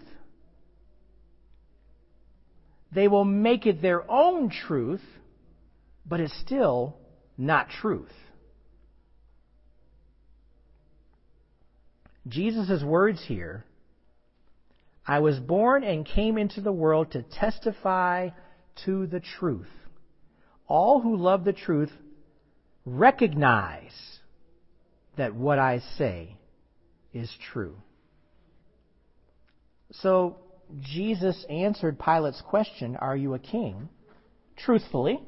They 2.92 3.06
will 3.06 3.24
make 3.24 3.66
it 3.66 3.80
their 3.80 4.10
own 4.10 4.50
truth, 4.50 5.04
but 6.04 6.18
it's 6.20 6.36
still 6.40 6.96
not 7.38 7.68
truth. 7.68 8.10
Jesus' 12.26 12.82
words 12.82 13.22
here 13.26 13.64
I 15.06 15.20
was 15.20 15.38
born 15.38 15.82
and 15.82 16.06
came 16.06 16.38
into 16.38 16.60
the 16.60 16.72
world 16.72 17.12
to 17.12 17.22
testify 17.22 18.30
to 18.84 19.06
the 19.06 19.20
truth. 19.20 19.66
All 20.70 21.00
who 21.00 21.16
love 21.16 21.44
the 21.44 21.52
truth 21.52 21.90
recognize 22.86 23.92
that 25.18 25.34
what 25.34 25.58
I 25.58 25.80
say 25.98 26.36
is 27.12 27.30
true. 27.52 27.76
So, 29.92 30.36
Jesus 30.80 31.44
answered 31.50 31.98
Pilate's 31.98 32.40
question, 32.40 32.96
Are 32.96 33.16
you 33.16 33.34
a 33.34 33.40
king? 33.40 33.88
truthfully. 34.64 35.20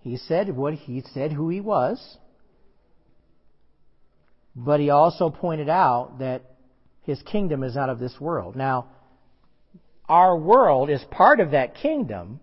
He 0.00 0.16
said 0.16 0.54
what 0.54 0.74
he 0.74 1.02
said 1.14 1.32
who 1.32 1.48
he 1.48 1.60
was. 1.60 2.18
But 4.54 4.80
he 4.80 4.90
also 4.90 5.30
pointed 5.30 5.68
out 5.68 6.18
that 6.18 6.42
his 7.02 7.22
kingdom 7.22 7.62
is 7.62 7.74
not 7.74 7.88
of 7.88 7.98
this 7.98 8.20
world. 8.20 8.56
Now, 8.56 8.88
our 10.08 10.36
world 10.36 10.90
is 10.90 11.02
part 11.10 11.40
of 11.40 11.52
that 11.52 11.76
kingdom, 11.76 12.40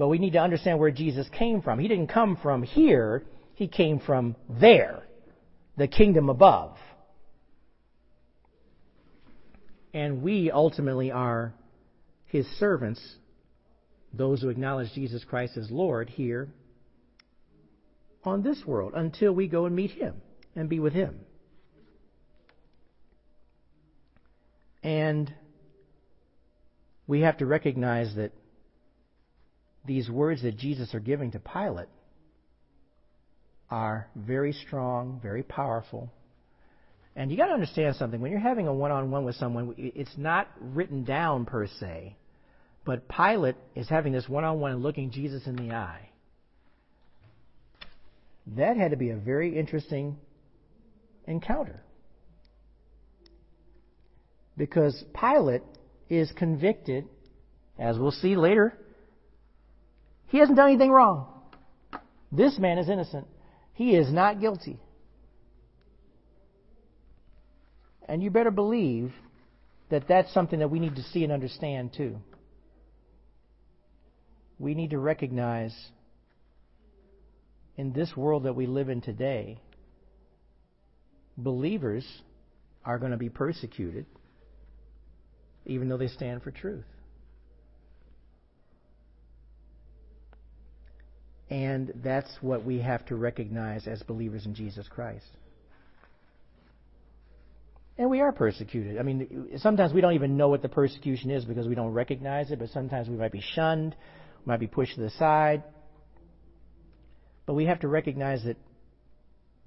but 0.00 0.08
we 0.08 0.16
need 0.16 0.32
to 0.32 0.38
understand 0.38 0.78
where 0.78 0.90
Jesus 0.90 1.28
came 1.28 1.60
from. 1.60 1.78
He 1.78 1.86
didn't 1.86 2.06
come 2.06 2.38
from 2.42 2.62
here, 2.62 3.22
he 3.54 3.68
came 3.68 4.00
from 4.00 4.34
there, 4.48 5.02
the 5.76 5.86
kingdom 5.86 6.30
above. 6.30 6.78
And 9.92 10.22
we 10.22 10.50
ultimately 10.50 11.10
are 11.10 11.52
his 12.24 12.46
servants, 12.58 13.16
those 14.14 14.40
who 14.40 14.48
acknowledge 14.48 14.90
Jesus 14.94 15.22
Christ 15.22 15.58
as 15.58 15.70
Lord 15.70 16.08
here 16.08 16.48
on 18.24 18.42
this 18.42 18.62
world 18.66 18.94
until 18.96 19.34
we 19.34 19.48
go 19.48 19.66
and 19.66 19.76
meet 19.76 19.90
him 19.90 20.14
and 20.56 20.70
be 20.70 20.80
with 20.80 20.94
him. 20.94 21.20
And 24.82 25.30
we 27.06 27.20
have 27.20 27.36
to 27.36 27.44
recognize 27.44 28.14
that 28.14 28.32
these 29.86 30.10
words 30.10 30.42
that 30.42 30.56
Jesus 30.56 30.94
are 30.94 31.00
giving 31.00 31.30
to 31.32 31.38
Pilate 31.38 31.88
are 33.70 34.08
very 34.14 34.52
strong, 34.52 35.20
very 35.22 35.42
powerful, 35.42 36.12
and 37.16 37.30
you 37.30 37.36
got 37.36 37.46
to 37.46 37.52
understand 37.52 37.96
something. 37.96 38.20
When 38.20 38.30
you're 38.30 38.40
having 38.40 38.68
a 38.68 38.74
one-on-one 38.74 39.24
with 39.24 39.36
someone, 39.36 39.74
it's 39.76 40.16
not 40.16 40.48
written 40.60 41.04
down 41.04 41.44
per 41.44 41.66
se, 41.66 42.16
but 42.84 43.08
Pilate 43.08 43.56
is 43.74 43.88
having 43.88 44.12
this 44.12 44.28
one-on-one 44.28 44.72
and 44.72 44.82
looking 44.82 45.10
Jesus 45.10 45.46
in 45.46 45.56
the 45.56 45.74
eye. 45.74 46.08
That 48.56 48.76
had 48.76 48.92
to 48.92 48.96
be 48.96 49.10
a 49.10 49.16
very 49.16 49.58
interesting 49.58 50.16
encounter. 51.26 51.82
Because 54.56 55.04
Pilate 55.18 55.62
is 56.08 56.32
convicted, 56.36 57.06
as 57.78 57.98
we'll 57.98 58.10
see 58.10 58.36
later, 58.36 58.76
he 60.30 60.38
hasn't 60.38 60.56
done 60.56 60.68
anything 60.68 60.90
wrong. 60.90 61.26
This 62.32 62.58
man 62.58 62.78
is 62.78 62.88
innocent. 62.88 63.26
He 63.74 63.96
is 63.96 64.12
not 64.12 64.40
guilty. 64.40 64.78
And 68.08 68.22
you 68.22 68.30
better 68.30 68.50
believe 68.50 69.12
that 69.90 70.06
that's 70.08 70.32
something 70.32 70.60
that 70.60 70.68
we 70.68 70.78
need 70.78 70.96
to 70.96 71.02
see 71.02 71.24
and 71.24 71.32
understand 71.32 71.92
too. 71.96 72.16
We 74.58 74.74
need 74.74 74.90
to 74.90 74.98
recognize 74.98 75.74
in 77.76 77.92
this 77.92 78.16
world 78.16 78.44
that 78.44 78.54
we 78.54 78.66
live 78.66 78.88
in 78.88 79.00
today, 79.00 79.58
believers 81.36 82.06
are 82.84 82.98
going 82.98 83.12
to 83.12 83.18
be 83.18 83.30
persecuted 83.30 84.06
even 85.66 85.88
though 85.88 85.96
they 85.96 86.08
stand 86.08 86.42
for 86.42 86.50
truth. 86.50 86.84
And 91.50 91.92
that's 92.04 92.30
what 92.40 92.64
we 92.64 92.78
have 92.78 93.04
to 93.06 93.16
recognize 93.16 93.88
as 93.88 94.02
believers 94.04 94.46
in 94.46 94.54
Jesus 94.54 94.86
Christ. 94.88 95.26
And 97.98 98.08
we 98.08 98.20
are 98.20 98.32
persecuted. 98.32 98.98
I 98.98 99.02
mean, 99.02 99.50
sometimes 99.58 99.92
we 99.92 100.00
don't 100.00 100.14
even 100.14 100.36
know 100.36 100.48
what 100.48 100.62
the 100.62 100.68
persecution 100.68 101.30
is 101.30 101.44
because 101.44 101.66
we 101.66 101.74
don't 101.74 101.92
recognize 101.92 102.50
it, 102.50 102.58
but 102.58 102.70
sometimes 102.70 103.08
we 103.08 103.16
might 103.16 103.32
be 103.32 103.42
shunned, 103.42 103.94
we 104.44 104.50
might 104.50 104.60
be 104.60 104.68
pushed 104.68 104.94
to 104.94 105.02
the 105.02 105.10
side. 105.10 105.64
But 107.44 107.54
we 107.54 107.66
have 107.66 107.80
to 107.80 107.88
recognize 107.88 108.44
that 108.44 108.56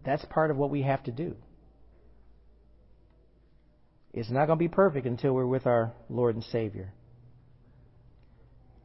that's 0.05 0.23
part 0.25 0.51
of 0.51 0.57
what 0.57 0.69
we 0.69 0.81
have 0.83 1.03
to 1.03 1.11
do. 1.11 1.35
It's 4.13 4.29
not 4.29 4.45
going 4.45 4.57
to 4.57 4.63
be 4.63 4.69
perfect 4.69 5.05
until 5.05 5.33
we're 5.33 5.45
with 5.45 5.67
our 5.67 5.91
Lord 6.09 6.35
and 6.35 6.43
Savior. 6.45 6.93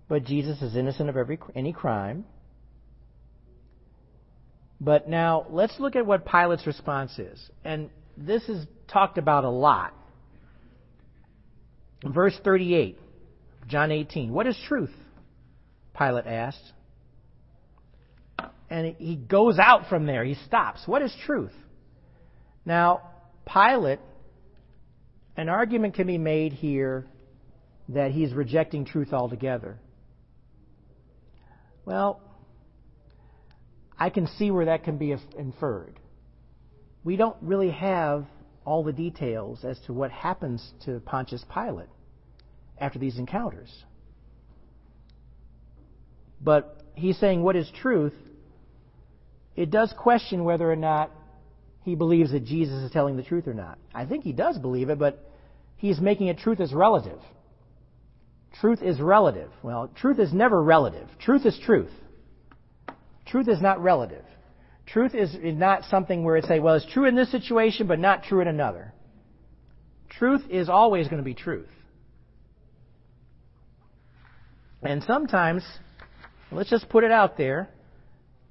But 0.08 0.24
Jesus 0.24 0.60
is 0.62 0.74
innocent 0.74 1.08
of 1.10 1.16
every 1.16 1.38
any 1.54 1.72
crime. 1.72 2.24
But 4.80 5.08
now 5.08 5.46
let's 5.50 5.78
look 5.80 5.96
at 5.96 6.06
what 6.06 6.24
Pilate's 6.24 6.66
response 6.66 7.18
is. 7.18 7.50
And 7.64 7.90
this 8.16 8.48
is 8.48 8.66
talked 8.86 9.18
about 9.18 9.44
a 9.44 9.50
lot. 9.50 9.94
Verse 12.04 12.38
38, 12.44 12.96
John 13.66 13.90
18. 13.90 14.32
What 14.32 14.46
is 14.46 14.56
truth? 14.68 14.94
Pilate 15.96 16.26
asked. 16.26 16.72
And 18.70 18.94
he 18.98 19.16
goes 19.16 19.58
out 19.58 19.88
from 19.88 20.06
there. 20.06 20.24
He 20.24 20.34
stops. 20.46 20.82
What 20.86 21.02
is 21.02 21.12
truth? 21.26 21.54
Now, 22.64 23.00
Pilate, 23.52 23.98
an 25.36 25.48
argument 25.48 25.94
can 25.94 26.06
be 26.06 26.18
made 26.18 26.52
here 26.52 27.06
that 27.88 28.12
he's 28.12 28.32
rejecting 28.32 28.84
truth 28.84 29.12
altogether. 29.12 29.78
Well, 31.84 32.20
I 33.98 34.10
can 34.10 34.26
see 34.26 34.50
where 34.50 34.66
that 34.66 34.84
can 34.84 34.96
be 34.96 35.14
inferred. 35.36 35.98
We 37.04 37.16
don't 37.16 37.36
really 37.42 37.70
have 37.70 38.26
all 38.64 38.84
the 38.84 38.92
details 38.92 39.64
as 39.64 39.78
to 39.86 39.92
what 39.92 40.10
happens 40.10 40.72
to 40.84 41.00
Pontius 41.00 41.44
Pilate 41.52 41.88
after 42.78 42.98
these 42.98 43.18
encounters. 43.18 43.84
But 46.40 46.82
he's 46.94 47.18
saying 47.18 47.42
what 47.42 47.56
is 47.56 47.70
truth. 47.80 48.14
It 49.56 49.70
does 49.70 49.92
question 49.98 50.44
whether 50.44 50.70
or 50.70 50.76
not 50.76 51.10
he 51.82 51.94
believes 51.94 52.30
that 52.32 52.44
Jesus 52.44 52.82
is 52.82 52.90
telling 52.92 53.16
the 53.16 53.22
truth 53.22 53.48
or 53.48 53.54
not. 53.54 53.78
I 53.94 54.04
think 54.04 54.22
he 54.22 54.32
does 54.32 54.58
believe 54.58 54.90
it, 54.90 54.98
but 54.98 55.28
he's 55.76 56.00
making 56.00 56.28
it 56.28 56.38
truth 56.38 56.60
is 56.60 56.72
relative. 56.72 57.18
Truth 58.60 58.82
is 58.82 59.00
relative. 59.00 59.50
Well, 59.62 59.90
truth 59.96 60.18
is 60.18 60.32
never 60.32 60.62
relative. 60.62 61.08
Truth 61.18 61.46
is 61.46 61.58
truth. 61.64 61.90
Truth 63.28 63.48
is 63.48 63.60
not 63.60 63.82
relative. 63.82 64.24
Truth 64.86 65.14
is 65.14 65.36
not 65.42 65.84
something 65.84 66.24
where 66.24 66.36
it's 66.36 66.48
say, 66.48 66.60
well, 66.60 66.74
it's 66.74 66.90
true 66.92 67.04
in 67.04 67.14
this 67.14 67.30
situation, 67.30 67.86
but 67.86 67.98
not 67.98 68.24
true 68.24 68.40
in 68.40 68.48
another. 68.48 68.94
Truth 70.08 70.42
is 70.48 70.68
always 70.68 71.08
going 71.08 71.18
to 71.18 71.24
be 71.24 71.34
truth. 71.34 71.68
And 74.82 75.02
sometimes, 75.02 75.62
let's 76.50 76.70
just 76.70 76.88
put 76.88 77.04
it 77.04 77.10
out 77.10 77.36
there, 77.36 77.68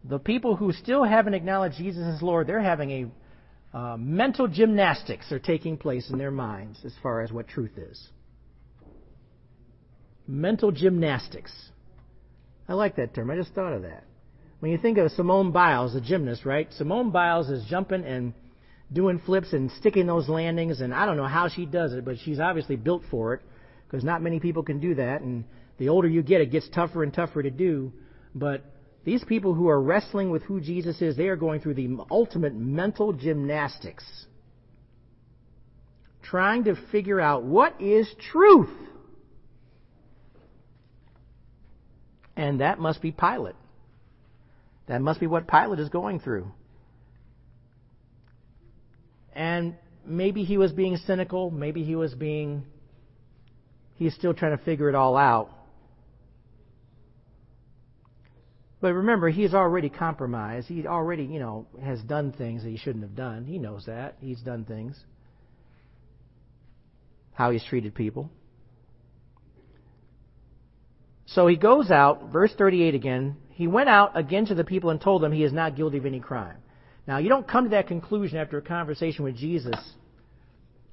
the 0.03 0.19
people 0.19 0.55
who 0.55 0.71
still 0.71 1.03
haven't 1.03 1.33
acknowledged 1.33 1.77
Jesus 1.77 2.03
as 2.03 2.21
Lord, 2.21 2.45
they're 2.45 2.61
having 2.61 2.91
a 2.91 3.77
uh, 3.77 3.97
mental 3.97 4.47
gymnastics 4.47 5.31
are 5.31 5.39
taking 5.39 5.77
place 5.77 6.09
in 6.09 6.17
their 6.17 6.31
minds 6.31 6.79
as 6.85 6.93
far 7.01 7.21
as 7.21 7.31
what 7.31 7.47
truth 7.47 7.77
is. 7.77 8.09
Mental 10.27 10.71
gymnastics. 10.71 11.51
I 12.67 12.73
like 12.73 12.97
that 12.97 13.13
term. 13.15 13.31
I 13.31 13.35
just 13.35 13.53
thought 13.53 13.73
of 13.73 13.81
that. 13.83 14.03
When 14.59 14.71
you 14.71 14.77
think 14.77 14.97
of 14.97 15.11
Simone 15.11 15.51
Biles, 15.51 15.93
the 15.93 16.01
gymnast, 16.01 16.45
right? 16.45 16.67
Simone 16.73 17.11
Biles 17.11 17.49
is 17.49 17.63
jumping 17.69 18.03
and 18.03 18.33
doing 18.91 19.19
flips 19.19 19.53
and 19.53 19.71
sticking 19.71 20.07
those 20.07 20.27
landings, 20.27 20.81
and 20.81 20.93
I 20.93 21.05
don't 21.05 21.17
know 21.17 21.27
how 21.27 21.47
she 21.47 21.65
does 21.65 21.93
it, 21.93 22.03
but 22.05 22.17
she's 22.23 22.39
obviously 22.39 22.75
built 22.75 23.03
for 23.11 23.35
it 23.35 23.41
because 23.85 24.03
not 24.03 24.21
many 24.21 24.39
people 24.39 24.63
can 24.63 24.79
do 24.79 24.95
that. 24.95 25.21
And 25.21 25.43
the 25.77 25.89
older 25.89 26.07
you 26.07 26.23
get, 26.23 26.41
it 26.41 26.51
gets 26.51 26.67
tougher 26.69 27.03
and 27.03 27.13
tougher 27.13 27.43
to 27.43 27.51
do. 27.51 27.93
But 28.33 28.63
these 29.05 29.23
people 29.23 29.53
who 29.53 29.69
are 29.69 29.79
wrestling 29.79 30.31
with 30.31 30.41
who 30.43 30.59
Jesus 30.59 31.01
is, 31.01 31.15
they 31.15 31.27
are 31.27 31.35
going 31.35 31.61
through 31.61 31.75
the 31.75 31.97
ultimate 32.09 32.55
mental 32.55 33.13
gymnastics, 33.13 34.05
trying 36.23 36.63
to 36.63 36.75
figure 36.91 37.21
out 37.21 37.43
what 37.43 37.79
is 37.79 38.11
truth. 38.31 38.69
And 42.35 42.61
that 42.61 42.79
must 42.79 43.01
be 43.01 43.11
Pilate. 43.11 43.55
That 44.87 45.01
must 45.01 45.19
be 45.19 45.27
what 45.27 45.47
Pilate 45.47 45.79
is 45.79 45.89
going 45.89 46.19
through. 46.19 46.51
And 49.33 49.75
maybe 50.05 50.43
he 50.43 50.57
was 50.57 50.71
being 50.71 50.97
cynical, 50.97 51.51
maybe 51.51 51.83
he 51.83 51.95
was 51.95 52.13
being 52.13 52.65
he's 53.95 54.13
still 54.15 54.33
trying 54.33 54.57
to 54.57 54.63
figure 54.63 54.89
it 54.89 54.95
all 54.95 55.17
out. 55.17 55.51
But 58.79 58.93
remember, 58.93 59.29
he's 59.29 59.55
already 59.55 59.89
compromised. 59.89 60.67
He 60.67 60.85
already, 60.85 61.23
you 61.23 61.39
know, 61.39 61.65
has 61.83 61.99
done 62.01 62.31
things 62.31 62.63
that 62.63 62.69
he 62.69 62.77
shouldn't 62.77 63.03
have 63.03 63.15
done. 63.15 63.45
He 63.45 63.57
knows 63.57 63.85
that. 63.87 64.17
He's 64.19 64.39
done 64.41 64.65
things. 64.65 64.99
How 67.33 67.49
he's 67.49 67.63
treated 67.63 67.95
people. 67.95 68.29
So 71.25 71.47
he 71.47 71.55
goes 71.55 71.89
out, 71.89 72.31
verse 72.31 72.53
38 72.55 72.93
again. 72.93 73.35
He 73.57 73.65
went 73.65 73.89
out 73.89 74.15
again 74.15 74.45
to 74.45 74.53
the 74.53 74.63
people 74.63 74.91
and 74.91 75.01
told 75.01 75.23
them 75.23 75.31
he 75.31 75.43
is 75.43 75.51
not 75.51 75.75
guilty 75.75 75.97
of 75.97 76.05
any 76.05 76.19
crime. 76.19 76.57
Now, 77.07 77.17
you 77.17 77.27
don't 77.27 77.47
come 77.47 77.63
to 77.63 77.69
that 77.71 77.87
conclusion 77.87 78.37
after 78.37 78.59
a 78.59 78.61
conversation 78.61 79.25
with 79.25 79.35
Jesus, 79.35 79.73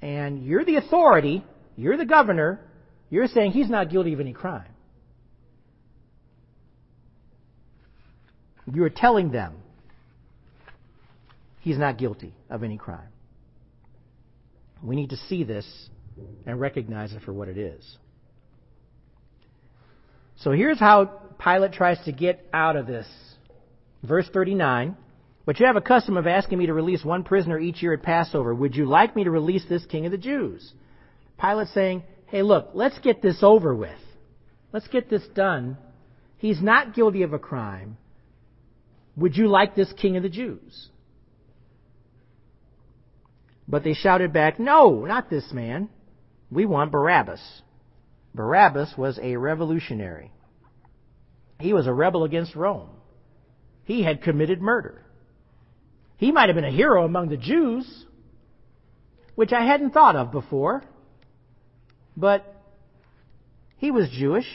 and 0.00 0.42
you're 0.42 0.64
the 0.64 0.76
authority, 0.76 1.44
you're 1.76 1.98
the 1.98 2.06
governor, 2.06 2.60
you're 3.10 3.26
saying 3.26 3.52
he's 3.52 3.68
not 3.68 3.90
guilty 3.90 4.14
of 4.14 4.20
any 4.20 4.32
crime. 4.32 4.70
You're 8.72 8.88
telling 8.88 9.30
them 9.30 9.56
he's 11.60 11.76
not 11.76 11.98
guilty 11.98 12.32
of 12.48 12.62
any 12.62 12.78
crime. 12.78 13.12
We 14.82 14.96
need 14.96 15.10
to 15.10 15.18
see 15.28 15.44
this 15.44 15.66
and 16.46 16.58
recognize 16.58 17.12
it 17.12 17.20
for 17.26 17.34
what 17.34 17.48
it 17.48 17.58
is. 17.58 17.98
So 20.36 20.52
here's 20.52 20.78
how 20.78 21.06
Pilate 21.42 21.72
tries 21.72 22.02
to 22.04 22.12
get 22.12 22.46
out 22.52 22.76
of 22.76 22.86
this. 22.86 23.06
Verse 24.02 24.28
39 24.32 24.96
but 25.46 25.60
you 25.60 25.66
have 25.66 25.76
a 25.76 25.80
custom 25.82 26.16
of 26.16 26.26
asking 26.26 26.58
me 26.58 26.66
to 26.66 26.72
release 26.72 27.04
one 27.04 27.22
prisoner 27.22 27.58
each 27.58 27.82
year 27.82 27.92
at 27.92 28.02
Passover. 28.02 28.54
Would 28.54 28.74
you 28.74 28.86
like 28.86 29.14
me 29.14 29.24
to 29.24 29.30
release 29.30 29.64
this 29.68 29.84
king 29.84 30.06
of 30.06 30.12
the 30.12 30.18
Jews? 30.18 30.72
Pilate 31.38 31.68
saying, 31.68 32.02
hey, 32.26 32.42
look, 32.42 32.70
let's 32.72 32.98
get 33.00 33.20
this 33.20 33.42
over 33.42 33.74
with. 33.74 33.98
Let's 34.72 34.88
get 34.88 35.10
this 35.10 35.26
done. 35.34 35.76
He's 36.38 36.62
not 36.62 36.94
guilty 36.94 37.22
of 37.22 37.32
a 37.32 37.38
crime. 37.38 37.96
Would 39.16 39.36
you 39.36 39.48
like 39.48 39.74
this 39.74 39.92
king 39.92 40.16
of 40.16 40.22
the 40.22 40.28
Jews? 40.28 40.88
But 43.68 43.84
they 43.84 43.94
shouted 43.94 44.32
back, 44.32 44.58
No, 44.58 45.04
not 45.04 45.30
this 45.30 45.52
man. 45.52 45.88
We 46.50 46.66
want 46.66 46.90
Barabbas. 46.90 47.40
Barabbas 48.34 48.94
was 48.96 49.18
a 49.22 49.36
revolutionary. 49.36 50.32
He 51.60 51.72
was 51.72 51.86
a 51.86 51.92
rebel 51.92 52.24
against 52.24 52.56
Rome. 52.56 52.90
He 53.84 54.02
had 54.02 54.22
committed 54.22 54.60
murder. 54.60 55.02
He 56.16 56.32
might 56.32 56.48
have 56.48 56.56
been 56.56 56.64
a 56.64 56.70
hero 56.70 57.04
among 57.04 57.28
the 57.28 57.36
Jews, 57.36 58.06
which 59.34 59.52
I 59.52 59.64
hadn't 59.64 59.90
thought 59.90 60.16
of 60.16 60.32
before. 60.32 60.82
But 62.16 62.44
he 63.76 63.90
was 63.90 64.08
Jewish. 64.10 64.46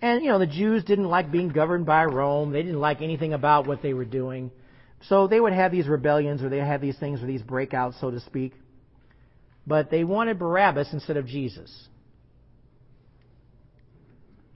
And, 0.00 0.22
you 0.22 0.30
know, 0.30 0.38
the 0.38 0.46
Jews 0.46 0.84
didn't 0.84 1.08
like 1.08 1.30
being 1.30 1.48
governed 1.48 1.86
by 1.86 2.04
Rome. 2.04 2.52
They 2.52 2.62
didn't 2.62 2.80
like 2.80 3.02
anything 3.02 3.32
about 3.32 3.66
what 3.66 3.82
they 3.82 3.94
were 3.94 4.04
doing. 4.04 4.50
So 5.08 5.26
they 5.26 5.40
would 5.40 5.52
have 5.52 5.72
these 5.72 5.88
rebellions 5.88 6.42
or 6.42 6.48
they 6.48 6.58
have 6.58 6.80
these 6.80 6.98
things 6.98 7.22
or 7.22 7.26
these 7.26 7.42
breakouts, 7.42 8.00
so 8.00 8.10
to 8.10 8.20
speak. 8.20 8.52
But 9.66 9.90
they 9.90 10.04
wanted 10.04 10.38
Barabbas 10.38 10.92
instead 10.92 11.16
of 11.16 11.26
Jesus. 11.26 11.88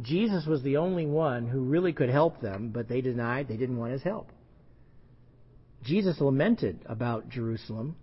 Jesus 0.01 0.45
was 0.47 0.63
the 0.63 0.77
only 0.77 1.07
one 1.07 1.47
who 1.47 1.61
really 1.61 1.93
could 1.93 2.11
help 2.11 2.41
them, 2.41 2.71
but 2.73 2.89
they 2.89 3.01
denied, 3.01 3.49
they 3.49 3.57
didn't 3.57 3.79
want 3.79 3.93
his 3.93 4.03
help. 4.03 4.31
Jesus 5.83 6.21
lamented 6.21 6.81
about 6.87 7.29
Jerusalem. 7.29 7.97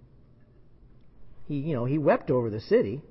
He, 1.47 1.55
you 1.55 1.75
know, 1.75 1.85
he 1.85 1.97
wept 1.97 2.31
over 2.31 2.49
the 2.49 2.61
city 2.61 3.01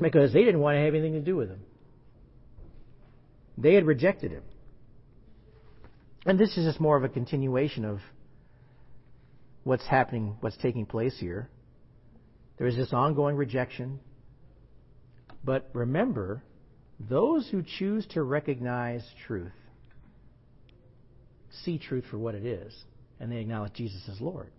because 0.00 0.32
they 0.32 0.44
didn't 0.44 0.60
want 0.60 0.76
to 0.76 0.80
have 0.80 0.94
anything 0.94 1.14
to 1.14 1.20
do 1.20 1.34
with 1.34 1.48
him. 1.48 1.60
They 3.56 3.74
had 3.74 3.86
rejected 3.86 4.30
him. 4.30 4.44
And 6.26 6.38
this 6.38 6.56
is 6.56 6.64
just 6.64 6.80
more 6.80 6.96
of 6.96 7.04
a 7.04 7.08
continuation 7.08 7.84
of 7.84 8.00
what's 9.64 9.86
happening, 9.86 10.36
what's 10.40 10.56
taking 10.58 10.86
place 10.86 11.16
here. 11.18 11.48
There 12.58 12.66
is 12.66 12.76
this 12.76 12.92
ongoing 12.92 13.34
rejection. 13.34 14.00
But 15.42 15.70
remember, 15.72 16.42
those 17.00 17.48
who 17.48 17.62
choose 17.62 18.06
to 18.08 18.22
recognize 18.22 19.02
truth 19.26 19.52
see 21.64 21.78
truth 21.78 22.04
for 22.10 22.18
what 22.18 22.34
it 22.34 22.44
is 22.44 22.74
and 23.20 23.32
they 23.32 23.38
acknowledge 23.38 23.72
Jesus 23.74 24.02
as 24.10 24.20
Lord. 24.20 24.50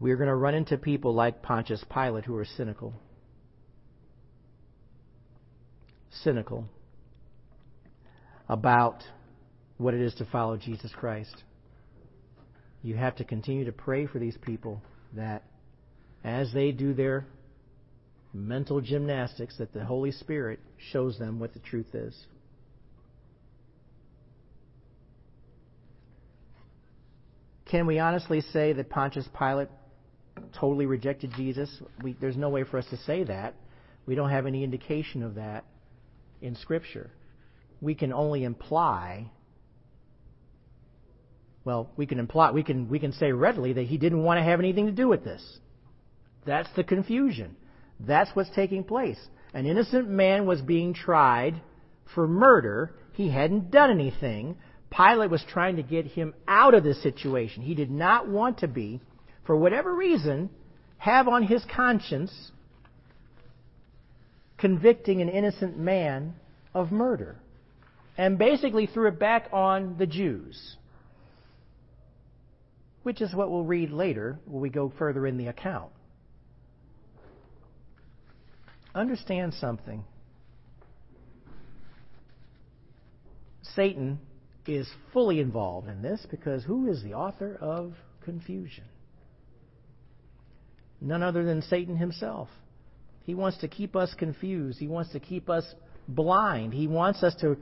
We're 0.00 0.16
going 0.16 0.28
to 0.28 0.34
run 0.34 0.54
into 0.54 0.76
people 0.76 1.14
like 1.14 1.42
Pontius 1.42 1.82
Pilate 1.92 2.24
who 2.24 2.36
are 2.36 2.44
cynical. 2.44 2.92
Cynical 6.22 6.68
about 8.48 9.02
what 9.78 9.94
it 9.94 10.00
is 10.00 10.14
to 10.16 10.26
follow 10.26 10.56
Jesus 10.56 10.92
Christ. 10.94 11.34
You 12.82 12.96
have 12.96 13.16
to 13.16 13.24
continue 13.24 13.64
to 13.64 13.72
pray 13.72 14.06
for 14.06 14.18
these 14.18 14.36
people 14.42 14.82
that 15.14 15.42
as 16.22 16.52
they 16.52 16.70
do 16.70 16.92
their 16.92 17.26
mental 18.34 18.80
gymnastics 18.80 19.56
that 19.58 19.72
the 19.72 19.84
Holy 19.84 20.10
Spirit 20.10 20.58
shows 20.90 21.18
them 21.18 21.38
what 21.38 21.54
the 21.54 21.60
truth 21.60 21.94
is. 21.94 22.14
Can 27.70 27.86
we 27.86 27.98
honestly 27.98 28.40
say 28.40 28.72
that 28.72 28.90
Pontius 28.90 29.28
Pilate 29.36 29.68
totally 30.58 30.86
rejected 30.86 31.32
Jesus? 31.36 31.80
We, 32.02 32.14
there's 32.20 32.36
no 32.36 32.48
way 32.48 32.64
for 32.64 32.78
us 32.78 32.86
to 32.90 32.96
say 32.98 33.24
that. 33.24 33.54
We 34.06 34.14
don't 34.14 34.30
have 34.30 34.46
any 34.46 34.64
indication 34.64 35.22
of 35.22 35.36
that 35.36 35.64
in 36.42 36.56
Scripture. 36.56 37.10
We 37.80 37.94
can 37.94 38.12
only 38.12 38.44
imply. 38.44 39.30
Well, 41.64 41.90
we 41.96 42.06
can 42.06 42.18
imply. 42.18 42.50
We 42.50 42.62
can 42.62 42.88
we 42.88 42.98
can 42.98 43.12
say 43.12 43.32
readily 43.32 43.72
that 43.72 43.86
he 43.86 43.96
didn't 43.96 44.22
want 44.22 44.38
to 44.38 44.44
have 44.44 44.60
anything 44.60 44.86
to 44.86 44.92
do 44.92 45.08
with 45.08 45.24
this. 45.24 45.42
That's 46.44 46.68
the 46.76 46.84
confusion. 46.84 47.56
That's 48.06 48.30
what's 48.34 48.50
taking 48.50 48.84
place. 48.84 49.18
An 49.52 49.66
innocent 49.66 50.08
man 50.08 50.46
was 50.46 50.60
being 50.60 50.94
tried 50.94 51.60
for 52.14 52.26
murder. 52.26 52.94
He 53.12 53.30
hadn't 53.30 53.70
done 53.70 53.90
anything. 53.90 54.56
Pilate 54.90 55.30
was 55.30 55.44
trying 55.48 55.76
to 55.76 55.82
get 55.82 56.06
him 56.06 56.34
out 56.46 56.74
of 56.74 56.84
this 56.84 57.02
situation. 57.02 57.62
He 57.62 57.74
did 57.74 57.90
not 57.90 58.28
want 58.28 58.58
to 58.58 58.68
be, 58.68 59.00
for 59.46 59.56
whatever 59.56 59.94
reason, 59.94 60.50
have 60.98 61.28
on 61.28 61.44
his 61.44 61.64
conscience 61.74 62.52
convicting 64.58 65.20
an 65.20 65.28
innocent 65.28 65.78
man 65.78 66.34
of 66.72 66.92
murder. 66.92 67.36
And 68.16 68.38
basically 68.38 68.86
threw 68.86 69.08
it 69.08 69.18
back 69.18 69.48
on 69.52 69.96
the 69.98 70.06
Jews. 70.06 70.76
Which 73.02 73.20
is 73.20 73.34
what 73.34 73.50
we'll 73.50 73.64
read 73.64 73.90
later 73.90 74.38
when 74.46 74.62
we 74.62 74.70
go 74.70 74.92
further 74.96 75.26
in 75.26 75.36
the 75.36 75.48
account. 75.48 75.90
Understand 78.94 79.54
something. 79.54 80.04
Satan 83.74 84.20
is 84.66 84.88
fully 85.12 85.40
involved 85.40 85.88
in 85.88 86.00
this 86.00 86.24
because 86.30 86.62
who 86.64 86.88
is 86.88 87.02
the 87.02 87.14
author 87.14 87.56
of 87.60 87.94
confusion? 88.24 88.84
None 91.00 91.22
other 91.22 91.44
than 91.44 91.62
Satan 91.62 91.96
himself. 91.96 92.48
He 93.24 93.34
wants 93.34 93.58
to 93.58 93.68
keep 93.68 93.96
us 93.96 94.14
confused. 94.14 94.78
He 94.78 94.86
wants 94.86 95.12
to 95.12 95.20
keep 95.20 95.50
us 95.50 95.64
blind. 96.06 96.72
He 96.72 96.86
wants 96.86 97.22
us 97.22 97.34
to 97.36 97.56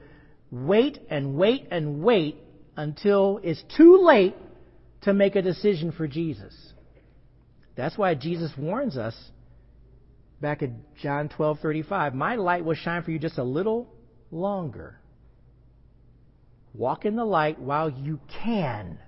wait 0.51 0.99
and 1.09 1.35
wait 1.35 1.67
and 1.71 2.03
wait 2.03 2.37
until 2.77 3.39
it's 3.43 3.63
too 3.75 3.97
late 4.03 4.35
to 5.01 5.13
make 5.13 5.35
a 5.35 5.41
decision 5.41 5.91
for 5.91 6.07
Jesus. 6.07 6.53
That's 7.75 7.97
why 7.97 8.13
Jesus 8.13 8.51
warns 8.57 8.97
us 8.97 9.15
back 10.43 10.61
in 10.61 10.83
John 11.01 11.29
12:35, 11.29 12.13
"My 12.13 12.35
light 12.35 12.65
will 12.65 12.75
shine 12.75 13.01
for 13.01 13.11
you 13.11 13.17
just 13.17 13.37
a 13.37 13.43
little 13.43 13.87
longer." 14.29 14.99
Walk 16.73 17.05
in 17.05 17.15
the 17.15 17.25
light 17.25 17.59
while 17.59 17.89
you 17.89 18.19
can, 18.27 18.99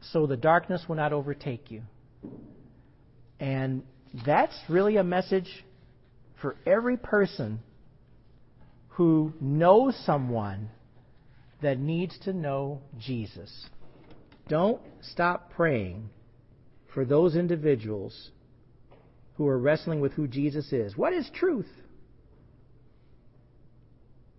so 0.00 0.26
the 0.26 0.36
darkness 0.36 0.88
will 0.88 0.96
not 0.96 1.12
overtake 1.12 1.70
you. 1.70 1.82
And 3.38 3.84
that's 4.26 4.58
really 4.68 4.96
a 4.96 5.04
message 5.04 5.64
for 6.34 6.56
every 6.66 6.96
person 6.96 7.60
who 8.88 9.32
knows 9.40 9.96
someone 10.04 10.70
that 11.60 11.78
needs 11.78 12.18
to 12.20 12.32
know 12.32 12.80
Jesus. 12.98 13.70
Don't 14.48 14.82
stop 15.02 15.50
praying 15.50 16.10
for 16.88 17.04
those 17.04 17.36
individuals 17.36 18.32
who 19.34 19.48
are 19.48 19.58
wrestling 19.58 20.00
with 20.00 20.12
who 20.12 20.28
Jesus 20.28 20.72
is. 20.72 20.96
What 20.96 21.12
is 21.12 21.28
truth? 21.34 21.68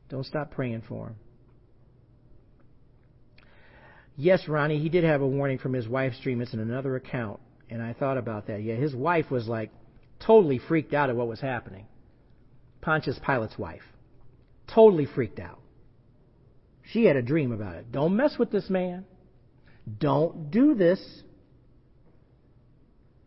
Don't 0.10 0.26
stop 0.26 0.52
praying 0.52 0.84
for 0.88 1.08
him. 1.08 1.16
Yes, 4.16 4.48
Ronnie, 4.48 4.80
he 4.80 4.90
did 4.90 5.04
have 5.04 5.22
a 5.22 5.28
warning 5.28 5.58
from 5.58 5.74
his 5.74 5.88
wife's 5.88 6.20
dream. 6.20 6.42
It's 6.42 6.54
in 6.54 6.60
another 6.60 6.96
account. 6.96 7.40
And 7.70 7.82
I 7.82 7.94
thought 7.94 8.18
about 8.18 8.48
that. 8.48 8.62
Yeah, 8.62 8.76
his 8.76 8.94
wife 8.94 9.32
was 9.32 9.48
like 9.48 9.72
totally 10.20 10.60
freaked 10.60 10.94
out 10.94 11.10
at 11.10 11.16
what 11.16 11.28
was 11.28 11.42
happening. 11.42 11.88
Pontius 12.82 13.20
Pilate's 13.26 13.58
wife. 13.58 13.82
Totally 14.74 15.08
freaked 15.08 15.40
out. 15.40 15.60
She 16.84 17.06
had 17.06 17.16
a 17.16 17.22
dream 17.22 17.52
about 17.52 17.76
it. 17.76 17.92
Don't 17.92 18.16
mess 18.16 18.38
with 18.38 18.52
this 18.52 18.70
man. 18.70 19.06
Don't 20.00 20.52
do 20.52 20.76
this. 20.76 21.23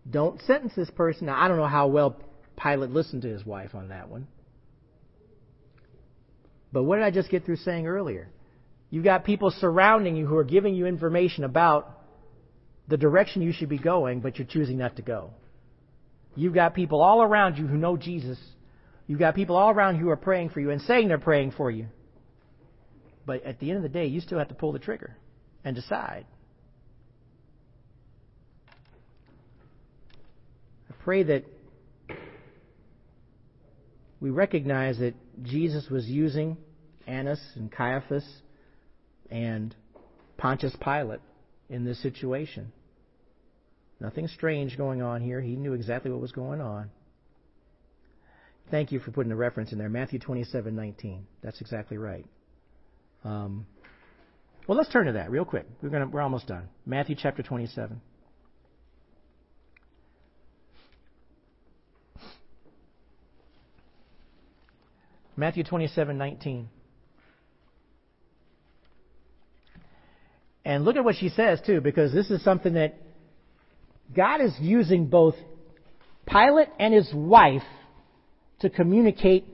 Don't 0.08 0.40
sentence 0.42 0.72
this 0.76 0.90
person. 0.90 1.26
Now, 1.26 1.42
I 1.42 1.48
don't 1.48 1.56
know 1.56 1.66
how 1.66 1.88
well 1.88 2.16
Pilate 2.60 2.90
listened 2.90 3.22
to 3.22 3.28
his 3.28 3.44
wife 3.44 3.74
on 3.74 3.88
that 3.88 4.08
one. 4.08 4.28
But 6.72 6.84
what 6.84 6.96
did 6.96 7.04
I 7.04 7.10
just 7.10 7.30
get 7.30 7.44
through 7.44 7.56
saying 7.56 7.86
earlier? 7.86 8.28
You've 8.90 9.04
got 9.04 9.24
people 9.24 9.50
surrounding 9.50 10.16
you 10.16 10.26
who 10.26 10.36
are 10.36 10.44
giving 10.44 10.74
you 10.74 10.86
information 10.86 11.44
about 11.44 11.90
the 12.88 12.96
direction 12.96 13.42
you 13.42 13.52
should 13.52 13.68
be 13.68 13.78
going, 13.78 14.20
but 14.20 14.38
you're 14.38 14.46
choosing 14.46 14.78
not 14.78 14.96
to 14.96 15.02
go. 15.02 15.30
You've 16.36 16.54
got 16.54 16.74
people 16.74 17.00
all 17.00 17.22
around 17.22 17.58
you 17.58 17.66
who 17.66 17.76
know 17.76 17.96
Jesus. 17.96 18.38
You've 19.06 19.18
got 19.18 19.34
people 19.34 19.56
all 19.56 19.70
around 19.70 19.96
you 19.96 20.02
who 20.02 20.10
are 20.10 20.16
praying 20.16 20.50
for 20.50 20.60
you 20.60 20.70
and 20.70 20.80
saying 20.82 21.08
they're 21.08 21.18
praying 21.18 21.52
for 21.52 21.70
you. 21.70 21.86
But 23.24 23.44
at 23.44 23.58
the 23.58 23.70
end 23.70 23.78
of 23.78 23.82
the 23.82 23.88
day, 23.88 24.06
you 24.06 24.20
still 24.20 24.38
have 24.38 24.48
to 24.48 24.54
pull 24.54 24.72
the 24.72 24.78
trigger 24.78 25.16
and 25.64 25.74
decide. 25.74 26.26
Pray 31.06 31.22
that 31.22 31.44
we 34.18 34.28
recognize 34.28 34.98
that 34.98 35.14
Jesus 35.44 35.88
was 35.88 36.04
using 36.04 36.56
Annas 37.06 37.40
and 37.54 37.70
Caiaphas 37.70 38.26
and 39.30 39.72
Pontius 40.36 40.74
Pilate 40.82 41.20
in 41.70 41.84
this 41.84 42.02
situation. 42.02 42.72
Nothing 44.00 44.26
strange 44.26 44.76
going 44.76 45.00
on 45.00 45.20
here. 45.20 45.40
He 45.40 45.54
knew 45.54 45.74
exactly 45.74 46.10
what 46.10 46.20
was 46.20 46.32
going 46.32 46.60
on. 46.60 46.90
Thank 48.72 48.90
you 48.90 48.98
for 48.98 49.12
putting 49.12 49.30
the 49.30 49.36
reference 49.36 49.70
in 49.70 49.78
there. 49.78 49.88
Matthew 49.88 50.18
27:19. 50.18 51.20
That's 51.40 51.60
exactly 51.60 51.98
right. 51.98 52.26
Um, 53.22 53.64
well, 54.66 54.76
let's 54.76 54.90
turn 54.90 55.06
to 55.06 55.12
that 55.12 55.30
real 55.30 55.44
quick. 55.44 55.66
We're 55.80 55.90
gonna, 55.90 56.08
we're 56.08 56.20
almost 56.20 56.48
done. 56.48 56.68
Matthew 56.84 57.14
chapter 57.14 57.44
27. 57.44 58.00
Matthew 65.36 65.64
27:19. 65.64 66.66
And 70.64 70.84
look 70.84 70.96
at 70.96 71.04
what 71.04 71.14
she 71.14 71.28
says, 71.28 71.60
too, 71.64 71.80
because 71.80 72.12
this 72.12 72.28
is 72.30 72.42
something 72.42 72.74
that 72.74 72.96
God 74.14 74.40
is 74.40 74.52
using 74.60 75.06
both 75.06 75.36
Pilate 76.26 76.68
and 76.80 76.92
his 76.92 77.08
wife 77.14 77.62
to 78.60 78.70
communicate 78.70 79.46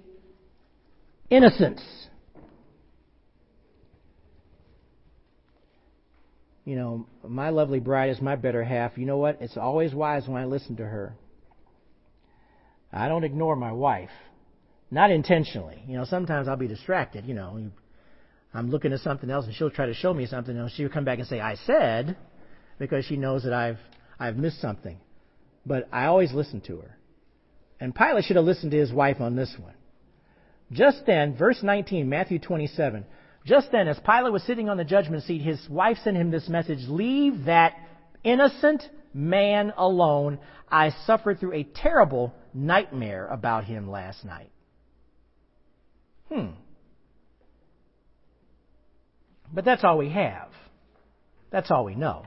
innocence. 1.29 1.83
You 6.65 6.77
know, 6.77 7.07
my 7.27 7.51
lovely 7.51 7.81
bride 7.81 8.11
is 8.11 8.23
my 8.23 8.37
better 8.37 8.65
half. 8.65 8.97
You 8.97 9.05
know 9.05 9.19
what? 9.19 9.39
It's 9.43 9.57
always 9.57 9.93
wise 9.93 10.27
when 10.29 10.41
I 10.41 10.47
listen 10.47 10.77
to 10.77 10.87
her. 10.87 11.15
I 12.93 13.09
don't 13.09 13.25
ignore 13.25 13.57
my 13.57 13.73
wife. 13.73 14.11
Not 14.93 15.11
intentionally. 15.11 15.83
You 15.89 15.97
know, 15.97 16.05
sometimes 16.05 16.49
I'll 16.49 16.59
be 16.59 16.69
distracted. 16.69 17.25
You 17.25 17.33
know, 17.33 17.71
I'm 18.53 18.71
looking 18.71 18.93
at 18.93 19.01
something 19.01 19.31
else 19.31 19.47
and 19.47 19.55
she'll 19.55 19.71
try 19.71 19.87
to 19.87 19.95
show 19.95 20.13
me 20.13 20.27
something 20.27 20.55
and 20.55 20.71
she'll 20.71 20.91
come 20.91 21.07
back 21.07 21.19
and 21.19 21.27
say, 21.27 21.41
I 21.41 21.55
said, 21.55 22.15
because 22.79 23.07
she 23.07 23.17
knows 23.17 23.45
that 23.45 23.55
I've, 23.55 23.79
I've 24.21 24.37
missed 24.37 24.61
something. 24.61 25.01
But 25.65 25.89
I 25.93 26.05
always 26.05 26.35
listen 26.35 26.61
to 26.67 26.77
her. 26.81 26.99
And 27.81 27.95
Pilate 27.95 28.27
should 28.27 28.37
have 28.37 28.45
listened 28.45 28.73
to 28.73 28.79
his 28.79 28.93
wife 28.93 29.19
on 29.19 29.35
this 29.35 29.57
one. 29.59 29.73
Just 30.71 31.07
then, 31.07 31.39
verse 31.39 31.63
19, 31.63 32.07
Matthew 32.07 32.39
27. 32.39 33.07
Just 33.47 33.73
then, 33.73 33.89
as 33.89 33.99
Pilate 33.99 34.33
was 34.33 34.43
sitting 34.43 34.69
on 34.69 34.77
the 34.77 34.85
judgment 34.85 35.23
seat, 35.23 35.41
his 35.41 35.59
wife 35.71 35.97
sent 36.05 36.19
him 36.19 36.31
this 36.31 36.51
message 36.51 36.81
Leave 36.87 37.47
that 37.47 37.77
innocent 38.23 38.83
man 39.15 39.73
alone. 39.75 40.39
I 40.71 40.91
suffered 41.07 41.41
through 41.41 41.55
a 41.55 41.65
terrible 41.65 42.35
nightmare 42.53 43.27
about 43.29 43.65
him 43.65 43.91
last 43.91 44.23
night. 44.27 44.51
Hmm. 46.33 46.47
But 49.53 49.65
that's 49.65 49.85
all 49.85 49.99
we 49.99 50.09
have. 50.11 50.49
That's 51.51 51.71
all 51.71 51.85
we 51.85 51.95
know. 51.95 52.25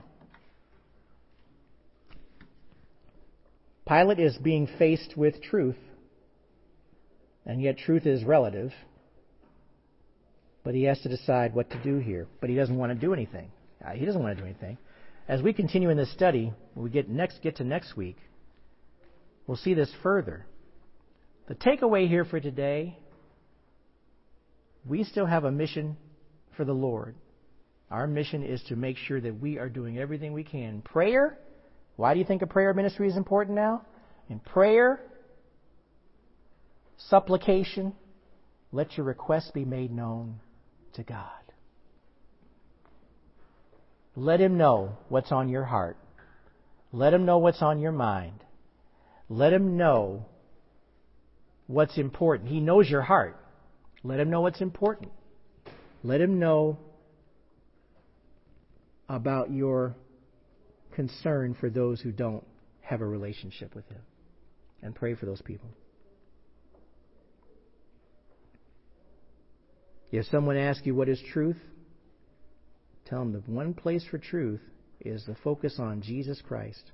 Pilate 3.88 4.20
is 4.20 4.38
being 4.38 4.68
faced 4.78 5.16
with 5.16 5.42
truth, 5.42 5.78
and 7.46 7.62
yet 7.62 7.78
truth 7.78 8.06
is 8.06 8.24
relative. 8.24 8.72
But 10.64 10.76
he 10.76 10.84
has 10.84 11.00
to 11.02 11.10
decide 11.10 11.54
what 11.54 11.70
to 11.72 11.84
do 11.84 11.98
here. 11.98 12.28
But 12.42 12.50
he 12.50 12.56
doesn't 12.56 12.76
want 12.76 12.92
to 12.92 12.96
do 12.96 13.14
anything. 13.14 13.52
Uh, 13.86 13.92
he 13.92 14.06
doesn't 14.06 14.22
want 14.22 14.36
to 14.36 14.42
do 14.42 14.48
anything. 14.48 14.78
As 15.28 15.42
we 15.42 15.54
continue 15.54 15.90
in 15.90 15.98
this 15.98 16.12
study, 16.12 16.54
when 16.74 16.84
we 16.84 16.90
get 16.90 17.10
next 17.10 17.42
get 17.42 17.58
to 17.58 17.64
next 17.64 17.96
week, 17.96 18.18
we'll 19.48 19.58
see 19.58 19.74
this 19.74 19.92
further. 20.04 20.46
The 21.48 21.56
takeaway 21.56 22.08
here 22.08 22.26
for 22.26 22.40
today, 22.40 22.98
we 24.86 25.04
still 25.04 25.26
have 25.26 25.44
a 25.44 25.52
mission 25.52 25.98
for 26.56 26.66
the 26.66 26.74
Lord. 26.74 27.16
Our 27.90 28.08
mission 28.08 28.44
is 28.44 28.62
to 28.64 28.76
make 28.76 28.98
sure 28.98 29.22
that 29.22 29.40
we 29.40 29.58
are 29.58 29.70
doing 29.70 29.98
everything 29.98 30.34
we 30.34 30.44
can. 30.44 30.82
Prayer, 30.82 31.38
why 31.96 32.14
do 32.14 32.20
you 32.20 32.26
think 32.26 32.42
a 32.42 32.48
prayer 32.48 32.74
ministry 32.74 33.08
is 33.08 33.18
important 33.18 33.56
now? 33.56 33.84
In 34.30 34.40
prayer, 34.40 35.02
supplication, 36.98 37.94
let 38.72 38.98
your 38.98 39.06
requests 39.06 39.52
be 39.52 39.66
made 39.66 39.92
known 39.92 40.40
to 40.94 41.04
God. 41.04 41.30
Let 44.16 44.40
Him 44.40 44.58
know 44.58 44.98
what's 45.10 45.32
on 45.32 45.50
your 45.50 45.66
heart. 45.66 45.98
Let 46.92 47.14
Him 47.14 47.26
know 47.26 47.38
what's 47.38 47.62
on 47.62 47.80
your 47.80 47.92
mind. 47.92 48.44
Let 49.30 49.54
Him 49.54 49.78
know 49.78 50.26
what's 51.68 51.98
important. 51.98 52.50
He 52.50 52.60
knows 52.60 52.90
your 52.90 53.02
heart. 53.02 53.38
Let 54.06 54.20
Him 54.20 54.30
know 54.30 54.42
what's 54.42 54.62
important. 54.62 55.12
Let 56.06 56.22
him 56.22 56.38
know 56.38 56.78
about 59.10 59.52
your 59.52 59.96
concern 60.94 61.56
for 61.60 61.72
those 61.72 62.00
who 62.00 62.12
don't 62.12 62.46
have 62.82 63.02
a 63.02 63.06
relationship 63.06 63.74
with 63.74 63.88
him. 63.90 64.02
And 64.84 64.94
pray 64.94 65.16
for 65.16 65.26
those 65.26 65.42
people. 65.42 65.68
If 70.12 70.28
someone 70.28 70.58
asks 70.58 70.86
you 70.86 70.94
what 70.94 71.10
is 71.10 71.20
truth, 71.34 71.58
tell 73.08 73.20
them 73.20 73.34
the 73.34 73.40
one 73.52 73.74
place 73.74 74.06
for 74.12 74.20
truth 74.20 74.62
is 75.02 75.26
the 75.26 75.36
focus 75.44 75.78
on 75.80 76.04
Jesus 76.04 76.40
Christ. 76.48 76.92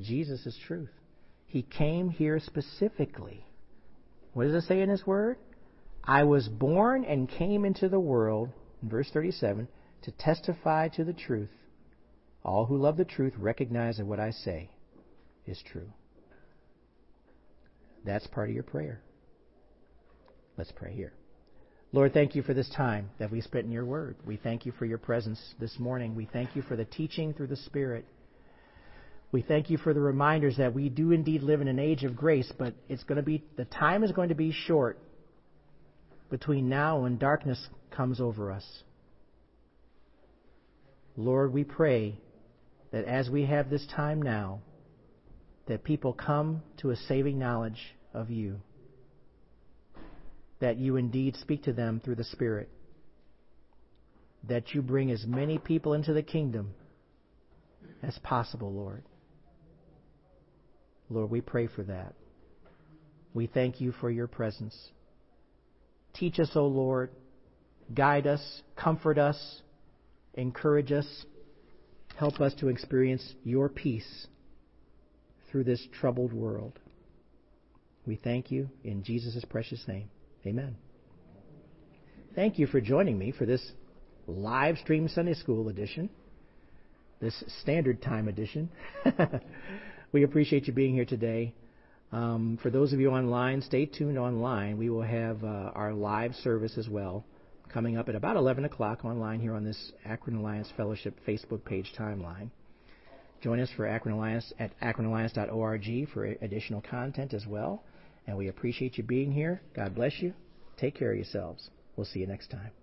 Jesus 0.00 0.44
is 0.46 0.58
truth. 0.66 0.90
He 1.46 1.62
came 1.62 2.10
here 2.10 2.40
specifically. 2.40 3.46
What 4.32 4.48
does 4.48 4.64
it 4.64 4.66
say 4.66 4.80
in 4.80 4.88
His 4.88 5.06
Word? 5.06 5.36
I 6.04 6.24
was 6.24 6.48
born 6.48 7.04
and 7.04 7.28
came 7.28 7.64
into 7.64 7.88
the 7.88 8.00
world, 8.00 8.50
in 8.82 8.88
verse 8.88 9.10
37, 9.12 9.68
to 10.02 10.10
testify 10.12 10.88
to 10.88 11.04
the 11.04 11.12
truth. 11.12 11.50
All 12.42 12.66
who 12.66 12.78
love 12.78 12.96
the 12.96 13.04
truth 13.04 13.34
recognize 13.36 13.98
that 13.98 14.06
what 14.06 14.20
I 14.20 14.30
say 14.30 14.70
is 15.46 15.62
true. 15.70 15.92
That's 18.04 18.26
part 18.28 18.48
of 18.48 18.54
your 18.54 18.64
prayer. 18.64 19.02
Let's 20.56 20.72
pray 20.72 20.94
here. 20.94 21.12
Lord, 21.92 22.14
thank 22.14 22.34
you 22.34 22.42
for 22.42 22.54
this 22.54 22.70
time 22.70 23.10
that 23.18 23.30
we 23.30 23.40
spent 23.40 23.66
in 23.66 23.72
your 23.72 23.84
word. 23.84 24.16
We 24.24 24.36
thank 24.36 24.64
you 24.64 24.72
for 24.72 24.86
your 24.86 24.98
presence 24.98 25.54
this 25.58 25.78
morning. 25.78 26.14
We 26.14 26.28
thank 26.32 26.54
you 26.54 26.62
for 26.62 26.76
the 26.76 26.84
teaching 26.84 27.34
through 27.34 27.48
the 27.48 27.56
Spirit. 27.56 28.06
We 29.32 29.42
thank 29.42 29.70
you 29.70 29.76
for 29.76 29.92
the 29.92 30.00
reminders 30.00 30.56
that 30.56 30.72
we 30.72 30.88
do 30.88 31.10
indeed 31.12 31.42
live 31.42 31.60
in 31.60 31.68
an 31.68 31.78
age 31.78 32.04
of 32.04 32.16
grace, 32.16 32.50
but 32.58 32.74
it's 32.88 33.02
going 33.04 33.16
to 33.16 33.22
be 33.22 33.44
the 33.56 33.64
time 33.64 34.02
is 34.02 34.12
going 34.12 34.28
to 34.30 34.34
be 34.34 34.52
short 34.52 34.98
between 36.30 36.68
now 36.68 37.04
and 37.04 37.18
darkness 37.18 37.68
comes 37.90 38.20
over 38.20 38.50
us. 38.50 38.64
Lord, 41.16 41.52
we 41.52 41.64
pray 41.64 42.18
that 42.92 43.04
as 43.04 43.28
we 43.28 43.46
have 43.46 43.68
this 43.68 43.86
time 43.94 44.22
now, 44.22 44.60
that 45.66 45.84
people 45.84 46.12
come 46.12 46.62
to 46.78 46.90
a 46.90 46.96
saving 46.96 47.38
knowledge 47.38 47.80
of 48.14 48.30
you, 48.30 48.60
that 50.60 50.76
you 50.76 50.96
indeed 50.96 51.36
speak 51.36 51.64
to 51.64 51.72
them 51.72 52.00
through 52.02 52.14
the 52.14 52.24
Spirit, 52.24 52.68
that 54.48 54.72
you 54.72 54.82
bring 54.82 55.10
as 55.10 55.24
many 55.26 55.58
people 55.58 55.92
into 55.92 56.12
the 56.12 56.22
kingdom 56.22 56.74
as 58.02 58.18
possible, 58.22 58.72
Lord. 58.72 59.02
Lord, 61.10 61.30
we 61.30 61.40
pray 61.40 61.66
for 61.66 61.82
that. 61.84 62.14
We 63.34 63.46
thank 63.46 63.80
you 63.80 63.92
for 63.92 64.10
your 64.10 64.26
presence. 64.26 64.76
Teach 66.14 66.38
us, 66.38 66.50
O 66.54 66.66
Lord. 66.66 67.10
Guide 67.94 68.26
us, 68.26 68.62
comfort 68.76 69.18
us, 69.18 69.62
encourage 70.34 70.92
us. 70.92 71.06
Help 72.16 72.40
us 72.40 72.54
to 72.60 72.68
experience 72.68 73.34
your 73.44 73.68
peace 73.68 74.26
through 75.50 75.64
this 75.64 75.84
troubled 76.00 76.32
world. 76.32 76.78
We 78.06 78.16
thank 78.16 78.50
you 78.50 78.68
in 78.84 79.02
Jesus' 79.02 79.44
precious 79.48 79.82
name. 79.88 80.08
Amen. 80.46 80.76
Thank 82.34 82.58
you 82.58 82.66
for 82.66 82.80
joining 82.80 83.18
me 83.18 83.32
for 83.32 83.46
this 83.46 83.72
live 84.26 84.78
stream 84.78 85.08
Sunday 85.08 85.34
School 85.34 85.68
edition, 85.68 86.08
this 87.20 87.42
standard 87.60 88.00
time 88.02 88.28
edition. 88.28 88.70
we 90.12 90.22
appreciate 90.22 90.66
you 90.66 90.72
being 90.72 90.94
here 90.94 91.04
today. 91.04 91.54
Um, 92.12 92.58
for 92.62 92.70
those 92.70 92.92
of 92.92 93.00
you 93.00 93.10
online, 93.10 93.62
stay 93.62 93.86
tuned 93.86 94.18
online. 94.18 94.78
We 94.78 94.90
will 94.90 95.02
have 95.02 95.44
uh, 95.44 95.70
our 95.74 95.92
live 95.92 96.34
service 96.36 96.76
as 96.76 96.88
well 96.88 97.24
coming 97.72 97.96
up 97.96 98.08
at 98.08 98.14
about 98.14 98.36
11 98.36 98.64
o'clock 98.64 99.04
online 99.04 99.40
here 99.40 99.54
on 99.54 99.64
this 99.64 99.92
Akron 100.04 100.36
Alliance 100.36 100.68
Fellowship 100.76 101.18
Facebook 101.26 101.64
page 101.64 101.92
timeline. 101.98 102.50
Join 103.42 103.60
us 103.60 103.70
for 103.76 103.86
Akron 103.86 104.14
Alliance 104.14 104.52
at 104.58 104.78
akronalliance.org 104.80 106.08
for 106.12 106.24
additional 106.24 106.82
content 106.82 107.32
as 107.32 107.46
well. 107.46 107.82
And 108.26 108.36
we 108.36 108.48
appreciate 108.48 108.98
you 108.98 109.04
being 109.04 109.32
here. 109.32 109.62
God 109.74 109.94
bless 109.94 110.20
you. 110.20 110.34
Take 110.78 110.94
care 110.94 111.10
of 111.10 111.16
yourselves. 111.16 111.70
We'll 111.96 112.06
see 112.06 112.20
you 112.20 112.26
next 112.26 112.50
time. 112.50 112.79